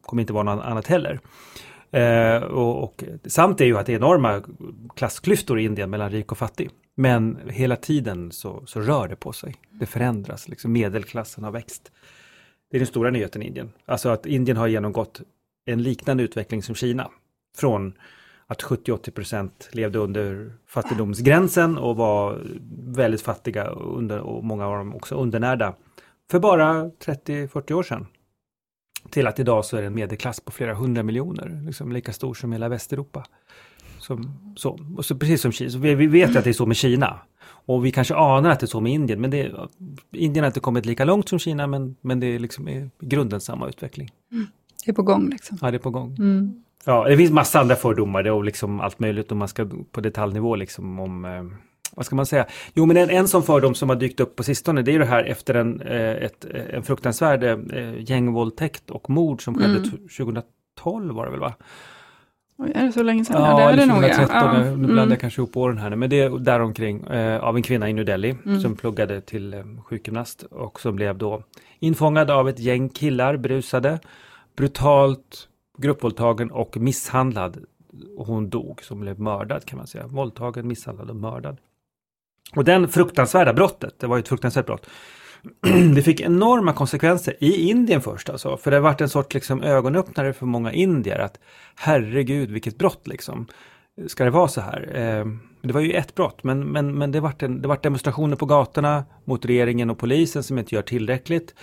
kommer 0.00 0.20
inte 0.20 0.32
vara 0.32 0.54
något 0.54 0.64
annat 0.64 0.86
heller. 0.86 1.20
Eh, 1.90 2.42
och, 2.42 2.84
och, 2.84 3.04
samt 3.26 3.60
är 3.60 3.64
ju 3.64 3.78
att 3.78 3.86
det 3.86 3.92
är 3.92 3.96
enorma 3.96 4.42
klassklyftor 4.96 5.60
i 5.60 5.64
Indien 5.64 5.90
mellan 5.90 6.10
rik 6.10 6.32
och 6.32 6.38
fattig. 6.38 6.70
Men 6.94 7.38
hela 7.48 7.76
tiden 7.76 8.32
så, 8.32 8.66
så 8.66 8.80
rör 8.80 9.08
det 9.08 9.16
på 9.16 9.32
sig. 9.32 9.54
Det 9.70 9.86
förändras, 9.86 10.48
liksom 10.48 10.72
medelklassen 10.72 11.44
har 11.44 11.50
växt. 11.50 11.92
Det 12.70 12.76
är 12.76 12.80
den 12.80 12.86
stora 12.86 13.10
nyheten 13.10 13.42
i 13.42 13.46
Indien. 13.46 13.72
Alltså 13.84 14.08
att 14.08 14.26
Indien 14.26 14.56
har 14.56 14.66
genomgått 14.66 15.22
en 15.64 15.82
liknande 15.82 16.22
utveckling 16.22 16.62
som 16.62 16.74
Kina. 16.74 17.10
Från 17.56 17.92
att 18.46 18.62
70-80 18.62 19.50
levde 19.72 19.98
under 19.98 20.52
fattigdomsgränsen 20.66 21.78
och 21.78 21.96
var 21.96 22.42
väldigt 22.86 23.22
fattiga 23.22 23.66
under, 23.66 24.18
och 24.18 24.44
många 24.44 24.66
av 24.66 24.78
dem 24.78 24.94
också 24.94 25.14
undernärda 25.14 25.74
för 26.30 26.38
bara 26.38 26.84
30-40 26.84 27.72
år 27.72 27.82
sedan. 27.82 28.06
till 29.10 29.26
att 29.26 29.38
idag 29.38 29.64
så 29.64 29.76
är 29.76 29.80
det 29.80 29.86
en 29.86 29.94
medelklass 29.94 30.40
på 30.40 30.50
flera 30.50 30.74
hundra 30.74 31.02
miljoner, 31.02 31.62
liksom 31.66 31.92
lika 31.92 32.12
stor 32.12 32.34
som 32.34 32.52
hela 32.52 32.68
Västeuropa. 32.68 33.24
Som, 34.10 34.54
så. 34.56 34.78
Och 34.96 35.04
så, 35.04 35.14
precis 35.16 35.40
som 35.40 35.52
Kina, 35.52 35.78
vi, 35.78 35.94
vi 35.94 36.06
vet 36.06 36.34
ju 36.34 36.38
att 36.38 36.44
det 36.44 36.50
är 36.50 36.54
så 36.54 36.66
med 36.66 36.76
Kina. 36.76 37.18
Och 37.66 37.84
vi 37.84 37.90
kanske 37.90 38.14
anar 38.14 38.50
att 38.50 38.60
det 38.60 38.64
är 38.64 38.68
så 38.68 38.80
med 38.80 38.92
Indien, 38.92 39.20
men 39.20 39.30
det, 39.30 39.52
Indien 40.12 40.42
har 40.42 40.46
inte 40.46 40.60
kommit 40.60 40.86
lika 40.86 41.04
långt 41.04 41.28
som 41.28 41.38
Kina, 41.38 41.66
men, 41.66 41.96
men 42.00 42.20
det 42.20 42.26
är 42.26 42.38
liksom 42.38 42.68
i 42.68 42.90
grunden 43.00 43.40
samma 43.40 43.68
utveckling. 43.68 44.10
Det 44.84 44.90
är 44.90 44.94
på 44.94 45.02
gång 45.02 45.28
liksom. 45.30 45.58
Ja, 45.60 45.70
det 45.70 45.76
är 45.76 45.78
på 45.78 45.90
gång. 45.90 46.16
Mm. 46.18 46.62
Ja, 46.84 47.08
det 47.08 47.16
finns 47.16 47.30
massa 47.30 47.60
andra 47.60 47.76
fördomar 47.76 48.28
och 48.30 48.44
liksom 48.44 48.80
allt 48.80 48.98
möjligt 48.98 49.32
om 49.32 49.38
man 49.38 49.48
ska 49.48 49.68
på 49.92 50.00
detaljnivå 50.00 50.56
liksom 50.56 51.00
om 51.00 51.24
eh, 51.24 51.42
vad 51.94 52.06
ska 52.06 52.16
man 52.16 52.26
säga? 52.26 52.46
Jo, 52.74 52.86
men 52.86 52.96
en, 52.96 53.10
en 53.10 53.28
sån 53.28 53.42
fördom 53.42 53.74
som 53.74 53.88
har 53.88 53.96
dykt 53.96 54.20
upp 54.20 54.36
på 54.36 54.42
sistone, 54.42 54.82
det 54.82 54.94
är 54.94 54.98
det 54.98 55.04
här 55.04 55.24
efter 55.24 55.54
en, 55.54 55.80
eh, 55.80 56.10
ett, 56.24 56.44
en 56.44 56.82
fruktansvärd 56.82 57.44
eh, 57.44 57.58
gängvåldtäkt 58.10 58.90
och 58.90 59.10
mord 59.10 59.44
som 59.44 59.54
skedde 59.54 59.76
Mm. 59.78 59.90
t- 59.90 59.96
2012 60.18 61.14
var 61.14 61.24
det 61.24 61.30
väl 61.30 61.40
va? 61.40 61.54
Oj, 62.62 62.72
är 62.74 62.84
det 62.86 62.92
så 62.92 63.02
länge 63.02 63.24
sedan? 63.24 63.42
Ja, 63.42 63.56
det 63.56 63.62
är 63.62 63.76
det 63.76 63.86
nog. 63.86 63.96
2013, 64.02 64.36
Ja. 64.36 64.52
nu 64.52 64.76
blandar 64.76 64.92
Mm. 65.02 65.10
jag 65.10 65.20
kanske 65.20 65.40
ihop 65.40 65.56
åren 65.56 65.78
här 65.78 65.90
nu, 65.90 65.96
men 65.96 66.10
det 66.10 66.20
är 66.20 66.38
däromkring 66.38 67.06
eh, 67.06 67.40
av 67.44 67.56
en 67.56 67.62
kvinna 67.62 67.88
i 67.88 67.92
New 67.92 68.04
Delhi 68.04 68.36
Mm. 68.46 68.60
som 68.60 68.76
pluggade 68.76 69.20
till 69.20 69.54
eh, 69.54 69.62
sjukgymnast 69.84 70.42
och 70.42 70.80
som 70.80 70.96
blev 70.96 71.18
då 71.18 71.42
infångad 71.78 72.30
av 72.30 72.48
ett 72.48 72.58
gäng 72.58 72.88
killar, 72.88 73.36
brusade, 73.36 73.98
brutalt 74.56 75.48
gruppvåldtagen 75.78 76.50
och 76.50 76.76
misshandlad. 76.76 77.64
Hon 78.18 78.50
dog, 78.50 78.82
som 78.82 79.00
blev 79.00 79.20
mördad 79.20 79.64
kan 79.64 79.76
man 79.76 79.86
säga. 79.86 80.06
Våldtagen, 80.06 80.68
misshandlad 80.68 81.10
och 81.10 81.16
mördad. 81.16 81.56
Och 82.56 82.64
den 82.64 82.88
fruktansvärda 82.88 83.52
brottet, 83.52 83.94
det 83.98 84.06
var 84.06 84.16
ju 84.16 84.20
ett 84.20 84.28
fruktansvärt 84.28 84.66
brott, 84.66 84.86
det 85.94 86.02
fick 86.02 86.20
enorma 86.20 86.72
konsekvenser 86.72 87.34
i 87.40 87.68
Indien 87.70 88.00
först 88.00 88.30
alltså. 88.30 88.56
För 88.56 88.70
det 88.70 88.76
har 88.76 88.82
varit 88.82 89.00
en 89.00 89.08
sorts 89.08 89.34
liksom 89.34 89.62
ögonöppnare 89.62 90.32
för 90.32 90.46
många 90.46 90.72
indier 90.72 91.18
att 91.18 91.38
herregud 91.74 92.50
vilket 92.50 92.78
brott 92.78 93.06
liksom. 93.06 93.46
Ska 94.06 94.24
det 94.24 94.30
vara 94.30 94.48
så 94.48 94.60
här? 94.60 94.90
Eh, 94.94 95.26
det 95.62 95.72
var 95.72 95.80
ju 95.80 95.92
ett 95.92 96.14
brott 96.14 96.44
men, 96.44 96.60
men, 96.60 96.98
men 96.98 97.12
det 97.12 97.20
vart 97.20 97.42
en, 97.42 97.62
det 97.62 97.68
vart 97.68 97.82
demonstrationer 97.82 98.36
på 98.36 98.46
gatorna 98.46 99.04
mot 99.24 99.44
regeringen 99.44 99.90
och 99.90 99.98
polisen 99.98 100.42
som 100.42 100.58
inte 100.58 100.74
gör 100.74 100.82
tillräckligt. 100.82 101.54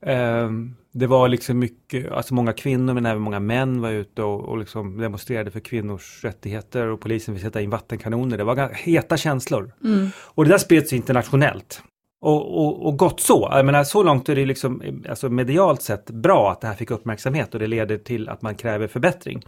Eh, 0.00 0.50
det 0.92 1.06
var 1.06 1.28
liksom 1.28 1.58
mycket, 1.58 2.12
alltså 2.12 2.34
många 2.34 2.52
kvinnor 2.52 2.94
men 2.94 3.06
även 3.06 3.22
många 3.22 3.40
män 3.40 3.80
var 3.80 3.90
ute 3.90 4.22
och, 4.22 4.40
och 4.40 4.58
liksom 4.58 4.98
demonstrerade 4.98 5.50
för 5.50 5.60
kvinnors 5.60 6.24
rättigheter 6.24 6.86
och 6.86 7.00
polisen 7.00 7.34
vill 7.34 7.42
sätta 7.42 7.60
in 7.60 7.70
vattenkanoner. 7.70 8.38
Det 8.38 8.44
var 8.44 8.70
heta 8.74 9.16
känslor. 9.16 9.72
Mm. 9.84 10.08
Och 10.18 10.44
det 10.44 10.50
där 10.50 10.58
spreds 10.58 10.92
internationellt. 10.92 11.82
Och, 12.20 12.66
och, 12.66 12.86
och 12.86 12.96
gott 12.96 13.20
så. 13.20 13.48
Jag 13.52 13.66
menar, 13.66 13.84
så 13.84 14.02
långt 14.02 14.28
är 14.28 14.36
det 14.36 14.46
liksom, 14.46 15.02
alltså 15.08 15.28
medialt 15.28 15.82
sett 15.82 16.10
bra 16.10 16.50
att 16.50 16.60
det 16.60 16.66
här 16.66 16.74
fick 16.74 16.90
uppmärksamhet 16.90 17.54
och 17.54 17.60
det 17.60 17.66
leder 17.66 17.98
till 17.98 18.28
att 18.28 18.42
man 18.42 18.54
kräver 18.54 18.88
förbättring 18.88 19.42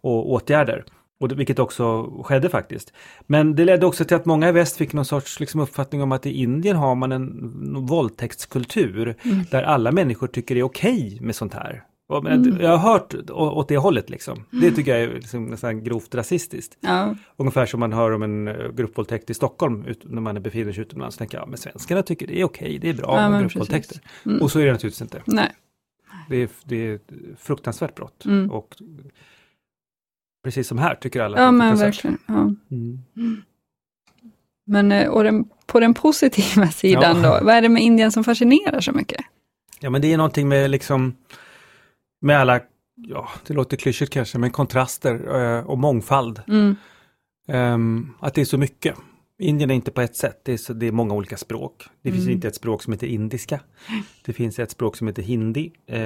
och 0.00 0.32
åtgärder. 0.32 0.84
Och 1.20 1.28
det, 1.28 1.34
vilket 1.34 1.58
också 1.58 2.12
skedde 2.22 2.48
faktiskt. 2.48 2.92
Men 3.26 3.54
det 3.54 3.64
ledde 3.64 3.86
också 3.86 4.04
till 4.04 4.16
att 4.16 4.24
många 4.24 4.48
i 4.48 4.52
väst 4.52 4.76
fick 4.76 4.92
någon 4.92 5.04
sorts 5.04 5.40
liksom, 5.40 5.60
uppfattning 5.60 6.02
om 6.02 6.12
att 6.12 6.26
i 6.26 6.42
Indien 6.42 6.76
har 6.76 6.94
man 6.94 7.12
en, 7.12 7.22
en 7.22 7.86
våldtäktskultur 7.86 9.16
där 9.50 9.62
alla 9.62 9.92
människor 9.92 10.26
tycker 10.26 10.54
det 10.54 10.60
är 10.60 10.64
okej 10.64 11.18
med 11.20 11.36
sånt 11.36 11.54
här. 11.54 11.84
Men, 12.08 12.58
Jag 12.60 12.76
har 12.76 12.92
hört 12.92 13.14
åt 13.30 13.68
det 13.68 13.76
hållet 13.76 14.10
liksom. 14.10 14.44
Det 14.50 14.70
tycker 14.70 14.96
jag 14.96 15.00
är 15.00 15.14
liksom 15.14 15.46
nästan 15.46 15.84
grovt 15.84 16.14
rasistiskt. 16.14 16.78
Ja. 16.80 17.16
Ungefär 17.36 17.66
som 17.66 17.80
man 17.80 17.92
hör 17.92 18.10
om 18.10 18.22
en 18.22 18.48
eh, 18.48 18.72
gruppvåldtäkt 18.72 19.30
i 19.30 19.34
Stockholm 19.34 19.84
ut, 19.84 20.00
när 20.04 20.20
man 20.20 20.42
befinner 20.42 20.72
sig 20.72 20.82
utomlands. 20.82 21.16
Så 21.16 21.18
tänker 21.18 21.38
jag, 21.38 21.42
ja, 21.42 21.50
men 21.50 21.58
svenskarna 21.58 22.02
tycker 22.02 22.26
det 22.26 22.40
är 22.40 22.44
okej, 22.44 22.78
det 22.78 22.88
är 22.88 22.94
bra 22.94 23.20
Ja, 23.20 23.28
med 23.28 23.40
gruppvåldtäkter. 23.40 24.00
Mm. 24.26 24.42
Och 24.42 24.50
så 24.50 24.58
är 24.58 24.66
det 24.66 24.72
naturligtvis 24.72 25.02
inte. 25.02 25.22
Nej. 25.26 25.52
Det 26.28 26.36
är, 26.36 26.48
det 26.64 26.76
är 26.76 26.94
ett 26.94 27.10
fruktansvärt 27.38 27.94
brott. 27.94 28.24
Mm. 28.24 28.50
Och 28.50 28.76
precis 30.44 30.68
som 30.68 30.78
här 30.78 30.94
tycker 30.94 31.20
alla 31.20 31.38
Ja, 31.40 31.50
men 31.50 31.76
verkligen. 31.76 32.18
Ja. 32.26 32.52
Mm. 32.70 33.02
Men 34.66 34.92
eh, 34.92 35.08
och 35.08 35.24
den, 35.24 35.44
på 35.66 35.80
den 35.80 35.94
positiva 35.94 36.68
sidan 36.68 37.22
Ja. 37.22 37.38
då, 37.38 37.44
vad 37.44 37.54
är 37.54 37.62
det 37.62 37.68
med 37.68 37.82
Indien 37.82 38.12
som 38.12 38.24
fascinerar 38.24 38.80
så 38.80 38.92
mycket? 38.92 39.20
Ja, 39.80 39.90
men 39.90 40.02
det 40.02 40.12
är 40.12 40.16
någonting 40.16 40.48
med 40.48 40.70
liksom 40.70 41.16
med 42.26 42.38
alla, 42.38 42.60
ja, 42.96 43.28
det 43.46 43.54
låter 43.54 43.76
klyschigt 43.76 44.12
kanske, 44.12 44.38
men 44.38 44.50
kontraster 44.50 45.40
eh, 45.40 45.66
och 45.66 45.78
mångfald. 45.78 46.42
Mm. 46.48 46.76
Ehm, 47.48 48.12
att 48.20 48.34
det 48.34 48.40
är 48.40 48.44
så 48.44 48.58
mycket. 48.58 48.94
Indien 49.38 49.70
är 49.70 49.74
inte 49.74 49.90
på 49.90 50.00
ett 50.00 50.16
sätt, 50.16 50.40
det 50.44 50.52
är, 50.52 50.56
så, 50.56 50.72
det 50.72 50.86
är 50.86 50.92
många 50.92 51.14
olika 51.14 51.36
språk. 51.36 51.84
Det 52.02 52.10
finns 52.12 52.24
Mm. 52.24 52.34
inte 52.34 52.48
ett 52.48 52.54
språk 52.54 52.82
som 52.82 52.92
heter 52.92 53.06
indiska. 53.06 53.60
Det 54.24 54.32
finns 54.32 54.58
ett 54.58 54.70
språk 54.70 54.96
som 54.96 55.06
heter 55.06 55.22
hindi, 55.22 55.72
eh, 55.86 55.98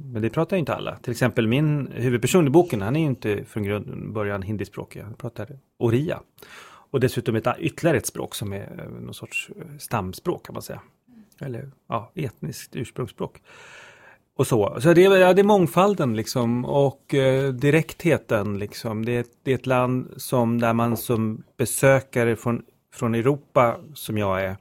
men 0.00 0.22
det 0.22 0.30
pratar 0.30 0.56
ju 0.56 0.58
inte 0.60 0.74
alla. 0.74 0.96
Till 0.96 1.10
exempel 1.10 1.48
min 1.48 1.86
huvudperson 1.94 2.46
i 2.46 2.50
boken, 2.50 2.82
han 2.82 2.96
är 2.96 3.00
ju 3.00 3.06
inte 3.06 3.44
från 3.44 3.62
grund, 3.62 4.12
början 4.12 4.42
hindispråkig, 4.42 5.00
han 5.00 5.14
pratar 5.14 5.58
oriya. 5.78 6.20
Och 6.90 7.00
dessutom 7.00 7.36
ett, 7.36 7.46
ytterligare 7.58 7.96
ett 7.96 8.06
språk 8.06 8.34
som 8.34 8.52
är 8.52 8.84
eh, 8.84 9.00
någon 9.00 9.14
sorts 9.14 9.50
eh, 9.56 9.78
stamspråk 9.78 10.46
kan 10.46 10.52
man 10.52 10.62
säga. 10.62 10.80
Eller 11.40 11.70
ja, 11.88 12.12
etniskt 12.14 12.76
ursprungsspråk. 12.76 13.42
Och 14.36 14.46
så, 14.46 14.78
så 14.80 14.92
det, 14.94 15.04
är- 15.04 15.16
ja, 15.16 15.32
det 15.32 15.40
är 15.40 15.44
mångfalden 15.44 16.16
liksom 16.16 16.64
och 16.64 17.14
eh, 17.14 17.52
direktheten 17.52 18.58
liksom. 18.58 19.04
Det 19.04 19.12
är, 19.12 19.24
det 19.42 19.50
är 19.50 19.54
ett 19.54 19.66
land 19.66 20.10
som 20.16 20.60
där 20.60 20.72
man 20.72 20.96
som 20.96 21.42
besökare 21.56 22.36
från, 22.36 22.62
från 22.94 23.14
Europa 23.14 23.76
som 23.94 24.18
jag 24.18 24.42
är 24.44 24.56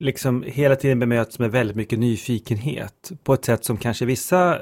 liksom 0.00 0.42
hela 0.46 0.76
tiden 0.76 0.98
bemöts 0.98 1.38
med 1.38 1.50
väldigt 1.50 1.76
mycket 1.76 1.98
nyfikenhet 1.98 3.10
på 3.24 3.34
ett 3.34 3.44
sätt 3.44 3.64
som 3.64 3.76
kanske 3.76 4.04
vissa 4.04 4.58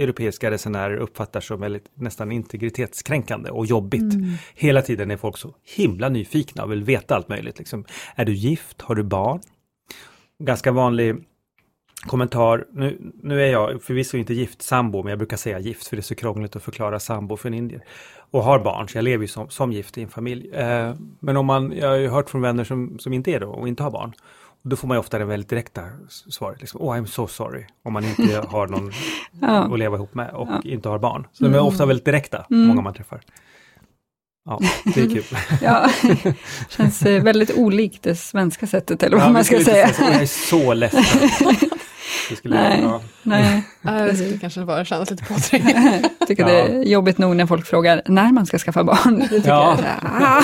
europeiska 0.00 0.50
resenärer 0.50 0.96
uppfattar 0.96 1.40
som 1.40 1.60
väldigt 1.60 1.84
nästan 1.94 2.32
integritetskränkande 2.32 3.50
och 3.50 3.66
jobbigt. 3.66 4.14
Hela 4.54 4.82
tiden 4.82 5.10
är 5.10 5.16
folk 5.16 5.36
så 5.38 5.54
himla 5.76 6.08
nyfikna 6.08 6.64
och 6.64 6.72
vill 6.72 6.84
veta 6.84 7.14
allt 7.16 7.28
möjligt. 7.28 7.58
Liksom. 7.58 7.84
Är 8.14 8.24
du 8.24 8.32
gift? 8.32 8.82
Har 8.82 8.94
du 8.94 9.02
barn? 9.02 9.40
Ganska 10.42 10.72
vanlig 10.72 11.16
kommentar. 12.06 12.64
Nu, 12.72 12.98
nu 13.22 13.42
är 13.42 13.46
jag 13.52 13.82
förvisso 13.82 14.16
inte 14.16 14.34
gift 14.34 14.62
sambo, 14.62 15.02
men 15.02 15.10
jag 15.10 15.18
brukar 15.18 15.36
säga 15.36 15.58
gift 15.58 15.86
för 15.86 15.96
det 15.96 16.00
är 16.00 16.02
så 16.02 16.14
krångligt 16.14 16.56
att 16.56 16.62
förklara 16.62 17.00
sambo 17.00 17.36
för 17.36 17.48
en 17.48 17.54
indier. 17.54 17.84
Och 18.30 18.42
har 18.44 18.58
barn, 18.58 18.88
så 18.88 18.98
jag 18.98 19.02
lever 19.02 19.24
ju 19.24 19.28
som, 19.28 19.50
som 19.50 19.72
gift 19.72 19.98
i 19.98 20.02
en 20.02 20.08
familj. 20.08 20.50
Eh, 20.50 20.94
men 21.20 21.36
om 21.36 21.46
man, 21.46 21.72
jag 21.76 21.88
har 21.88 21.96
ju 21.96 22.08
hört 22.08 22.30
från 22.30 22.40
vänner 22.42 22.64
som, 22.64 22.98
som 22.98 23.12
inte 23.12 23.30
är 23.30 23.40
det 23.40 23.46
och 23.46 23.68
inte 23.68 23.82
har 23.82 23.90
barn. 23.90 24.12
Och 24.62 24.68
då 24.70 24.76
får 24.76 24.88
man 24.88 24.94
ju 24.94 24.98
ofta 24.98 25.18
det 25.18 25.24
väldigt 25.24 25.48
direkta 25.50 25.82
svaret, 26.28 26.60
liksom, 26.60 26.80
oh 26.80 26.96
I'm 26.96 27.06
so 27.06 27.26
sorry, 27.26 27.64
om 27.84 27.92
man 27.92 28.04
inte 28.04 28.42
har 28.48 28.66
någon 28.66 28.92
Ja. 29.40 29.48
att 29.72 29.78
leva 29.78 29.96
ihop 29.96 30.14
med 30.14 30.30
och 30.30 30.48
Ja. 30.50 30.60
inte 30.64 30.88
har 30.88 30.98
barn. 30.98 31.26
Så 31.32 31.44
de 31.44 31.54
är 31.54 31.60
ofta 31.60 31.86
väldigt 31.86 32.04
direkta, 32.04 32.46
Mm. 32.50 32.66
många 32.66 32.80
man 32.80 32.94
träffar. 32.94 33.20
Ja, 34.44 34.60
det 34.94 35.00
är 35.00 35.08
kul. 35.10 35.24
Ja, 35.62 35.90
känns 36.68 37.02
eh, 37.02 37.22
väldigt 37.22 37.50
olikt 37.56 38.02
det 38.02 38.14
svenska 38.16 38.66
sättet, 38.66 39.02
eller 39.02 39.16
vad 39.16 39.26
Ja, 39.26 39.32
man 39.32 39.44
ska 39.44 39.60
säga. 39.64 39.88
så, 39.88 40.02
jag 40.02 40.14
är 40.22 40.26
så 40.26 40.74
ledsen. 40.74 41.02
Det 42.28 42.36
skulle, 42.36 42.54
Nej. 42.54 42.80
ja. 42.82 43.02
Nej, 43.22 43.62
det 43.82 44.14
skulle 44.16 44.38
kanske 44.40 44.60
bara 44.60 44.84
kännas 44.84 45.10
lite 45.10 45.24
påträngande. 45.24 46.10
jag 46.18 46.28
tycker 46.28 46.42
Ja. 46.42 46.48
det 46.48 46.60
är 46.60 46.82
jobbigt 46.82 47.18
nog 47.18 47.36
när 47.36 47.46
folk 47.46 47.66
frågar 47.66 48.02
när 48.06 48.32
man 48.32 48.46
ska 48.46 48.58
skaffa 48.58 48.84
barn. 48.84 49.18
Det 49.18 49.28
tycker 49.28 49.48
Ja. 49.48 49.78
jag, 49.82 50.10
ah, 50.22 50.40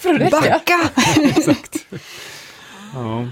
För 0.00 0.14
att 0.14 0.20
räcka. 0.20 0.40
backa! 0.40 0.90
Exakt. 1.22 1.86
Ja. 2.94 3.28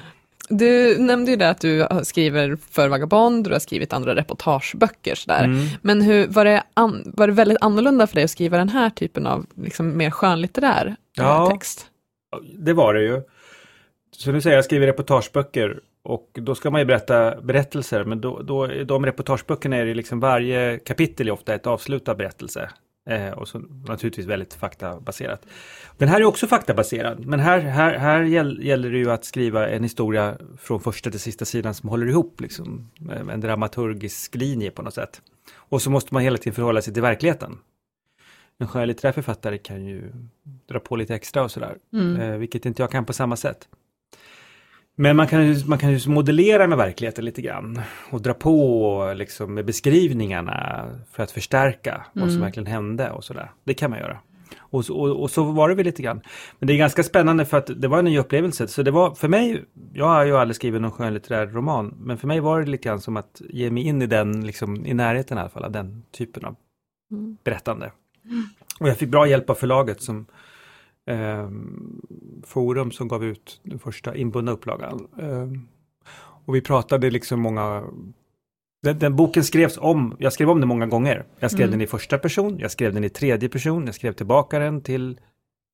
Du 0.48 0.98
nämnde 0.98 1.30
ju 1.30 1.36
det 1.36 1.48
att 1.50 1.61
du 1.61 1.86
skriver 2.02 2.59
för 2.70 2.88
Vagabond, 2.88 3.44
du 3.44 3.52
har 3.52 3.59
skrivit 3.59 3.92
andra 3.92 4.14
reportageböcker 4.14 5.14
sådär. 5.14 5.44
Mm. 5.44 5.66
Men 5.82 6.00
hur, 6.02 6.26
var, 6.26 6.44
det 6.44 6.62
an, 6.74 7.02
var 7.16 7.26
det 7.26 7.32
väldigt 7.32 7.59
annorlunda 7.61 8.07
för 8.07 8.14
dig 8.14 8.24
att 8.24 8.30
skriva 8.30 8.59
den 8.59 8.68
här 8.68 8.90
typen 8.90 9.26
av 9.26 9.46
liksom, 9.57 9.96
mer 9.96 10.11
skönlitterär 10.11 10.96
Ja. 11.16 11.50
text? 11.50 11.86
Det 12.59 12.72
var 12.72 12.94
det 12.94 13.02
ju. 13.02 13.22
Så 14.16 14.32
nu 14.32 14.40
säger 14.40 14.55
jag, 14.55 14.59
jag 14.59 14.64
skriver 14.64 14.86
reportageböcker 14.86 15.78
och 16.05 16.30
då 16.32 16.55
ska 16.55 16.70
man 16.70 16.80
ju 16.80 16.84
berätta 16.84 17.40
berättelser 17.40 18.05
men 18.05 18.20
då, 18.20 18.42
då, 18.42 18.72
i 18.72 18.84
de 18.84 19.07
reportageböckerna 19.07 19.76
är 19.76 19.84
det 19.86 19.94
liksom 19.94 20.20
varje 20.20 20.78
kapitel 20.78 21.28
är 21.28 21.32
ofta 21.32 21.55
ett 21.55 21.66
avslutad 21.66 22.14
berättelse. 22.14 22.70
Eh, 23.07 23.30
och 23.30 23.48
så 23.48 23.59
naturligtvis 23.88 24.26
väldigt 24.26 24.55
faktabaserat. 24.55 25.46
Den 25.98 26.09
här 26.09 26.20
är 26.20 26.24
också 26.24 26.46
faktabaserad 26.46 27.26
men 27.26 27.40
här, 27.40 27.59
här, 27.59 27.98
här 27.98 28.22
gäll, 28.22 28.61
gäller 28.62 28.90
det 28.90 28.98
ju 28.98 29.11
att 29.11 29.24
skriva 29.24 29.68
en 29.68 29.82
historia 29.82 30.36
från 30.59 30.80
första 30.80 31.11
till 31.11 31.20
sista 31.20 31.44
sidan 31.44 31.74
som 31.74 31.88
håller 31.88 32.07
ihop 32.07 32.40
liksom. 32.40 32.90
eh, 33.11 33.34
En 33.34 33.40
dramaturgisk 33.40 34.34
linje 34.34 34.70
på 34.70 34.82
något 34.82 34.94
sätt. 34.94 35.22
Och 35.55 35.82
så 35.82 35.90
måste 35.90 36.14
man 36.14 36.22
hela 36.22 36.38
tiden 36.38 36.55
förhålla 36.55 36.82
sig 36.82 36.92
till 36.94 37.02
verkligheten. 37.02 37.59
En 38.59 38.68
skönlitterär 38.68 39.12
författare 39.12 39.59
kan 39.59 39.84
ju 39.84 40.12
dra 40.68 40.78
på 40.78 40.96
lite 40.96 41.14
extra 41.14 41.44
och 41.44 41.50
sådär. 41.50 41.76
Mm. 41.92 42.20
Eh, 42.20 42.38
vilket 42.38 42.66
inte 42.66 42.82
jag 42.82 42.90
kan 42.90 43.05
på 43.05 43.12
samma 43.12 43.36
sätt. 43.36 43.68
Men 44.97 45.16
man 45.16 45.26
kan, 45.26 45.47
ju, 45.47 45.66
man 45.66 45.78
kan 45.78 45.92
ju 45.92 46.09
modellera 46.11 46.66
med 46.66 46.78
verkligheten 46.78 47.24
lite 47.24 47.42
grann 47.42 47.80
och 48.11 48.22
dra 48.22 48.34
på 48.34 49.12
liksom, 49.16 49.55
med 49.55 49.64
beskrivningarna 49.66 50.84
för 51.12 51.22
att 51.22 51.30
förstärka 51.30 52.05
vad 52.12 52.22
som 52.24 52.30
Mm. 52.30 52.40
verkligen 52.40 52.66
hände 52.66 53.11
och 53.11 53.24
sådär. 53.24 53.51
Det 53.64 53.74
kan 53.74 53.90
man 53.90 53.99
göra. 53.99 54.18
Och, 54.59 54.84
så- 54.84 54.95
och, 54.97 55.22
och 55.22 55.30
så 55.30 55.45
var 55.45 55.68
det 55.68 55.74
väl 55.74 55.84
lite 55.86 56.03
grann. 56.03 56.20
Men 56.59 56.66
det 56.66 56.72
är 56.72 56.76
ganska 56.78 57.03
spännande 57.03 57.45
för 57.45 57.57
att 57.59 57.70
det 57.76 57.88
var 57.88 57.99
en 57.99 58.05
ny 58.05 58.18
upplevelse. 58.18 58.68
Så 58.68 58.82
det 58.82 58.90
var 58.90 59.14
för 59.14 59.28
mig, 59.28 59.64
jag 59.92 60.07
har 60.07 60.24
ju 60.24 60.36
aldrig 60.36 60.57
skrivit 60.57 60.82
någon 60.82 60.90
skönlitterär 60.90 61.47
roman, 61.47 61.95
men 61.99 62.18
för 62.18 62.26
mig 62.26 62.40
var 62.40 62.61
det 62.61 62.70
lite 62.70 62.88
grann 62.88 63.01
som 63.01 63.16
att 63.16 63.42
ge 63.51 63.70
mig 63.70 63.82
in 63.82 64.03
i 64.03 64.07
den, 64.07 64.47
liksom, 64.47 64.86
i 64.86 64.95
närheten 64.95 65.38
i 65.38 65.40
alla 65.40 65.51
fall, 65.51 65.64
av 65.64 65.72
den 65.72 66.03
typen 66.12 66.45
av 66.45 66.57
Mm. 67.11 67.36
berättande. 67.45 67.92
Och 68.80 68.88
jag 68.88 68.97
fick 68.97 69.09
bra 69.09 69.26
hjälp 69.28 69.51
av 69.51 69.55
förlaget 69.55 70.03
som 70.03 70.26
ehm, 71.07 72.00
Forum 72.46 72.90
som 72.90 73.09
gav 73.09 73.24
ut 73.24 73.61
den 73.62 73.78
första 73.78 74.16
inbundna 74.16 74.52
upplagan. 74.52 75.07
Ehm, 75.22 75.68
och 76.46 76.55
vi 76.55 76.61
pratade 76.61 77.11
liksom 77.11 77.40
många 77.40 77.84
den, 78.82 78.98
den 78.98 79.16
boken 79.16 79.44
skrevs 79.44 79.78
om, 79.78 80.16
jag 80.18 80.32
skrev 80.32 80.50
om 80.50 80.61
den 80.61 80.68
många 80.68 80.86
gånger. 80.86 81.24
Jag 81.38 81.50
skrev 81.50 81.62
Mm. 81.66 81.70
den 81.70 81.80
i 81.80 81.86
första 81.86 82.18
person, 82.18 82.59
jag 82.59 82.70
skrev 82.70 82.94
den 82.94 83.05
i 83.05 83.09
tredje 83.09 83.48
person, 83.48 83.86
jag 83.86 83.94
skrev 83.94 84.12
tillbaka 84.12 84.59
den 84.59 84.80
till 84.80 85.20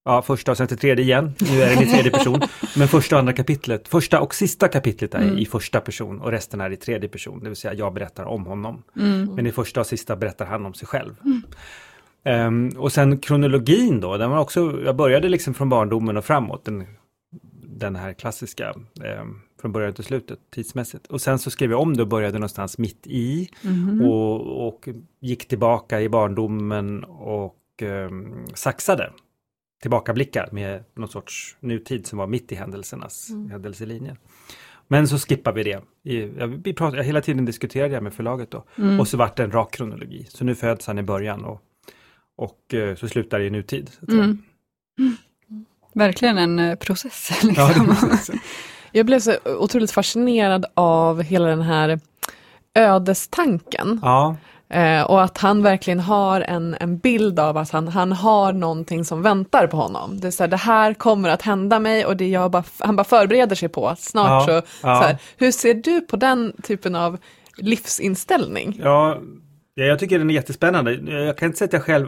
Ja, 0.04 0.22
första 0.22 0.50
och 0.50 0.56
sen 0.56 0.66
till 0.66 0.78
tredje 0.78 1.04
igen. 1.04 1.32
Nu 1.40 1.62
är 1.62 1.70
den 1.74 1.82
i 1.82 1.86
tredje 1.86 2.10
person. 2.10 2.40
Men 2.76 2.88
första 2.88 3.16
och 3.16 3.20
andra 3.20 3.32
kapitlet, 3.32 3.88
första 3.88 4.20
och 4.20 4.34
sista 4.34 4.68
kapitlet 4.68 5.14
är 5.14 5.22
Mm. 5.22 5.38
i 5.38 5.46
första 5.46 5.80
person 5.80 6.20
och 6.20 6.30
resten 6.30 6.60
är 6.60 6.70
i 6.70 6.76
tredje 6.76 7.08
person. 7.08 7.40
Det 7.42 7.48
vill 7.48 7.56
säga 7.56 7.74
jag 7.74 7.94
berättar 7.94 8.24
om 8.24 8.46
honom. 8.46 8.82
Mm. 8.96 9.34
Men 9.34 9.46
i 9.46 9.52
första 9.52 9.80
och 9.80 9.86
sista 9.86 10.16
berättar 10.16 10.46
han 10.46 10.66
om 10.66 10.74
sig 10.74 10.88
själv. 10.88 11.14
Ehm, 12.24 12.68
och 12.76 12.92
sen 12.92 13.18
kronologin 13.18 14.00
då, 14.00 14.16
den 14.16 14.30
var 14.30 14.38
också, 14.38 14.80
jag 14.84 14.96
började 14.96 15.28
liksom 15.28 15.54
från 15.54 15.68
barndomen 15.68 16.16
och 16.16 16.24
framåt. 16.24 16.64
Den, 16.64 16.86
den 17.62 17.96
här 17.96 18.12
klassiska, 18.12 18.74
ehm, 19.04 19.40
från 19.60 19.72
början 19.72 19.92
till 19.92 20.04
slutet 20.04 20.38
tidsmässigt. 20.50 21.06
Och 21.06 21.20
sen 21.20 21.38
så 21.38 21.50
skrev 21.50 21.70
jag 21.70 21.80
om 21.80 21.96
det 21.96 22.02
och 22.02 22.08
började 22.08 22.38
någonstans 22.38 22.78
mitt 22.78 23.06
i. 23.06 23.48
Mhm. 23.62 24.00
Och, 24.00 24.66
och 24.68 24.88
gick 25.20 25.48
tillbaka 25.48 26.00
i 26.00 26.08
barndomen 26.08 27.04
och 27.04 27.56
um, 27.82 28.46
saxade 28.54 29.10
tillbakablickar 29.82 30.48
med 30.52 30.84
någon 30.94 31.08
sorts 31.08 31.56
nutid 31.60 32.06
som 32.06 32.18
var 32.18 32.26
mitt 32.26 32.52
i 32.52 32.54
händelsernas 32.54 33.30
Mm. 33.30 33.50
händelselinjer. 33.50 34.16
Men 34.88 35.08
så 35.08 35.18
skippar 35.18 35.52
vi 35.52 35.62
det. 35.62 35.80
I, 36.02 36.32
ja, 36.38 36.46
vi 36.46 36.72
pratade, 36.74 36.96
jag 36.96 37.04
hela 37.04 37.20
tiden 37.20 37.44
diskuterade 37.44 37.94
jag 37.94 38.02
med 38.02 38.14
förlaget 38.14 38.50
då. 38.50 38.64
Mm. 38.78 39.00
Och 39.00 39.08
så 39.08 39.16
vart 39.16 39.36
det 39.36 39.44
en 39.44 39.50
rak 39.50 39.72
kronologi. 39.72 40.26
Så 40.28 40.44
nu 40.44 40.54
föds 40.54 40.86
han 40.86 40.98
i 40.98 41.02
början 41.02 41.44
och, 41.44 41.62
och 42.40 42.74
eh, 42.74 42.96
så 42.96 43.08
slutar 43.08 43.38
det 43.38 43.44
i 43.44 43.50
nutid. 43.50 43.90
Mm. 44.08 44.42
Verkligen 45.94 46.38
en 46.38 46.58
eh, 46.58 46.76
process. 46.76 47.30
Liksom. 47.44 47.96
Ja, 47.98 48.38
jag 48.92 49.06
blev 49.06 49.20
så 49.20 49.34
otroligt 49.44 49.90
fascinerad 49.90 50.66
av 50.74 51.22
hela 51.22 51.48
den 51.48 51.62
här 51.62 52.00
ödestanken. 52.74 54.00
ja, 54.02 54.36
Eh, 54.72 55.02
och 55.02 55.22
att 55.22 55.38
han 55.38 55.62
verkligen 55.62 56.00
har 56.00 56.40
en, 56.40 56.76
en 56.80 56.98
bild 56.98 57.40
av 57.40 57.56
att 57.56 57.70
han, 57.70 57.88
han 57.88 58.12
har 58.12 58.52
någonting 58.52 59.04
som 59.04 59.22
väntar 59.22 59.66
på 59.66 59.76
honom. 59.76 60.20
Det 60.20 60.26
är 60.26 60.30
så 60.30 60.42
här, 60.42 60.48
det 60.48 60.56
här 60.56 60.94
kommer 60.94 61.28
att 61.28 61.42
hända 61.42 61.80
mig 61.80 62.06
och 62.06 62.16
det 62.16 62.28
jag 62.28 62.50
bara, 62.50 62.64
han 62.78 62.96
bara 62.96 63.04
förbereder 63.04 63.56
sig 63.56 63.68
på 63.68 63.88
att 63.88 64.00
snart 64.00 64.48
Ja, 64.48 64.62
så, 64.62 64.68
ja. 64.86 65.00
så 65.00 65.06
här, 65.06 65.16
hur 65.36 65.52
ser 65.52 65.74
du 65.74 66.00
på 66.00 66.16
den 66.16 66.52
typen 66.62 66.94
av 66.94 67.18
livsinställning? 67.56 68.80
Ja, 68.82 69.18
jag 69.74 69.98
tycker 69.98 70.18
den 70.18 70.30
är 70.30 70.34
jättespännande. 70.34 70.92
Jag 71.24 71.38
kan 71.38 71.46
inte 71.46 71.58
säga 71.58 71.66
att 71.66 71.72
jag 71.72 71.82
själv 71.82 72.06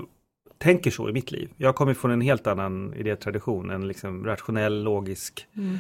tänker 0.63 0.91
så 0.91 1.09
i 1.09 1.13
mitt 1.13 1.33
liv. 1.33 1.51
Jag 1.57 1.75
kommer 1.75 1.95
från 1.95 2.11
en 2.11 2.21
helt 2.21 2.47
annan 2.47 2.95
idétradition, 2.95 3.71
en 3.71 3.89
liksom 3.89 4.25
rationell, 4.27 4.83
logisk, 4.83 5.47
Mm. 5.57 5.79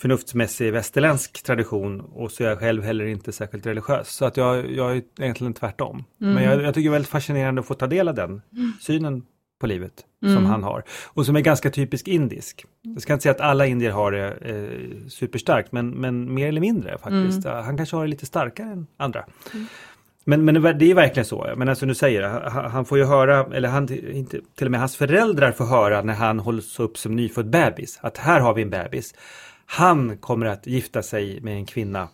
förnuftsmässig 0.00 0.72
västerländsk 0.72 1.42
tradition 1.42 2.00
och 2.00 2.30
så 2.32 2.44
är 2.44 2.48
jag 2.48 2.58
själv 2.58 2.82
heller 2.82 3.04
inte 3.04 3.32
särskilt 3.32 3.66
religiös. 3.66 4.08
Så 4.08 4.24
att 4.24 4.36
jag, 4.36 4.70
jag 4.70 4.96
är 4.96 5.02
egentligen 5.20 5.54
tvärtom. 5.54 6.04
Mm. 6.20 6.34
Men 6.34 6.44
jag, 6.44 6.62
jag 6.62 6.74
tycker 6.74 6.88
det 6.88 6.90
är 6.90 6.98
väldigt 6.98 7.10
fascinerande 7.10 7.60
att 7.60 7.66
få 7.66 7.74
ta 7.74 7.86
del 7.86 8.08
av 8.08 8.14
den 8.14 8.42
synen 8.80 9.22
på 9.60 9.66
livet 9.66 10.04
som 10.20 10.30
Mm. 10.30 10.44
han 10.44 10.62
har. 10.62 10.82
Och 11.06 11.26
som 11.26 11.36
är 11.36 11.40
ganska 11.40 11.70
typisk 11.70 12.08
indisk. 12.08 12.64
Jag 12.82 13.02
ska 13.02 13.12
inte 13.12 13.22
säga 13.22 13.32
att 13.34 13.40
alla 13.40 13.66
indier 13.66 13.90
har 13.90 14.12
det 14.12 14.30
eh, 14.32 15.08
superstarkt, 15.08 15.72
men, 15.72 15.90
men 15.90 16.34
mer 16.34 16.48
eller 16.48 16.60
mindre 16.60 16.98
faktiskt. 16.98 17.44
Han 17.46 17.76
kanske 17.76 17.96
har 17.96 18.04
det 18.04 18.10
lite 18.10 18.26
starkare 18.26 18.66
än 18.72 18.86
andra. 18.96 19.24
Men, 20.24 20.44
men 20.44 20.78
det 20.78 20.90
är 20.90 20.94
verkligen 20.94 21.24
så. 21.26 21.54
Men 21.56 21.68
alltså 21.68 21.86
nu 21.86 21.94
säger 21.94 22.22
han 22.50 22.84
får 22.84 22.98
ju 22.98 23.04
höra, 23.04 23.46
eller 23.56 23.68
han, 23.68 23.88
inte, 23.92 24.40
till 24.54 24.66
och 24.66 24.70
med 24.70 24.80
hans 24.80 24.96
föräldrar 24.96 25.52
får 25.52 25.64
höra 25.64 26.02
när 26.02 26.14
han 26.14 26.38
hålls 26.38 26.80
upp 26.80 26.98
som 26.98 27.16
nyfödd 27.16 27.50
bebis, 27.50 27.98
att 28.02 28.18
här 28.18 28.40
har 28.40 28.54
vi 28.54 28.62
en 28.62 28.70
bebis. 28.70 29.14
Han 29.66 30.16
kommer 30.18 30.46
att 30.46 30.66
gifta 30.66 31.02
sig 31.02 31.40
med 31.40 31.54
en 31.56 31.66
kvinna 31.66 32.08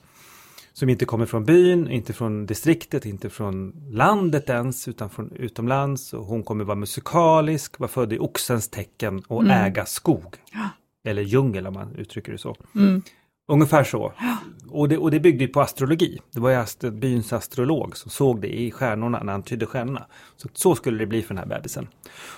som 0.72 0.88
inte 0.88 1.04
kommer 1.04 1.26
från 1.26 1.44
byn, 1.44 1.88
inte 1.90 2.12
från 2.12 2.46
distriktet, 2.46 3.06
inte 3.06 3.30
från 3.30 3.72
landet 3.90 4.48
ens, 4.50 4.88
utan 4.88 5.10
från 5.10 5.32
utomlands. 5.36 6.12
Och 6.12 6.24
hon 6.24 6.42
kommer 6.42 6.64
vara 6.64 6.76
musikalisk, 6.76 7.78
vara 7.78 7.88
född 7.88 8.12
i 8.12 8.18
oxens 8.18 8.68
tecken 8.68 9.22
och 9.28 9.42
Mm. 9.42 9.64
äga 9.66 9.86
skog. 9.86 10.34
Eller 11.04 11.22
djungel 11.22 11.66
om 11.66 11.74
man 11.74 11.94
uttrycker 11.96 12.32
det 12.32 12.38
så. 12.38 12.56
Mm. 12.74 13.02
Ungefär 13.50 13.84
så. 13.84 14.12
Och 14.70 14.88
det, 14.88 14.98
och 14.98 15.10
det 15.10 15.20
byggde 15.20 15.46
på 15.48 15.60
astrologi. 15.60 16.18
Det 16.32 16.40
var 16.40 16.50
ju 16.50 16.56
ast- 16.56 16.80
byns 16.92 17.32
astrolog 17.32 17.96
som 17.96 18.10
såg 18.10 18.40
det 18.40 18.60
i 18.60 18.70
stjärnorna 18.70 19.22
när 19.22 19.32
han 19.32 19.42
tydde 19.42 19.66
stjärnorna. 19.66 20.06
Så, 20.36 20.48
så 20.52 20.74
skulle 20.74 20.98
det 20.98 21.06
bli 21.06 21.22
för 21.22 21.34
den 21.34 21.38
här 21.48 21.56
bebisen. 21.56 21.88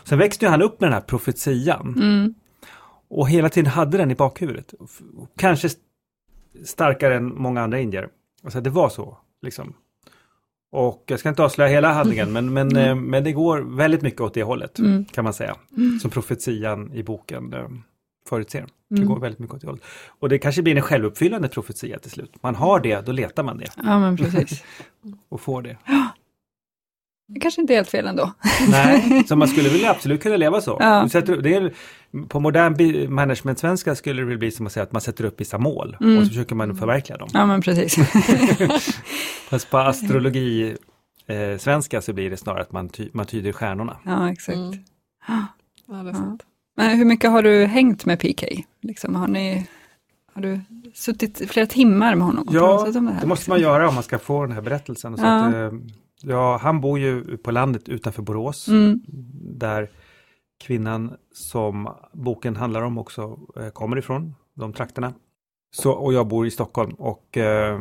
Sen 0.05 0.19
växte 0.19 0.45
ju 0.45 0.51
han 0.51 0.63
upp 0.63 0.81
med 0.81 0.87
den 0.89 0.95
här 0.95 1.01
profetian. 1.01 1.95
Mm. 1.97 2.35
Och 3.09 3.29
hela 3.29 3.49
tiden 3.49 3.71
hade 3.71 3.99
den 3.99 4.11
i 4.11 4.15
bakhuvudet. 4.15 4.75
Kanske 5.37 5.67
st- 5.67 5.81
starkare 6.65 7.17
än 7.17 7.35
många 7.35 7.63
andra 7.63 7.81
indier. 7.81 8.09
Alltså 8.45 8.61
det 8.61 8.71
var 8.71 8.89
så. 8.89 9.19
Liksom. 9.43 9.73
Och 10.73 11.05
jag 11.07 11.19
ska 11.21 11.29
inte 11.29 11.43
avslöja 11.45 11.71
hela 11.71 11.93
handlingen 11.93 12.33
men, 12.33 12.53
men, 12.53 12.77
eh, 12.77 12.95
men 12.95 13.25
det 13.25 13.33
går 13.33 13.59
väldigt 13.77 14.03
mycket 14.03 14.21
åt 14.21 14.35
det 14.35 14.43
hållet 14.43 14.79
Mm. 14.79 15.05
kan 15.05 15.25
man 15.25 15.35
säga. 15.35 15.57
Som 16.03 16.11
profetian 16.11 16.93
i 16.95 17.03
boken 17.03 17.53
eh, 17.53 17.69
förutser. 18.29 18.67
Det 18.91 18.97
Mm. 18.97 19.09
går 19.09 19.21
väldigt 19.21 19.39
mycket 19.39 19.55
åt 19.55 19.61
det 19.61 19.67
hållet. 19.67 19.83
Och 20.21 20.29
det 20.29 20.39
kanske 20.39 20.63
blir 20.63 20.77
en 20.77 20.83
självuppfyllande 20.83 21.49
profetia 21.49 21.99
till 21.99 22.11
slut. 22.11 22.35
Man 22.43 22.55
har 22.55 22.81
det, 22.81 23.07
då 23.07 23.13
letar 23.13 23.43
man 23.43 23.59
det 23.59 23.67
Ja, 23.77 23.99
men 23.99 24.17
precis. 24.17 24.63
och 25.29 25.41
får 25.41 25.63
det. 25.63 25.77
Det 27.35 27.41
kanske 27.41 27.61
inte 27.61 27.73
är 27.73 27.75
helt 27.75 27.89
fel 27.89 28.07
ändå. 28.07 28.33
Nej, 28.71 29.25
så 29.29 29.37
man 29.37 29.49
skulle 29.49 29.69
väl 29.69 29.85
absolut 29.85 30.23
kunna 30.23 30.37
leva 30.37 30.61
så. 30.61 30.77
Ja. 30.81 31.09
Sätter, 31.09 31.37
det 31.37 31.55
är, 31.55 31.73
på 32.29 32.41
modern 32.41 33.15
management-svenska 33.15 33.95
skulle 33.95 34.23
det 34.23 34.37
bli 34.37 34.51
som 34.51 34.67
att 34.67 34.73
säga 34.73 34.83
att 34.85 34.93
man 34.93 35.01
sätter 35.03 35.25
upp 35.25 35.41
vissa 35.41 35.59
mål 35.59 35.97
Mm. 36.01 36.19
och 36.19 36.23
så 36.25 36.29
försöker 36.29 36.55
man 36.55 36.77
förverkliga 36.77 37.19
dem. 37.19 37.29
Ja, 37.33 37.47
men 37.47 37.61
precis. 37.63 37.97
Fast 39.51 39.71
på 39.71 39.79
astrologi 39.79 40.77
eh, 41.27 41.59
svenska 41.59 42.03
så 42.03 42.13
blir 42.13 42.31
det 42.31 42.37
snarare 42.37 42.61
att 42.63 42.73
man, 42.73 42.89
ty, 42.89 43.09
man 43.13 43.27
tyder 43.27 43.53
stjärnorna. 43.53 43.97
Ja, 44.05 44.33
exakt. 44.33 44.57
Mm. 44.57 44.73
Ja, 45.29 45.47
det 45.87 45.95
är 45.95 46.05
Ja. 46.05 46.15
sant. 46.15 46.43
Men 46.81 46.99
hur 46.99 47.05
mycket 47.05 47.31
har 47.31 47.43
du 47.43 47.65
hängt 47.65 48.05
med 48.05 48.21
PK? 48.21 48.47
Liksom, 48.83 49.15
har, 49.15 49.29
ni, 49.29 49.67
har 50.33 50.43
du 50.43 50.61
suttit 50.95 51.51
flera 51.51 51.67
timmar 51.67 52.15
med 52.15 52.27
honom 52.27 52.49
Ja, 52.51 52.91
det 52.93 53.01
här? 53.01 53.21
Det 53.21 53.27
måste 53.27 53.27
liksom? 53.27 53.53
man 53.53 53.61
göra 53.61 53.89
om 53.89 53.95
man 53.95 54.03
ska 54.03 54.19
få 54.19 54.47
den 54.47 54.53
här 54.53 54.63
berättelsen. 54.63 55.17
Ja. 55.19 55.47
att, 55.47 55.55
eh, 55.55 55.79
ja, 56.23 56.59
han 56.63 56.81
bor 56.81 56.99
ju 56.99 57.37
på 57.37 57.51
landet 57.51 57.89
utanför 57.89 58.23
Borås. 58.23 58.69
Mm. 58.69 59.01
Där 59.59 59.91
kvinnan 60.61 61.13
som 61.35 61.89
boken 62.13 62.57
handlar 62.57 62.83
om 62.83 62.99
också 62.99 63.39
eh, 63.57 63.69
kommer 63.69 63.97
ifrån, 63.97 64.35
de 64.55 64.73
trakterna. 64.73 65.13
Så, 65.73 65.91
och 65.93 66.13
jag 66.13 66.27
bor 66.27 66.47
i 66.47 66.51
Stockholm 66.51 66.93
och 66.93 67.37
eh, 67.37 67.81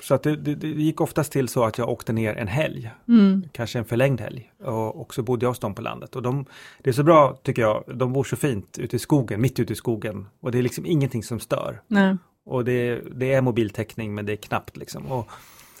så 0.00 0.14
att 0.14 0.22
det, 0.22 0.36
det, 0.36 0.54
det 0.54 0.68
gick 0.68 1.00
oftast 1.00 1.32
till 1.32 1.48
så 1.48 1.64
att 1.64 1.78
jag 1.78 1.88
åkte 1.88 2.12
ner 2.12 2.34
en 2.36 2.48
helg, 2.48 2.90
Mm. 3.08 3.42
kanske 3.52 3.78
en 3.78 3.84
förlängd 3.84 4.20
helg. 4.20 4.52
Och, 4.64 5.00
och 5.00 5.14
så 5.14 5.22
bodde 5.22 5.44
jag 5.44 5.50
hos 5.50 5.58
dem 5.58 5.74
på 5.74 5.82
landet. 5.82 6.16
Och 6.16 6.22
de, 6.22 6.44
det 6.82 6.90
är 6.90 6.94
så 6.94 7.02
bra 7.02 7.38
tycker 7.42 7.62
jag, 7.62 7.84
de 7.94 8.12
bor 8.12 8.24
så 8.24 8.36
fint 8.36 8.78
ute 8.78 8.96
i 8.96 8.98
skogen, 8.98 9.40
mitt 9.40 9.60
ute 9.60 9.72
i 9.72 9.76
skogen. 9.76 10.26
Och 10.40 10.52
det 10.52 10.58
är 10.58 10.62
liksom 10.62 10.86
ingenting 10.86 11.22
som 11.22 11.40
stör. 11.40 11.80
Nej. 11.86 12.16
Och 12.44 12.64
det, 12.64 13.00
det 13.14 13.32
är 13.32 13.40
mobiltäckning 13.40 14.14
men 14.14 14.26
det 14.26 14.32
är 14.32 14.36
knappt 14.36 14.76
liksom. 14.76 15.06
Och, 15.06 15.28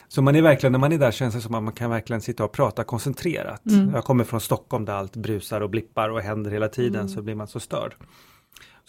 så 0.08 0.22
man 0.22 0.36
är 0.36 0.42
verkligen, 0.42 0.72
när 0.72 0.78
man 0.78 0.92
är 0.92 0.98
där 0.98 1.10
känns 1.10 1.34
det 1.34 1.40
som 1.40 1.54
att 1.54 1.62
man 1.62 1.72
kan 1.72 1.90
verkligen 1.90 2.20
sitta 2.20 2.44
och 2.44 2.52
prata 2.52 2.84
koncentrerat. 2.84 3.66
Mm. 3.66 3.90
Jag 3.94 4.04
kommer 4.04 4.24
från 4.24 4.40
Stockholm 4.40 4.84
där 4.84 4.92
allt 4.94 5.16
brusar 5.16 5.60
och 5.60 5.70
blippar 5.70 6.08
och 6.10 6.20
händer 6.20 6.50
hela 6.50 6.68
tiden 6.68 7.08
så 7.08 7.22
blir 7.22 7.34
man 7.34 7.48
så 7.48 7.60
störd. 7.60 7.94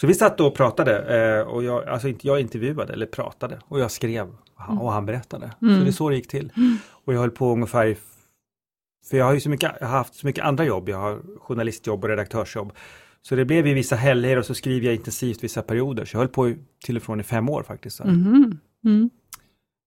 Så 0.02 0.08
vi 0.08 0.14
satt 0.14 0.40
och 0.40 0.56
pratade 0.56 1.18
eh, 1.18 1.48
och 1.48 1.64
jag, 1.64 1.88
alltså 1.88 2.14
jag 2.22 2.40
intervjuade 2.40 2.94
eller 2.94 3.06
pratade 3.06 3.60
och 3.66 3.80
jag 3.80 3.92
skrev 3.92 4.28
och 4.28 4.62
han, 4.62 4.78
och 4.78 4.92
han 4.92 5.06
berättade. 5.06 5.52
Mm. 5.62 5.78
Så 5.78 5.84
det 5.84 5.90
är 5.90 5.92
så 5.92 6.10
det 6.10 6.16
gick 6.16 6.28
till. 6.28 6.52
Och 6.90 7.14
jag 7.14 7.20
höll 7.20 7.32
på 7.32 7.52
ungefär 7.52 7.86
i, 7.86 7.98
för 9.10 9.18
jag 9.18 9.26
har 9.26 9.34
ju 9.34 9.40
så 9.40 9.50
mycket, 9.50 9.72
jag 9.80 9.88
har 9.88 9.98
haft 9.98 10.16
så 10.16 10.28
mycket 10.28 10.46
andra 10.46 10.66
jobb. 10.66 10.90
Jag 10.90 10.98
har 10.98 11.20
journalistjobb 11.40 12.04
och 12.04 12.10
redaktörsjobb. 12.10 12.74
Så 13.22 13.36
det 13.36 13.46
blev 13.46 13.68
ju 13.68 13.74
vissa 13.74 13.96
helger 13.96 14.38
och 14.38 14.46
så 14.46 14.54
skriver 14.54 14.86
jag 14.86 14.96
intensivt 14.96 15.44
vissa 15.44 15.62
perioder. 15.62 16.06
Så 16.06 16.16
jag 16.16 16.20
höll 16.20 16.28
på 16.28 16.54
till 16.86 16.98
och 16.98 17.04
från 17.04 17.20
i 17.20 17.24
fem 17.24 17.50
år 17.50 17.64
faktiskt. 17.64 17.98
Så. 17.98 18.04
Mhm. 18.04 18.60
Mm. 18.86 19.10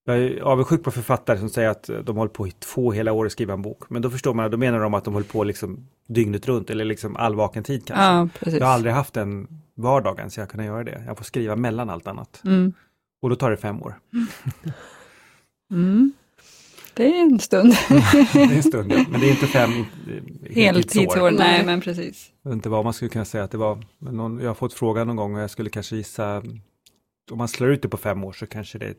Jag 0.07 0.17
är 0.19 0.41
avundsjuk 0.41 0.83
på 0.83 0.91
författare 0.91 1.39
som 1.39 1.49
säger 1.49 1.69
att 1.69 1.91
de 2.05 2.17
håller 2.17 2.31
på 2.31 2.47
i 2.47 2.51
två 2.51 2.93
hela 2.93 3.13
år 3.13 3.27
att 3.27 3.33
skriva 3.33 3.55
en 3.55 3.63
bok. 3.63 3.91
Men 3.91 4.03
då 4.03 4.11
förstår 4.11 4.35
man, 4.35 4.51
då 4.51 4.57
menar 4.57 4.81
de 4.81 4.95
att 4.95 5.05
de 5.05 5.15
håller 5.15 5.27
på 5.27 5.45
liksom 5.45 5.87
dygnet 6.07 6.49
runt 6.49 6.71
eller 6.71 6.85
liksom 6.85 7.17
all 7.17 7.35
vaken 7.35 7.65
tid 7.65 7.87
kanske. 7.87 8.05
Ja, 8.05 8.29
precis. 8.39 8.61
Jag 8.61 8.67
har 8.67 8.75
aldrig 8.75 8.95
haft 8.95 9.17
en 9.17 9.49
vardagen 9.75 10.31
så 10.31 10.41
jag 10.41 10.49
kunna 10.49 10.65
göra 10.65 10.85
det. 10.85 11.03
Jag 11.07 11.17
får 11.17 11.25
skriva 11.25 11.57
mellan 11.57 11.91
allt 11.91 12.07
annat. 12.07 12.43
Mm. 12.45 12.73
Och 13.23 13.31
då 13.31 13.37
tar 13.37 13.51
det 13.51 13.57
fem 13.57 13.83
år. 13.83 13.95
Mm. 15.71 16.13
Det 16.95 17.07
är 17.07 17.23
en 17.23 17.39
stund. 17.39 17.73
det 18.33 18.43
är 18.43 18.57
en 18.57 18.63
stund, 18.63 18.93
ja. 18.93 19.05
men 19.11 19.21
det 19.21 19.27
är 19.27 19.31
inte 19.31 19.47
fem 19.47 19.71
heltidsår. 20.51 21.31
Nej, 21.31 21.65
men 21.67 21.81
precis. 21.81 22.31
Jag 22.43 22.51
vet 22.51 22.57
inte 22.57 22.69
vad 22.69 22.85
man 22.85 22.93
skulle 22.93 23.09
kunna 23.09 23.25
säga 23.25 23.45
att 23.45 23.51
det 23.51 23.59
var. 23.59 23.83
Men 23.99 24.17
någon, 24.17 24.41
jag 24.41 24.51
har 24.51 24.55
fått 24.55 24.73
frågan 24.73 25.07
någon 25.07 25.17
gång 25.17 25.35
och 25.35 25.41
jag 25.41 25.51
skulle 25.51 25.71
kanske 25.71 25.97
gissa, 25.97 26.43
om 27.31 27.39
man 27.39 27.49
slår 27.49 27.71
ut 27.71 27.83
det 27.83 27.89
på 27.89 27.97
fem 27.97 28.25
år 28.25 28.33
så 28.33 28.47
kanske 28.47 28.79
det 28.79 28.87
är 28.87 28.95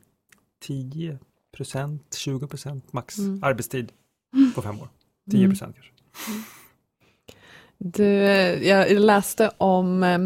10 0.68 1.18
procent, 1.58 2.14
20 2.16 2.48
procent 2.48 2.94
max 2.94 3.18
Mm. 3.18 3.44
arbetstid 3.44 3.92
på 4.56 4.62
fem 4.62 4.80
år. 4.80 4.90
10 5.32 5.48
procent 5.50 5.76
kanske. 5.76 5.92
Du, 7.78 8.06
jag 8.68 8.92
läste 9.00 9.52
om 9.58 10.04
eh, 10.04 10.20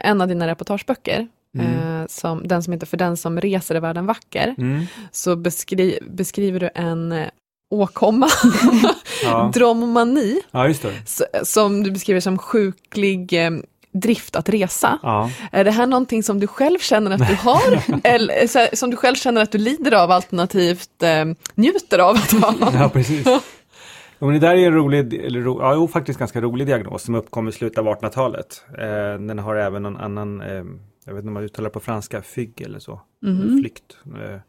en 0.00 0.20
av 0.20 0.28
dina 0.28 0.46
reportageböcker, 0.46 1.28
Mm. 1.58 1.66
eh, 2.00 2.06
som, 2.08 2.48
den 2.48 2.62
som 2.62 2.72
heter 2.72 2.86
För 2.86 2.96
den 2.96 3.16
som 3.16 3.40
reser 3.40 3.74
är 3.74 3.80
världen 3.80 4.06
vacker, 4.06 4.54
Mm. 4.58 4.84
så 5.12 5.36
beskri, 5.36 5.98
beskriver 6.10 6.60
du 6.60 6.70
en 6.74 7.12
eh, 7.12 7.28
åkomma, 7.70 8.28
Ja. 9.22 9.50
dromomani, 9.54 10.40
ja, 10.50 10.74
som 11.44 11.82
du 11.82 11.90
beskriver 11.90 12.20
som 12.20 12.38
sjuklig 12.38 13.32
drift 13.94 14.36
att 14.36 14.48
resa. 14.48 14.98
Ja. 15.02 15.30
Är 15.52 15.64
det 15.64 15.70
här 15.70 15.86
någonting 15.86 16.22
som 16.22 16.40
du 16.40 16.46
själv 16.46 16.78
känner 16.78 17.10
att 17.10 17.28
du 17.28 17.34
har? 17.34 18.00
eller 18.04 18.34
här, 18.34 18.76
som 18.76 18.90
du 18.90 18.96
själv 18.96 19.14
känner 19.14 19.42
att 19.42 19.52
du 19.52 19.58
lider 19.58 19.92
av 19.92 20.10
alternativt 20.10 21.02
eh, 21.02 21.24
njuter 21.54 21.98
av 21.98 22.16
att 22.16 22.32
ha? 22.32 22.72
Ja, 22.74 22.88
precis. 22.88 23.26
Ja, 24.18 24.26
men 24.26 24.40
det 24.40 24.46
där 24.46 24.56
är 24.56 24.66
en 24.66 24.74
rolig, 24.74 25.14
eller 25.14 25.40
ro, 25.40 25.60
ja, 25.60 25.74
jo, 25.74 25.88
faktiskt 25.88 26.18
ganska 26.18 26.40
rolig 26.40 26.66
diagnos 26.66 27.02
som 27.02 27.14
uppkom 27.14 27.48
i 27.48 27.52
slutet 27.52 27.78
av 27.78 27.86
1800-talet. 27.86 28.64
Eh, 28.78 29.20
den 29.26 29.38
har 29.38 29.56
även 29.56 29.82
någon 29.82 29.96
annan, 29.96 30.40
eh, 30.40 30.64
jag 31.04 31.14
vet 31.14 31.18
inte 31.18 31.28
om 31.28 31.32
man 31.34 31.42
uttalar 31.42 31.68
det 31.68 31.72
på 31.72 31.80
franska, 31.80 32.22
fygg 32.22 32.60
eller 32.60 32.78
så, 32.78 33.00
flykt. 33.60 33.96
Eh, 34.06 34.40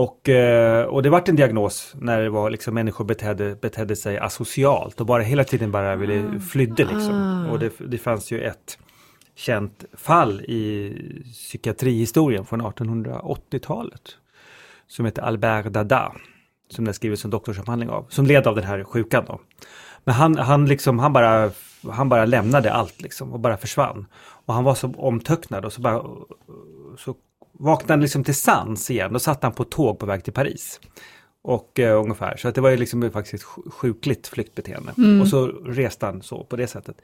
och, 0.00 0.28
eh, 0.28 0.84
och 0.84 1.02
det 1.02 1.10
vart 1.10 1.28
en 1.28 1.36
diagnos 1.36 1.94
när 2.00 2.22
det 2.22 2.30
var 2.30 2.50
liksom 2.50 2.74
människor 2.74 3.04
betedde, 3.04 3.54
betedde 3.54 3.96
sig 3.96 4.18
asocialt 4.18 5.00
och 5.00 5.06
bara 5.06 5.22
hela 5.22 5.44
tiden 5.44 5.72
bara 5.72 5.96
ville 5.96 6.40
flydde 6.40 6.84
liksom. 6.84 7.12
Ah. 7.12 7.50
Och 7.50 7.58
det, 7.58 7.72
det 7.78 7.98
fanns 7.98 8.30
ju 8.30 8.40
ett 8.40 8.78
känt 9.34 9.84
fall 9.92 10.40
i 10.40 10.94
psykiatrihistorien 11.32 12.44
från 12.44 12.62
1880-talet 12.62 14.02
som 14.86 15.04
heter 15.04 15.22
Albert 15.22 15.66
Dada 15.66 16.12
som 16.68 16.84
det 16.84 16.92
skrivits 16.94 17.24
en 17.24 17.30
doktorsavhandling 17.30 17.90
av, 17.90 18.06
som 18.08 18.26
led 18.26 18.46
av 18.46 18.54
den 18.54 18.64
här 18.64 18.84
sjukan 18.84 19.24
då. 19.26 19.40
Men 20.04 20.14
han, 20.14 20.38
han, 20.38 20.66
liksom, 20.66 20.98
han, 20.98 21.12
bara, 21.12 21.50
han 21.90 22.08
bara 22.08 22.24
lämnade 22.24 22.72
allt 22.72 23.02
liksom 23.02 23.32
och 23.32 23.40
bara 23.40 23.56
försvann. 23.56 24.06
Och 24.46 24.54
han 24.54 24.64
var 24.64 24.74
så 24.74 24.92
omtöcknad 24.96 25.64
och 25.64 25.72
så 25.72 25.80
bara 25.80 26.02
så 26.98 27.14
vaknade 27.60 27.92
han 27.92 28.00
liksom 28.00 28.24
till 28.24 28.34
sans 28.34 28.90
igen. 28.90 29.12
Då 29.12 29.18
satt 29.18 29.42
han 29.42 29.52
på 29.52 29.64
tåg 29.64 29.98
på 29.98 30.06
väg 30.06 30.24
till 30.24 30.32
Paris. 30.32 30.80
Och 31.42 31.78
eh, 31.80 32.00
ungefär, 32.02 32.36
så 32.36 32.48
att 32.48 32.54
det 32.54 32.60
var 32.60 32.70
ju 32.70 32.76
liksom 32.76 33.10
faktiskt 33.10 33.34
ett 33.34 33.48
sj- 33.48 33.70
sjukligt 33.70 34.26
flyktbeteende. 34.28 34.92
Och 35.20 35.28
så 35.28 35.46
reste 35.46 36.06
han 36.06 36.22
så 36.22 36.44
på 36.44 36.56
det 36.56 36.66
sättet. 36.66 36.96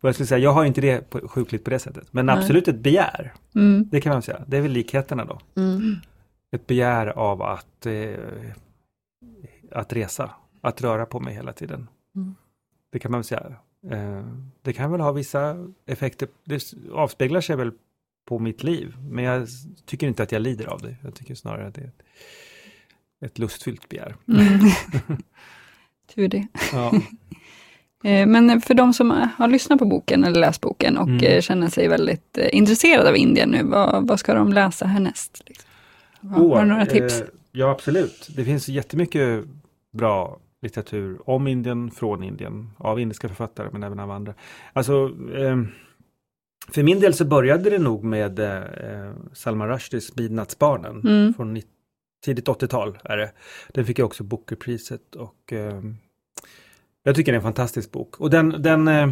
Och 0.00 0.08
jag 0.08 0.14
skulle 0.14 0.26
säga, 0.26 0.38
jag 0.38 0.52
har 0.52 0.64
inte 0.64 0.80
det 0.80 1.10
på, 1.10 1.28
sjukligt 1.28 1.64
på 1.64 1.70
det 1.70 1.78
sättet. 1.78 2.12
Men 2.12 2.28
absolut 2.28 2.68
ett 2.68 2.78
begär. 2.78 3.34
Mm. 3.54 3.88
Det 3.90 4.00
kan 4.00 4.12
man 4.12 4.22
säga. 4.22 4.40
Det 4.46 4.56
är 4.56 4.60
väl 4.60 4.70
likheterna 4.70 5.24
då. 5.24 5.40
Mm. 5.62 5.94
Ett 6.56 6.66
begär 6.66 7.06
av 7.06 7.42
att, 7.42 7.86
eh, 7.86 8.14
att 9.72 9.92
resa, 9.92 10.30
att 10.60 10.82
röra 10.82 11.06
på 11.06 11.20
mig 11.20 11.34
hela 11.34 11.52
tiden. 11.52 11.88
Mm. 12.16 12.34
Det 12.92 12.98
kan 12.98 13.10
man 13.10 13.18
väl 13.20 13.24
säga. 13.24 13.52
Eh, 13.90 14.24
det 14.62 14.72
kan 14.72 14.90
väl 14.92 15.00
ha 15.00 15.12
vissa 15.12 15.56
effekter, 15.86 16.28
det 16.44 16.74
avspeglar 16.92 17.40
sig 17.40 17.56
väl 17.56 17.72
på 18.28 18.38
mitt 18.38 18.62
liv. 18.64 18.94
Men 19.10 19.24
jag 19.24 19.48
tycker 19.86 20.06
inte 20.06 20.22
att 20.22 20.32
jag 20.32 20.42
lider 20.42 20.66
av 20.66 20.82
det. 20.82 20.96
Jag 21.04 21.14
tycker 21.14 21.34
snarare 21.34 21.66
att 21.66 21.74
det 21.74 21.80
är 21.80 21.86
ett, 21.86 22.02
ett 23.24 23.38
lustfyllt 23.38 23.88
begär. 23.88 24.14
Mm. 24.28 24.46
Tur 26.14 26.28
det. 26.28 26.46
Ja. 26.72 26.92
Eh, 28.04 28.26
Men 28.26 28.60
för 28.60 28.74
de 28.74 28.92
som 28.94 29.28
har 29.38 29.48
lyssnat 29.48 29.78
på 29.78 29.84
boken 29.84 30.24
eller 30.24 30.40
läst 30.40 30.60
boken 30.60 30.96
och 30.98 31.08
Mm. 31.08 31.24
eh, 31.24 31.40
känner 31.40 31.68
sig 31.68 31.88
väldigt 31.88 32.38
eh, 32.38 32.48
intresserade 32.52 33.08
av 33.08 33.16
Indien 33.16 33.48
nu, 33.50 33.62
vad, 33.62 34.08
vad 34.08 34.20
ska 34.20 34.34
de 34.34 34.52
läsa 34.52 34.86
härnäst? 34.86 35.42
Liksom? 35.46 35.68
Har 36.30 36.60
du 36.62 36.68
några 36.68 36.86
tips? 36.86 37.20
Eh, 37.20 37.26
ja, 37.52 37.70
absolut. 37.70 38.28
Det 38.36 38.44
finns 38.44 38.68
jättemycket 38.68 39.44
bra 39.92 40.38
litteratur 40.62 41.30
om 41.30 41.46
Indien, 41.48 41.90
från 41.90 42.22
Indien, 42.22 42.70
av 42.78 43.00
indiska 43.00 43.28
författare 43.28 43.68
men 43.72 43.82
även 43.82 44.00
av 44.00 44.10
andra. 44.10 44.34
Alltså, 44.72 45.10
ehm, 45.36 45.68
för 46.68 46.82
min 46.82 47.00
del 47.00 47.14
så 47.14 47.24
började 47.24 47.70
det 47.70 47.78
nog 47.78 48.04
med 48.04 48.38
eh, 48.38 49.12
Salman 49.32 49.68
Rushdies 49.68 50.16
Midnattsbarnen 50.16 51.00
Mm. 51.00 51.34
från 51.34 51.60
tidigt 52.24 52.48
80-tal. 52.48 52.98
är 53.04 53.16
det. 53.16 53.32
Den 53.68 53.84
fick 53.86 53.98
jag 53.98 54.06
också 54.06 54.24
Bookerpriset 54.24 55.14
och 55.14 55.52
ehm, 55.52 55.96
jag 57.02 57.14
tycker 57.14 57.32
det 57.32 57.36
är 57.36 57.40
en 57.40 57.42
fantastisk 57.42 57.92
bok. 57.92 58.20
Och 58.20 58.30
den, 58.30 58.62
den, 58.62 58.88
eh, 58.88 59.08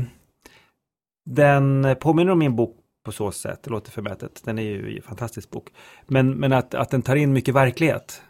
den 1.26 1.96
påminner 2.00 2.32
om 2.32 2.38
min 2.38 2.56
bok 2.56 2.76
på 3.04 3.12
så 3.12 3.32
sätt, 3.32 3.62
det 3.62 3.70
låter 3.70 3.90
förmätet, 3.90 4.42
den 4.44 4.58
är 4.58 4.62
ju 4.62 4.96
en 4.96 5.02
fantastisk 5.02 5.50
bok. 5.50 5.68
Men, 6.06 6.30
men 6.30 6.52
att, 6.52 6.74
att 6.74 6.90
den 6.90 7.02
tar 7.02 7.16
in 7.16 7.32
mycket 7.32 7.54
verklighet. 7.54 8.22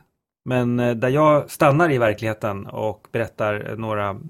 Men 0.44 0.80
eh, 0.80 0.94
där 0.94 1.08
jag 1.08 1.50
stannar 1.50 1.92
i 1.92 1.98
verkligheten 1.98 2.66
och 2.66 3.08
berättar 3.12 3.70
eh, 3.70 3.76
några, 3.76 4.20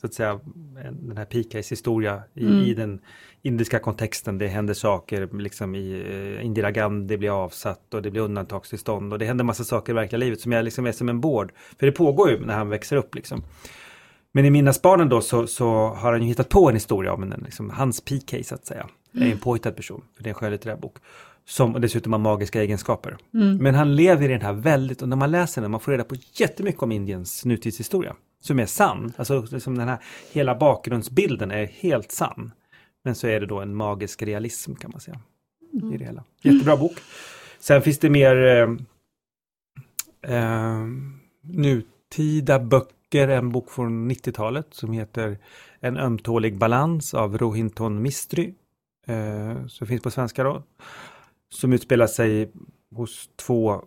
så 0.00 0.06
att 0.06 0.14
säga, 0.14 0.40
en- 0.84 1.08
den 1.08 1.16
här 1.16 1.24
Pikays 1.24 1.72
historia 1.72 2.22
i, 2.34 2.46
Mm. 2.46 2.58
i 2.58 2.74
den 2.74 3.00
indiska 3.42 3.78
kontexten. 3.78 4.38
Det 4.38 4.48
händer 4.48 4.74
saker 4.74 5.28
liksom 5.38 5.74
i 5.74 6.04
eh, 6.38 6.44
Indira 6.46 6.70
Gandhi 6.70 7.16
blir 7.16 7.44
avsatt 7.44 7.94
och 7.94 8.02
det 8.02 8.10
blir 8.10 8.20
undantagstillstånd 8.22 9.12
och 9.12 9.18
det 9.18 9.24
händer 9.24 9.44
massa 9.44 9.64
saker 9.64 9.92
i 9.92 9.94
verkliga 9.94 10.18
livet 10.18 10.40
som 10.40 10.52
jag 10.52 10.64
liksom 10.64 10.86
är 10.86 10.92
som 10.92 11.08
en 11.08 11.20
bård. 11.20 11.52
För 11.78 11.86
det 11.86 11.92
pågår 11.92 12.30
ju 12.30 12.46
när 12.46 12.54
han 12.54 12.68
växer 12.68 12.96
upp 12.96 13.14
liksom. 13.14 13.42
Men 14.32 14.44
i 14.44 14.50
Midnattsbarnen 14.50 15.08
då 15.08 15.20
så, 15.20 15.46
så 15.46 15.66
har 15.88 16.12
han 16.12 16.22
ju 16.22 16.28
hittat 16.28 16.48
på 16.48 16.68
en 16.68 16.74
historia 16.74 17.12
om 17.12 17.22
en, 17.22 17.40
liksom, 17.44 17.70
hans 17.70 18.00
PK 18.00 18.42
så 18.44 18.54
att 18.54 18.66
säga. 18.66 18.86
Är 19.14 19.32
en 19.32 19.38
påhittad 19.38 19.70
person, 19.72 20.02
för 20.16 20.22
det 20.22 20.28
är 20.28 20.30
en 20.30 20.34
skönlitterär 20.34 20.76
bok. 20.76 20.96
Som 21.44 21.72
dessutom 21.80 22.12
har 22.12 22.20
magiska 22.20 22.62
egenskaper. 22.62 23.16
Mm. 23.34 23.56
Men 23.56 23.74
han 23.74 23.96
lever 23.96 24.24
i 24.28 24.32
den 24.32 24.40
här 24.42 24.52
väldigt, 24.52 25.02
och 25.02 25.08
när 25.08 25.16
man 25.16 25.30
läser 25.30 25.62
den, 25.62 25.70
man 25.70 25.80
får 25.80 25.92
reda 25.92 26.04
på 26.04 26.14
jättemycket 26.34 26.82
om 26.82 26.92
Indiens 26.92 27.44
nutidshistoria. 27.44 28.16
Som 28.40 28.58
är 28.58 28.66
sann. 28.66 29.12
Alltså 29.16 29.46
liksom 29.50 29.78
den 29.78 29.88
här 29.88 29.98
hela 30.32 30.54
bakgrundsbilden 30.54 31.50
är 31.50 31.66
helt 31.66 32.12
sann. 32.12 32.52
Men 33.04 33.14
så 33.14 33.26
är 33.26 33.40
det 33.40 33.46
då 33.46 33.60
en 33.60 33.74
magisk 33.74 34.22
realism 34.22 34.74
kan 34.74 34.90
man 34.90 35.00
säga. 35.00 35.20
I 35.92 35.96
det 35.96 36.04
hela. 36.04 36.24
Jättebra 36.42 36.76
bok. 36.76 36.98
Sen 37.58 37.82
finns 37.82 37.98
det 37.98 38.10
mer 38.10 38.36
eh, 38.36 38.68
eh, 40.34 40.86
nutida 41.40 42.58
böcker, 42.58 43.28
en 43.28 43.52
bok 43.52 43.70
från 43.70 44.10
90-talet 44.10 44.66
som 44.70 44.92
heter 44.92 45.38
En 45.80 45.96
ömtålig 45.96 46.58
balans 46.58 47.14
av 47.14 47.38
Rohinton 47.38 48.02
Mistry. 48.02 48.54
Eh, 49.06 49.66
som 49.66 49.86
finns 49.86 50.02
på 50.02 50.10
svenska 50.10 50.44
då. 50.44 50.62
Som 51.48 51.72
utspelar 51.72 52.06
sig 52.06 52.52
hos 52.94 53.30
två 53.36 53.84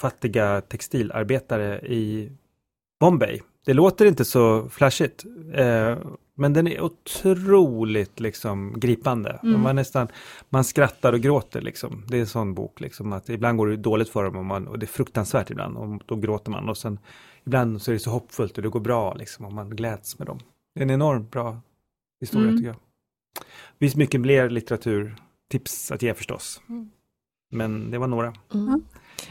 fattiga 0.00 0.60
textilarbetare 0.60 1.80
i 1.80 2.32
Bombay. 3.00 3.40
Det 3.64 3.74
låter 3.74 4.06
inte 4.06 4.24
så 4.24 4.68
flashigt. 4.68 5.24
Eh, 5.54 5.98
men 6.34 6.52
den 6.52 6.66
är 6.66 6.80
otroligt 6.80 8.20
liksom 8.20 8.80
gripande. 8.80 9.40
Mm. 9.42 9.60
Man, 9.60 9.76
nästan, 9.76 10.08
man 10.48 10.64
skrattar 10.64 11.12
och 11.12 11.20
gråter 11.20 11.60
liksom. 11.60 12.04
Det 12.08 12.16
är 12.16 12.20
en 12.20 12.26
sån 12.26 12.54
bok 12.54 12.80
liksom. 12.80 13.12
Att 13.12 13.28
ibland 13.28 13.58
går 13.58 13.66
det 13.66 13.76
dåligt 13.76 14.08
för 14.08 14.24
dem 14.24 14.36
och, 14.36 14.44
man, 14.44 14.68
och 14.68 14.78
det 14.78 14.84
är 14.84 14.88
fruktansvärt 14.88 15.50
ibland. 15.50 15.76
Och 15.76 16.02
då 16.06 16.16
gråter 16.16 16.50
man. 16.50 16.68
Och 16.68 16.78
sen 16.78 16.98
ibland 17.46 17.82
så 17.82 17.90
är 17.90 17.92
det 17.92 17.98
så 17.98 18.10
hoppfullt 18.10 18.56
och 18.56 18.62
det 18.62 18.68
går 18.68 18.80
bra 18.80 19.14
liksom. 19.14 19.44
Och 19.44 19.52
man 19.52 19.70
gläds 19.70 20.18
med 20.18 20.26
dem. 20.26 20.38
Det 20.74 20.80
är 20.80 20.84
en 20.84 20.90
enormt 20.90 21.30
bra 21.30 21.60
historia 22.20 22.48
Mm. 22.48 22.56
tycker 22.56 22.68
jag. 22.68 22.76
Det 23.78 23.86
finns 23.86 23.96
mycket 23.96 24.20
mer 24.20 24.50
litteraturtips 24.50 25.90
att 25.92 26.02
ge 26.02 26.14
förstås. 26.14 26.60
Mm. 26.68 26.90
Men 27.50 27.90
det 27.90 27.98
var 27.98 28.06
några. 28.06 28.34
Mm. 28.54 28.82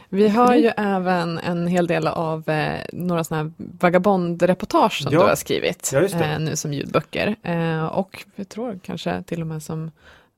Vi 0.09 0.29
har 0.29 0.55
ju 0.55 0.71
även 0.77 1.37
en 1.37 1.67
hel 1.67 1.87
del 1.87 2.07
av 2.07 2.49
eh, 2.49 2.81
några 2.93 3.23
sådana 3.23 3.43
här 3.43 3.51
vagabondreportage 3.57 5.01
som 5.03 5.13
Ja. 5.13 5.19
du 5.19 5.25
har 5.25 5.35
skrivit 5.35 5.89
Ja, 5.93 5.99
eh, 6.01 6.39
nu 6.39 6.55
som 6.55 6.73
ljudböcker. 6.73 7.35
Eh, 7.43 7.85
och 7.85 8.25
jag 8.35 8.49
tror 8.49 8.79
kanske 8.83 9.23
till 9.23 9.41
och 9.41 9.47
med 9.47 9.63
som 9.63 9.91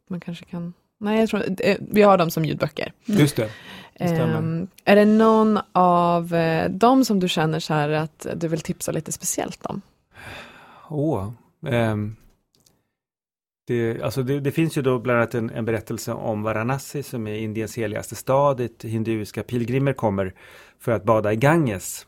man 0.10 0.20
kanske 0.20 0.45
kan 0.45 0.74
Nej, 1.02 1.20
jag 1.20 1.30
tror, 1.30 1.43
eh, 1.60 1.78
vi 1.80 2.02
har 2.02 2.18
dem 2.18 2.32
som 2.32 2.45
ljudböcker. 2.45 2.91
Just 3.06 3.36
det. 3.36 3.50
Det. 3.97 4.06
Ehm, 4.06 4.68
är 4.86 4.95
det 4.95 5.06
någon 5.06 5.60
av 5.72 6.36
eh, 6.36 6.70
dem 6.70 7.06
som 7.06 7.20
du 7.20 7.30
känner 7.30 7.60
så 7.60 7.74
här 7.74 7.89
att 7.89 8.28
du 8.36 8.47
vill 8.47 8.62
tipsa 8.62 8.91
lite 8.91 9.12
speciellt 9.12 9.66
om? 9.66 9.82
Åh. 10.89 11.30
ehm, 11.68 12.16
det, 13.70 14.01
alltså 14.01 14.24
det, 14.24 14.39
det 14.39 14.51
finns 14.51 14.78
ju 14.78 14.82
då 14.82 14.99
bland 14.99 15.20
annat 15.20 15.36
en, 15.36 15.49
en 15.49 15.65
berättelse 15.65 16.13
om 16.13 16.43
Varanasi 16.43 17.03
som 17.03 17.28
är 17.28 17.36
Indiens 17.36 17.78
heligaste 17.78 18.15
stad 18.15 18.57
dit 18.57 18.84
hinduiska 18.84 19.43
pilgrimer 19.43 19.93
kommer 19.93 20.34
för 20.80 20.91
att 20.91 21.03
bada 21.03 21.34
i 21.34 21.36
Ganges. 21.36 22.07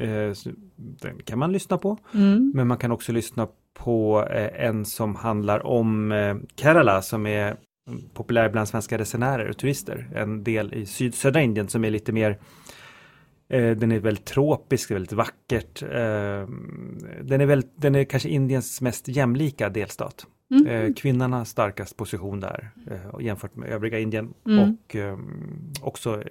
Eh, 0.00 0.52
den 0.76 1.22
kan 1.24 1.38
man 1.38 1.52
lyssna 1.52 1.78
på. 1.78 1.98
Mm. 2.14 2.52
Men 2.54 2.66
man 2.66 2.78
kan 2.78 2.92
också 2.92 3.12
lyssna 3.12 3.48
på 3.74 4.28
eh, 4.30 4.66
en 4.66 4.84
som 4.84 5.16
handlar 5.16 5.66
om 5.66 6.12
eh, 6.12 6.36
Kerala 6.56 7.02
som 7.02 7.26
är 7.26 7.56
populär 8.14 8.48
bland 8.48 8.68
svenska 8.68 8.98
resenärer 8.98 9.48
och 9.48 9.56
turister. 9.56 10.10
En 10.14 10.44
del 10.44 10.74
i 10.74 10.86
syd, 10.86 11.14
södra 11.14 11.42
Indien 11.42 11.68
som 11.68 11.84
är 11.84 11.90
lite 11.90 12.12
mer 12.12 12.38
Eh, 13.48 13.70
den 13.70 13.92
är 13.92 13.98
väldigt 13.98 14.24
tropisk, 14.24 14.90
väldigt 14.90 15.12
vackert. 15.12 15.82
Eh, 15.82 16.48
den, 17.22 17.40
är 17.40 17.46
väldigt, 17.46 17.72
den 17.76 17.94
är 17.94 18.04
kanske 18.04 18.28
Indiens 18.28 18.80
mest 18.80 19.08
jämlika 19.08 19.68
delstat. 19.68 20.26
Mm. 20.50 20.66
Eh, 20.66 20.94
kvinnan 20.94 21.32
har 21.32 21.44
starkast 21.44 21.96
position 21.96 22.40
där 22.40 22.70
eh, 22.90 23.24
jämfört 23.26 23.56
med 23.56 23.68
övriga 23.68 23.98
Indien. 23.98 24.34
Mm. 24.46 24.76
Och 24.84 24.96
eh, 24.96 25.18
också 25.82 26.22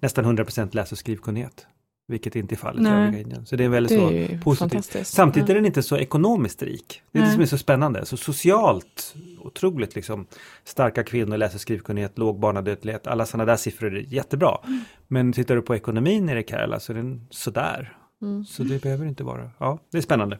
nästan 0.00 0.24
100% 0.38 0.68
läs 0.76 0.92
och 0.92 0.98
skrivkunnighet. 0.98 1.66
Vilket 2.08 2.36
inte 2.36 2.54
är 2.54 2.56
fallet 2.56 2.80
i 2.80 2.82
Nej. 2.82 3.06
övriga 3.06 3.22
Indien. 3.22 3.46
Så 3.46 3.56
det 3.56 3.64
är 3.64 3.68
väldigt 3.68 3.98
Det 3.98 3.98
så 3.98 4.10
är 4.10 4.30
ju 4.32 4.40
positivt. 4.40 5.06
Samtidigt 5.06 5.48
Ja. 5.48 5.52
är 5.52 5.56
den 5.56 5.66
inte 5.66 5.82
så 5.82 5.96
ekonomiskt 5.96 6.62
rik. 6.62 7.02
Det 7.12 7.18
är 7.18 7.22
det 7.22 7.26
Nej. 7.26 7.34
som 7.34 7.42
är 7.42 7.46
så 7.46 7.58
spännande. 7.58 8.06
Så 8.06 8.16
socialt 8.16 9.14
otroligt 9.38 9.94
liksom 9.94 10.26
starka 10.64 11.04
kvinnor, 11.04 11.36
läs 11.36 11.54
och 11.54 11.60
skrivkunnighet, 11.60 12.18
låg 12.18 12.40
barnadödlighet, 12.40 13.06
alla 13.06 13.26
sådana 13.26 13.44
där 13.44 13.56
siffror 13.56 13.96
är 13.96 14.00
jättebra. 14.00 14.58
Mm. 14.66 14.80
Men 15.08 15.32
tittar 15.32 15.56
du 15.56 15.62
på 15.62 15.74
ekonomin 15.76 16.28
i 16.28 16.44
Kerala 16.48 16.80
så 16.80 16.92
är 16.92 16.96
den 16.96 17.26
sådär. 17.30 17.96
Mm. 18.22 18.44
Så 18.44 18.62
det 18.62 18.82
behöver 18.82 19.06
inte 19.06 19.24
vara. 19.24 19.50
Ja, 19.58 19.78
det 19.92 19.98
är 19.98 20.02
spännande. 20.02 20.38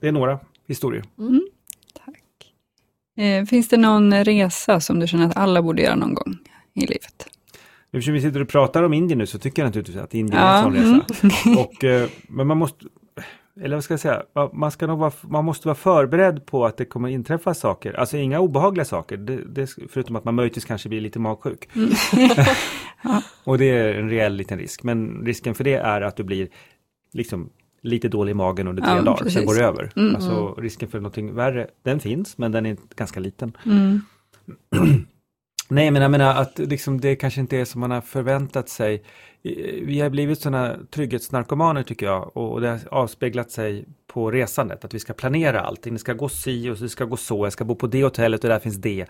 Det 0.00 0.08
är 0.08 0.12
några 0.12 0.38
historier. 0.66 1.04
Eh, 1.18 1.24
finns 3.48 3.68
det 3.68 3.76
någon 3.76 4.24
resa 4.24 4.80
som 4.80 5.00
du 5.00 5.06
känner 5.06 5.26
att 5.26 5.36
alla 5.36 5.62
borde 5.62 5.82
göra 5.82 5.94
någon 5.94 6.14
gång 6.14 6.38
i 6.74 6.80
livet? 6.80 7.28
Eftersom 7.92 8.14
vi 8.14 8.20
sitter 8.20 8.42
och 8.42 8.48
pratar 8.48 8.82
om 8.82 8.92
Indien 8.92 9.18
nu 9.18 9.26
så 9.26 9.38
tycker 9.38 9.62
jag 9.62 9.68
naturligtvis 9.68 9.96
att 9.96 10.14
Indien 10.14 10.38
är 10.38 10.46
Ja, 10.46 10.56
en 10.58 10.62
sån 10.62 11.00
resa. 11.30 11.60
Och, 11.60 11.84
eh, 11.84 12.08
men 12.28 12.46
man 12.46 12.56
måste, 12.56 12.84
eller 13.60 13.76
vad 13.76 13.84
ska 13.84 13.92
jag 13.92 14.00
säga, 14.00 14.22
Ja, 14.32 14.50
man, 14.54 14.70
ska 14.70 14.86
nog 14.86 14.98
vara, 14.98 15.12
man 15.20 15.44
måste 15.44 15.68
vara 15.68 15.74
förberedd 15.74 16.46
på 16.46 16.66
att 16.66 16.76
det 16.76 16.84
kommer 16.84 17.08
inträffa 17.08 17.54
saker. 17.54 17.92
Alltså 17.92 18.16
inga 18.16 18.40
obehagliga 18.40 18.84
saker, 18.84 19.16
det, 19.16 19.36
det, 19.36 19.70
förutom 19.90 20.16
att 20.16 20.24
man 20.24 20.34
möjligtvis 20.34 20.64
kanske 20.64 20.88
blir 20.88 21.00
lite 21.00 21.18
magsjuk. 21.18 21.68
Och 23.44 23.58
det 23.58 23.70
är 23.70 23.94
en 23.94 24.10
reell 24.10 24.34
liten 24.34 24.58
risk. 24.58 24.82
Men 24.82 25.22
risken 25.24 25.54
för 25.54 25.64
det 25.64 25.74
är 25.74 26.00
att 26.00 26.16
du 26.16 26.24
blir 26.24 26.48
liksom 27.12 27.50
lite 27.86 28.08
dålig 28.08 28.30
i 28.30 28.34
magen 28.34 28.68
under 28.68 28.82
tre 28.82 28.92
Ja, 28.96 29.02
dagar, 29.02 29.28
sen 29.28 29.46
går 29.46 29.54
det 29.54 29.64
över. 29.64 29.90
Mm. 29.96 30.14
Alltså 30.14 30.54
risken 30.54 30.88
för 30.88 30.98
någonting 31.00 31.34
värre, 31.34 31.66
den 31.82 32.00
finns, 32.00 32.38
men 32.38 32.52
den 32.52 32.66
är 32.66 32.76
ganska 32.96 33.20
liten. 33.20 33.56
Mm. 33.66 34.00
Nej, 35.68 35.90
men 35.90 36.02
jag 36.02 36.10
menar 36.10 36.34
att 36.40 36.58
liksom 36.58 37.00
det 37.00 37.16
kanske 37.16 37.40
inte 37.40 37.56
är 37.56 37.64
som 37.64 37.80
man 37.80 37.90
har 37.90 38.00
förväntat 38.00 38.68
sig. 38.68 39.02
Vi 39.82 40.00
har 40.00 40.10
blivit 40.10 40.40
sådana 40.40 40.76
trygghetsnarkomaner 40.90 41.82
tycker 41.82 42.06
jag 42.06 42.36
och 42.36 42.60
det 42.60 42.68
har 42.68 42.80
avspeglat 42.90 43.50
sig 43.50 43.84
på 44.06 44.30
resandet. 44.30 44.84
Att 44.84 44.94
vi 44.94 44.98
ska 44.98 45.12
planera 45.12 45.60
allting. 45.60 45.92
Det 45.92 45.98
ska 45.98 46.12
gå 46.12 46.28
si 46.28 46.70
och 46.70 46.76
det 46.76 46.88
ska 46.88 47.04
gå 47.04 47.16
så. 47.16 47.46
Jag 47.46 47.52
ska 47.52 47.64
bo 47.64 47.74
på 47.74 47.86
det 47.86 48.02
hotellet 48.04 48.44
och 48.44 48.50
där 48.50 48.58
finns 48.58 48.76
det. 48.76 49.06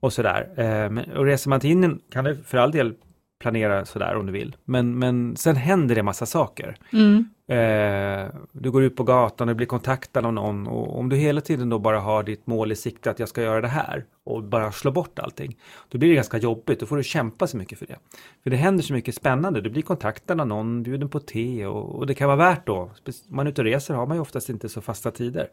Och 0.00 0.12
sådär. 0.12 0.48
Eh, 0.56 0.90
men- 0.90 1.10
Och 1.16 1.24
reser 1.24 1.50
man 1.50 1.60
till 1.60 1.70
Indien 1.70 2.00
kan 2.12 2.24
du 2.24 2.36
för 2.36 2.58
all 2.58 2.70
del 2.72 2.94
planera 3.40 3.84
sådär 3.84 4.16
om 4.16 4.26
du 4.26 4.32
vill. 4.32 4.56
Men, 4.64 4.98
men 4.98 5.36
sen 5.36 5.56
händer 5.56 5.94
det 5.94 6.02
massa 6.02 6.26
saker. 6.26 6.76
Mm. 6.92 7.28
Eh, 7.50 8.26
du 8.52 8.70
går 8.70 8.82
ut 8.82 8.96
på 8.96 9.04
gatan 9.04 9.48
och 9.48 9.56
blir 9.56 9.66
kontaktad 9.66 10.26
av 10.26 10.32
någon 10.32 10.66
och 10.66 10.98
om 10.98 11.08
du 11.08 11.16
hela 11.16 11.40
tiden 11.40 11.68
då 11.68 11.78
bara 11.78 12.00
har 12.00 12.22
ditt 12.22 12.46
mål 12.46 12.72
i 12.72 12.76
sikte 12.76 13.10
att 13.10 13.18
jag 13.18 13.28
ska 13.28 13.42
göra 13.42 13.60
det 13.60 13.68
här 13.68 14.04
och 14.24 14.42
bara 14.42 14.72
slå 14.72 14.90
bort 14.90 15.18
allting. 15.18 15.56
Då 15.88 15.98
blir 15.98 16.08
det 16.08 16.14
ganska 16.14 16.38
jobbigt, 16.38 16.80
då 16.80 16.86
får 16.86 16.96
du 16.96 17.02
kämpa 17.02 17.46
så 17.46 17.56
mycket 17.56 17.78
för 17.78 17.86
det. 17.86 17.96
För 18.42 18.50
det 18.50 18.56
händer 18.56 18.82
så 18.82 18.92
mycket 18.92 19.14
spännande, 19.14 19.60
du 19.60 19.70
blir 19.70 19.82
kontaktad 19.82 20.40
av 20.40 20.46
någon, 20.46 20.82
bjuden 20.82 21.08
på 21.08 21.20
te 21.20 21.66
och, 21.66 21.94
och 21.94 22.06
det 22.06 22.14
kan 22.14 22.26
vara 22.26 22.36
värt 22.36 22.66
då. 22.66 22.76
Om 22.76 22.90
man 23.28 23.46
är 23.46 23.50
ute 23.50 23.60
och 23.60 23.64
reser 23.64 23.94
har 23.94 24.06
man 24.06 24.16
ju 24.16 24.20
oftast 24.20 24.48
inte 24.48 24.68
så 24.68 24.80
fasta 24.80 25.10
tider. 25.10 25.48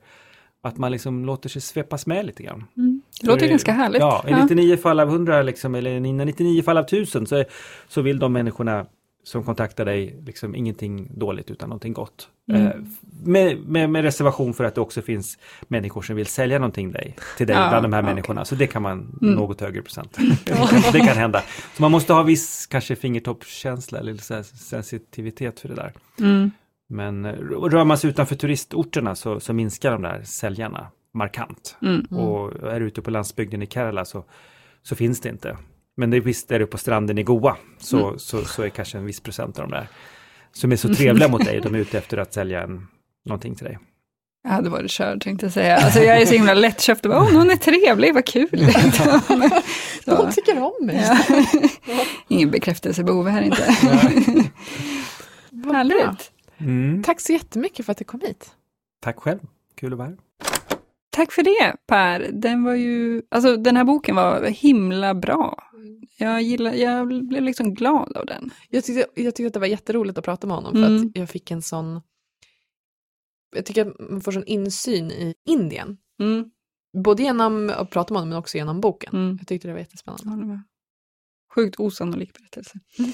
Att 0.62 0.78
man 0.78 0.92
liksom 0.92 1.26
låter 1.26 1.50
sig 1.50 1.62
svepas 1.62 2.08
med 2.08 2.26
lite 2.26 2.44
grann. 2.44 2.64
Det 3.22 3.28
låter 3.28 3.40
För- 3.40 3.48
ganska 3.48 3.72
härligt. 3.72 4.00
Ja, 4.00 4.26
i 4.28 4.34
99 4.34 4.78
fall 4.78 5.00
av 5.00 5.10
100 5.10 5.42
liksom, 5.42 5.76
eller 5.76 5.92
i 5.92 6.14
99 6.14 6.64
fall 6.64 6.78
av 6.78 6.84
1000 6.84 7.28
så, 7.28 7.44
så 7.88 8.02
vill 8.02 8.20
de 8.20 8.34
människorna 8.34 8.86
som 9.26 9.44
kontaktar 9.44 9.86
dig 9.86 10.22
liksom 10.26 10.56
ingenting 10.56 11.20
dåligt 11.20 11.52
utan 11.52 11.70
någonting 11.70 11.94
gott. 11.94 12.30
Mm. 12.52 12.68
Eh, 12.68 12.74
med, 13.24 13.58
med, 13.60 13.90
med 13.90 14.04
reservation 14.04 14.54
för 14.54 14.64
att 14.64 14.76
det 14.76 14.82
också 14.82 15.02
finns 15.02 15.38
människor 15.68 16.02
som 16.02 16.16
vill 16.16 16.26
sälja 16.26 16.60
någonting 16.60 16.92
dig, 16.92 17.16
till 17.38 17.48
dig 17.48 17.56
Ja, 17.56 17.70
bland 17.70 17.86
de 17.86 17.94
här 17.94 18.02
okej. 18.02 18.14
människorna. 18.14 18.46
Så 18.46 18.56
det 18.56 18.68
kan 18.68 18.82
man 18.82 19.20
Mm. 19.22 19.36
något 19.36 19.62
högre 19.62 19.82
procent. 19.82 20.18
det, 20.94 21.00
kan, 21.00 21.18
hända. 21.18 21.44
Så 21.76 21.82
man 21.82 21.92
måste 21.92 22.14
ha 22.14 22.24
viss 22.24 22.66
kanske 22.66 22.96
fingertoppskänsla 22.96 24.00
eller 24.00 24.16
så 24.18 24.44
sensitivitet 24.44 25.60
för 25.60 25.70
det 25.70 25.76
där. 25.76 25.94
Mm. 26.20 26.52
Men 26.88 27.26
eh, 27.26 27.32
rör 27.70 27.84
man 27.84 27.98
sig 27.98 28.10
utanför 28.10 28.36
turistorterna 28.36 29.16
så, 29.16 29.40
så 29.40 29.54
minskar 29.54 29.92
de 29.92 30.02
där 30.02 30.22
säljarna 30.24 30.88
markant. 31.14 31.78
Mm. 31.82 32.06
Och 32.06 32.64
är 32.74 32.80
du 32.80 32.88
ute 32.88 33.02
på 33.02 33.12
landsbygden 33.12 33.62
i 33.62 33.68
Kerala 33.68 34.06
så, 34.06 34.24
så 34.84 34.96
finns 34.96 35.20
det 35.22 35.30
inte. 35.30 35.58
Men 35.98 36.10
det 36.10 36.20
visst 36.20 36.52
är 36.52 36.60
du 36.60 36.66
på 36.68 36.78
stranden 36.78 37.18
i 37.18 37.24
Goa 37.24 37.58
så, 37.78 38.08
Mm. 38.08 38.20
så, 38.20 38.46
så 38.46 38.64
är 38.64 38.70
kanske 38.70 38.98
en 38.98 39.06
viss 39.06 39.20
procent 39.20 39.60
av 39.60 39.68
de 39.70 39.72
där 39.76 39.88
som 40.52 40.72
är 40.72 40.76
så 40.76 40.94
trevliga 40.94 41.28
mot 41.28 41.46
dig. 41.46 41.62
De 41.62 41.76
är 41.76 41.80
ute 41.80 41.98
efter 41.98 42.18
att 42.18 42.34
sälja 42.34 42.64
en, 42.64 42.88
någonting 43.26 43.56
till 43.56 43.66
dig. 43.66 43.78
Jag 44.44 44.52
hade 44.52 44.70
varit 44.70 44.92
körd 44.92 45.22
tänkte 45.24 45.46
jag 45.46 45.54
säga. 45.54 45.76
Alltså 45.78 46.00
jag 46.00 46.22
är 46.22 46.26
så 46.26 46.34
himla 46.34 46.54
lättköpt 46.54 47.06
åh, 47.06 47.34
någon 47.34 47.50
är 47.52 47.56
trevlig, 47.56 48.14
vad 48.14 48.26
kul. 48.26 48.50
så, 48.94 49.20
De 50.16 50.32
tycker 50.32 50.58
om 50.64 50.86
mig. 50.86 51.06
ja. 51.08 51.20
Ingen 52.28 52.52
bekräftelsebehov 52.52 53.28
här 53.28 53.42
inte. 53.42 53.62
Härligt. 55.74 56.32
Mm. 56.58 57.04
Tack 57.04 57.22
så 57.22 57.34
jättemycket 57.34 57.86
för 57.86 57.92
att 57.92 57.98
du 57.98 58.04
kom 58.04 58.22
hit. 58.22 58.50
Tack 59.02 59.20
själv, 59.20 59.40
kul 59.80 59.94
att 59.94 59.98
vara 60.00 60.08
här. 60.08 60.18
Tack 61.10 61.32
för 61.32 61.44
det 61.44 61.76
Per. 61.88 62.30
Den 62.34 62.64
var 62.64 62.74
ju, 62.74 63.22
alltså 63.32 63.58
den 63.58 63.78
här 63.78 63.84
boken 63.84 64.16
var 64.16 64.44
himla 64.48 65.14
bra. 65.14 65.64
Jag, 66.18 66.42
gillar, 66.42 66.74
jag 66.74 67.08
blev 67.08 67.44
liksom 67.44 67.74
glad 67.74 68.18
av 68.18 68.26
den. 68.26 68.52
Jag 68.70 68.84
tyckte, 68.84 69.22
jag 69.22 69.36
tyckte 69.36 69.48
att 69.48 69.54
det 69.54 69.60
var 69.60 69.68
jätteroligt 69.68 70.18
att 70.18 70.26
prata 70.26 70.48
med 70.48 70.56
honom 70.56 70.72
för 70.74 70.86
Mm. 70.88 71.08
att 71.08 71.18
jag 71.18 71.30
fick 71.30 71.52
en 71.52 71.62
sån... 71.62 72.02
Jag 73.56 73.66
tycker 73.66 73.86
att 73.86 74.10
man 74.12 74.22
får 74.22 74.32
sån 74.32 74.44
insyn 74.46 75.12
i 75.12 75.36
Indien. 75.46 75.98
Mm. 76.20 76.52
Både 77.04 77.24
genom 77.24 77.70
att 77.76 77.90
prata 77.90 78.14
med 78.14 78.20
honom 78.20 78.30
men 78.30 78.38
också 78.38 78.58
genom 78.58 78.82
boken. 78.82 79.14
Mm. 79.16 79.36
Jag 79.40 79.48
tyckte 79.48 79.68
det 79.68 79.72
var 79.74 79.80
jättespännande. 79.80 80.24
Ja, 80.26 80.32
det 80.36 80.46
var 80.48 80.62
sjukt 81.56 81.80
osannolik 81.80 82.34
berättelse. 82.34 82.80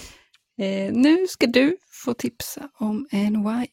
Eh, 0.61 0.93
nu 0.93 1.27
ska 1.27 1.47
du 1.47 1.77
få 2.05 2.13
tipsa 2.13 2.69
om 2.73 3.07
NYA. 3.11 3.67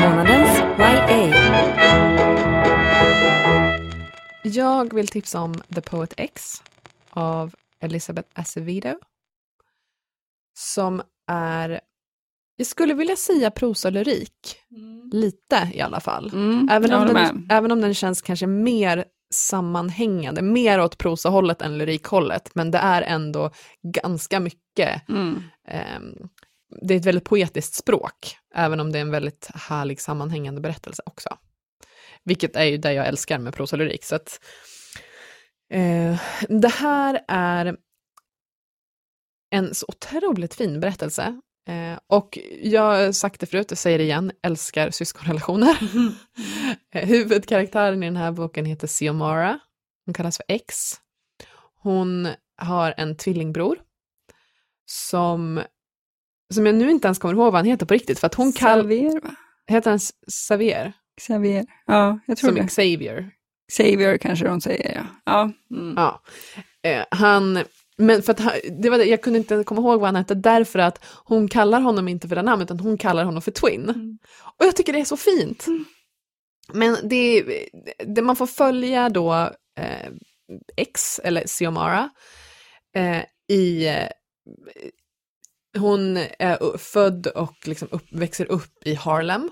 Månadens 0.00 0.58
YA. 0.78 1.39
Jag 4.42 4.94
vill 4.94 5.08
tipsa 5.08 5.40
om 5.40 5.54
The 5.74 5.80
Poet 5.80 6.14
X 6.16 6.62
av 7.10 7.54
Elizabeth 7.80 8.28
Acevedo. 8.32 8.94
Som 10.58 11.02
är, 11.26 11.80
jag 12.56 12.66
skulle 12.66 12.94
vilja 12.94 13.16
säga 13.16 13.50
prosalyrik. 13.50 14.56
Lite 15.12 15.70
i 15.74 15.80
alla 15.80 16.00
fall. 16.00 16.30
Mm, 16.32 16.68
Även, 16.70 16.92
om 16.94 17.06
den, 17.06 17.14
med. 17.14 17.46
även 17.50 17.72
om 17.72 17.80
den 17.80 17.94
känns 17.94 18.22
kanske 18.22 18.46
mer 18.46 19.04
sammanhängande, 19.34 20.42
mer 20.42 20.80
åt 20.80 20.98
prosahållet 20.98 21.62
än 21.62 21.78
lyrikhållet, 21.78 22.50
men 22.54 22.70
det 22.70 22.78
är 22.78 23.02
ändå 23.02 23.50
ganska 23.82 24.40
mycket, 24.40 25.08
Mm. 25.08 25.42
ehm, 25.68 26.28
det 26.82 26.94
är 26.94 26.98
ett 26.98 27.06
väldigt 27.06 27.24
poetiskt 27.24 27.74
språk, 27.74 28.36
även 28.54 28.80
om 28.80 28.92
det 28.92 28.98
är 28.98 29.02
en 29.02 29.10
väldigt 29.10 29.50
härlig 29.54 30.00
sammanhängande 30.00 30.60
berättelse 30.60 31.02
också. 31.06 31.36
Vilket 32.24 32.56
är 32.56 32.64
ju 32.64 32.76
det 32.76 32.92
jag 32.92 33.06
älskar 33.06 33.38
med 33.38 33.54
prosalyrik. 33.54 34.04
Så 34.04 34.14
att, 34.14 34.40
eh, 35.72 36.20
det 36.48 36.68
här 36.68 37.24
är 37.28 37.76
en 39.50 39.74
så 39.74 39.86
otroligt 39.88 40.54
fin 40.54 40.80
berättelse. 40.80 41.40
Eh, 41.68 41.98
och 42.06 42.38
jag 42.62 42.82
har 42.82 43.12
sagt 43.12 43.40
det 43.40 43.46
förut, 43.46 43.66
jag 43.68 43.78
säger 43.78 43.98
det 43.98 44.04
igen, 44.04 44.32
älskar 44.42 44.90
syskonrelationer. 44.90 45.78
Huvudkaraktären 47.06 48.02
i 48.02 48.06
den 48.06 48.16
här 48.16 48.32
boken 48.32 48.64
heter 48.64 48.86
Xiomara. 48.86 49.60
Hon 50.06 50.14
kallas 50.14 50.36
för 50.36 50.44
X. 50.48 50.74
Hon 51.82 52.28
har 52.56 52.94
en 52.96 53.16
tvillingbror 53.16 53.78
som, 54.86 55.62
som 56.54 56.66
jag 56.66 56.74
nu 56.74 56.90
inte 56.90 57.08
ens 57.08 57.18
kommer 57.18 57.34
ihåg 57.34 57.52
vad 57.52 57.54
han 57.54 57.64
heter 57.64 57.86
på 57.86 57.94
riktigt, 57.94 58.18
för 58.18 58.26
att 58.26 58.34
hon 58.34 58.52
kallar, 58.52 59.20
heter 59.66 59.90
han 59.90 60.00
Xavier? 60.30 60.92
Xavier. 61.20 61.66
Ja, 61.86 62.18
jag 62.26 62.38
tror 62.38 62.48
Som 62.48 62.56
det. 62.56 62.66
Xavier. 62.66 63.30
Xavier 63.72 64.18
kanske 64.18 64.44
de 64.44 64.60
säger, 64.60 64.94
ja. 64.94 65.04
ja. 65.24 65.76
Mm. 65.76 65.94
Ja. 65.96 66.22
Eh, 66.82 67.04
han, 67.10 67.58
men 67.98 68.22
för 68.22 68.32
att 68.32 68.40
han, 68.40 68.52
det 68.80 68.90
var 68.90 68.98
det, 68.98 69.04
jag 69.04 69.22
kunde 69.22 69.38
inte 69.38 69.64
komma 69.64 69.80
ihåg 69.80 70.00
vad 70.00 70.08
han 70.08 70.16
hette 70.16 70.34
därför 70.34 70.78
att 70.78 71.04
hon 71.24 71.48
kallar 71.48 71.80
honom 71.80 72.08
inte 72.08 72.28
för 72.28 72.36
det 72.36 72.42
namnet 72.42 72.66
utan 72.66 72.80
hon 72.80 72.98
kallar 72.98 73.24
honom 73.24 73.42
för 73.42 73.50
Twin. 73.50 73.88
Mm. 73.88 74.18
Och 74.58 74.66
jag 74.66 74.76
tycker 74.76 74.92
det 74.92 75.00
är 75.00 75.04
så 75.04 75.16
fint. 75.16 75.66
Men 76.72 76.96
det, 77.02 77.44
det 78.06 78.22
man 78.22 78.36
får 78.36 78.46
följa 78.46 79.08
då 79.08 79.34
eh, 79.78 80.10
X, 80.76 81.20
eller 81.24 81.46
Xiomara, 81.46 82.10
eh, 82.96 83.22
i 83.56 83.88
eh, 83.88 84.08
hon 85.78 86.16
är 86.16 86.78
född 86.78 87.26
och 87.26 87.54
liksom 87.64 87.88
upp, 87.90 88.12
växer 88.12 88.46
upp 88.50 88.86
i 88.86 88.94
Harlem 88.94 89.50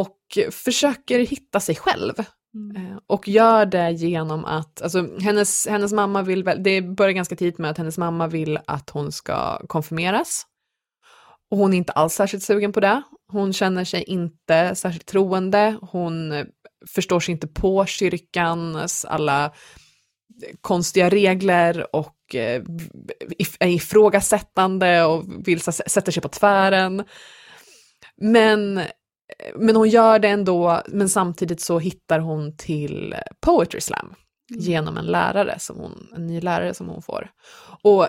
och 0.00 0.38
försöker 0.52 1.18
hitta 1.18 1.60
sig 1.60 1.74
själv 1.76 2.12
Eh, 2.76 2.98
Och 3.06 3.28
gör 3.28 3.66
det 3.66 3.90
genom 3.90 4.44
att, 4.44 4.82
alltså 4.82 5.18
hennes, 5.20 5.66
hennes 5.66 5.92
mamma 5.92 6.22
vill, 6.22 6.44
väl- 6.44 6.62
det 6.62 6.82
börjar 6.82 7.12
ganska 7.12 7.36
tidigt 7.36 7.58
med 7.58 7.70
att 7.70 7.78
hennes 7.78 7.98
mamma 7.98 8.26
vill 8.26 8.58
att 8.66 8.90
hon 8.90 9.12
ska 9.12 9.66
konfirmeras. 9.66 10.46
Och 11.50 11.58
hon 11.58 11.72
är 11.72 11.76
inte 11.76 11.92
alls 11.92 12.14
särskilt 12.14 12.42
sugen 12.44 12.72
på 12.72 12.80
det. 12.80 13.02
Hon 13.32 13.52
känner 13.52 13.84
sig 13.84 14.02
inte 14.02 14.74
särskilt 14.74 15.06
troende. 15.06 15.78
Hon 15.82 16.44
förstår 16.94 17.20
sig 17.20 17.32
inte 17.32 17.46
på 17.46 17.86
kyrkans 17.86 19.04
alla 19.04 19.52
konstiga 20.60 21.08
regler 21.10 21.96
och 21.96 22.34
eh, 22.34 22.62
är 23.60 23.68
ifrågasättande 23.68 25.04
och 25.04 25.24
vill 25.46 25.60
sätta 25.60 26.12
sig 26.12 26.22
på 26.22 26.28
tvären. 26.28 27.04
Men, 28.16 28.80
men 29.54 29.76
hon 29.76 29.88
gör 29.88 30.18
det 30.18 30.28
ändå, 30.28 30.82
men 30.86 31.08
samtidigt 31.08 31.60
så 31.60 31.78
hittar 31.78 32.18
hon 32.18 32.56
till 32.56 33.14
Poetry 33.40 33.80
Slam 33.80 34.14
genom 34.48 34.96
en 34.96 35.06
lärare, 35.06 35.58
som 35.58 35.76
hon, 35.76 36.08
en 36.16 36.26
ny 36.26 36.40
lärare 36.40 36.74
som 36.74 36.88
hon 36.88 37.02
får. 37.02 37.30
Och 37.82 38.08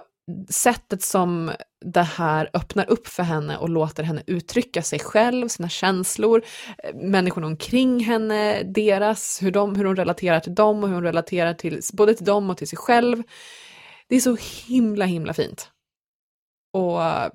sättet 0.50 1.02
som 1.02 1.52
det 1.86 2.02
här 2.02 2.50
öppnar 2.54 2.90
upp 2.90 3.08
för 3.08 3.24
henne 3.24 3.58
och 3.58 3.70
låter 3.70 4.04
henne 4.04 4.24
uttrycka 4.28 4.82
sig 4.82 5.00
själv, 5.00 5.48
sina 5.48 5.70
känslor, 5.70 6.44
eh, 6.84 6.96
människorna 6.96 7.48
omkring 7.48 8.00
henne, 8.00 8.64
deras, 8.64 9.40
hur, 9.42 9.52
de, 9.52 9.76
hur 9.76 9.86
hon 9.86 9.96
relaterar 9.96 10.40
till 10.40 10.56
dem 10.56 10.84
och 10.84 10.90
hur 10.90 10.96
hon 10.96 11.04
relaterar 11.04 11.54
till 11.54 11.82
både 11.94 12.14
till 12.14 12.26
dem 12.26 12.50
och 12.50 12.58
till 12.58 12.68
sig 12.68 12.78
själv. 12.78 13.24
Det 14.08 14.16
är 14.16 14.20
så 14.20 14.38
himla, 14.68 15.06
himla 15.06 15.34
fint. 15.34 15.72
Och 16.74 17.04
eh, 17.04 17.32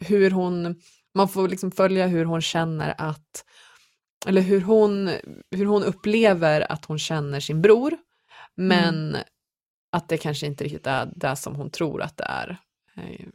hur 0.00 0.30
hon, 0.30 0.76
man 1.14 1.28
får 1.28 1.48
liksom 1.48 1.70
följa 1.70 2.06
hur 2.06 2.24
hon 2.24 2.42
känner 2.42 2.94
att, 2.98 3.44
eller 4.26 4.40
hur 4.42 4.60
hon, 4.60 5.10
hur 5.50 5.66
hon 5.66 5.82
upplever 5.82 6.72
att 6.72 6.84
hon 6.84 6.98
känner 6.98 7.40
sin 7.40 7.62
bror, 7.62 7.96
men 8.54 9.16
att 9.92 10.08
det 10.08 10.18
kanske 10.18 10.46
inte 10.46 10.64
riktigt 10.64 10.86
är 10.86 11.12
det 11.16 11.36
som 11.36 11.54
hon 11.56 11.70
tror 11.70 12.02
att 12.02 12.16
det 12.16 12.24
är. 12.24 12.56
Eh, 12.96 13.26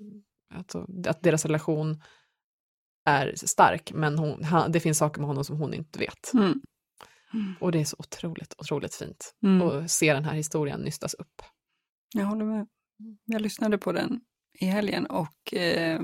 Alltså, 0.54 0.88
att 1.08 1.24
deras 1.24 1.46
relation 1.46 2.04
är 3.06 3.34
stark, 3.36 3.92
men 3.94 4.18
hon, 4.18 4.46
det 4.70 4.80
finns 4.80 4.98
saker 4.98 5.22
med 5.22 5.28
honom 5.28 5.44
som 5.44 5.58
hon 5.58 5.74
inte 5.74 6.00
vet. 6.00 6.34
Mm. 6.34 6.62
Och 7.60 7.72
det 7.72 7.80
är 7.80 7.86
så 7.86 7.96
otroligt, 8.00 8.56
otroligt 8.58 8.96
fint 8.96 9.36
Mm. 9.44 9.62
att 9.62 9.92
se 9.92 10.14
den 10.14 10.26
här 10.26 10.34
historien 10.34 10.80
nystas 10.82 11.14
upp. 11.14 11.42
Jag 12.16 12.26
håller 12.26 12.46
med. 12.46 12.68
Jag 13.26 13.42
lyssnade 13.42 13.78
på 13.78 13.92
den 13.92 14.22
i 14.60 14.66
helgen 14.66 15.06
och 15.06 15.54
eh, 15.54 16.02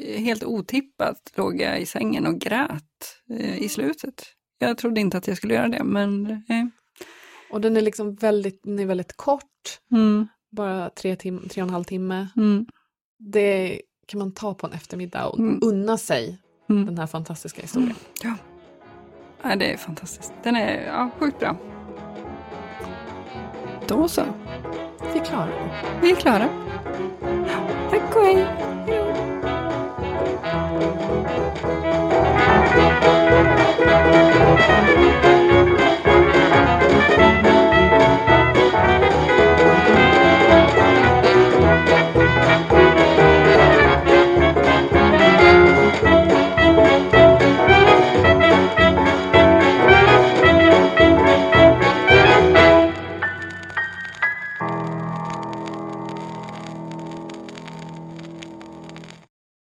helt 0.00 0.44
otippat 0.44 1.32
låg 1.36 1.60
jag 1.60 1.80
i 1.80 1.86
sängen 1.86 2.26
och 2.26 2.38
grät 2.38 2.82
eh, 3.30 3.62
i 3.62 3.68
slutet. 3.68 4.24
Jag 4.58 4.78
trodde 4.78 5.00
inte 5.00 5.16
att 5.18 5.28
jag 5.28 5.36
skulle 5.36 5.54
göra 5.54 5.68
det, 5.68 5.84
men 5.84 6.26
eh. 6.30 6.64
Och 7.50 7.60
den 7.60 7.76
är 7.76 7.80
liksom 7.80 8.14
väldigt, 8.14 8.60
den 8.62 8.78
är 8.78 8.86
väldigt 8.86 9.16
kort, 9.16 9.78
mm, 9.92 10.28
bara 10.56 10.90
tre, 10.90 11.14
tim- 11.16 11.48
tre 11.48 11.62
och 11.62 11.68
en 11.68 11.72
halv 11.74 11.84
timme. 11.84 12.28
mm, 12.36 12.66
Det 13.18 13.80
kan 14.06 14.18
man 14.18 14.32
ta 14.34 14.54
på 14.54 14.66
en 14.66 14.72
eftermiddag 14.72 15.26
och 15.26 15.38
Mm. 15.38 15.58
unna 15.62 15.98
sig 15.98 16.38
mm. 16.70 16.86
den 16.86 16.98
här 16.98 17.06
fantastiska 17.06 17.62
historien. 17.62 17.94
Ja. 18.22 18.34
ja, 19.42 19.56
det 19.56 19.72
är 19.72 19.76
fantastiskt. 19.76 20.32
Den 20.42 20.56
är 20.56 20.86
ja, 20.86 21.10
sjukt 21.18 21.38
bra. 21.38 21.56
Då 23.88 24.08
så, 24.08 24.22
Vi 25.14 25.20
klarar 25.20 25.46
det. 25.50 26.00
vi 26.02 26.10
är 26.12 26.16
klara. 26.16 26.48
Tack 27.90 28.16
och 28.16 28.22
hej. 28.22 28.46
Thank 30.42 30.82
you. 35.66 35.71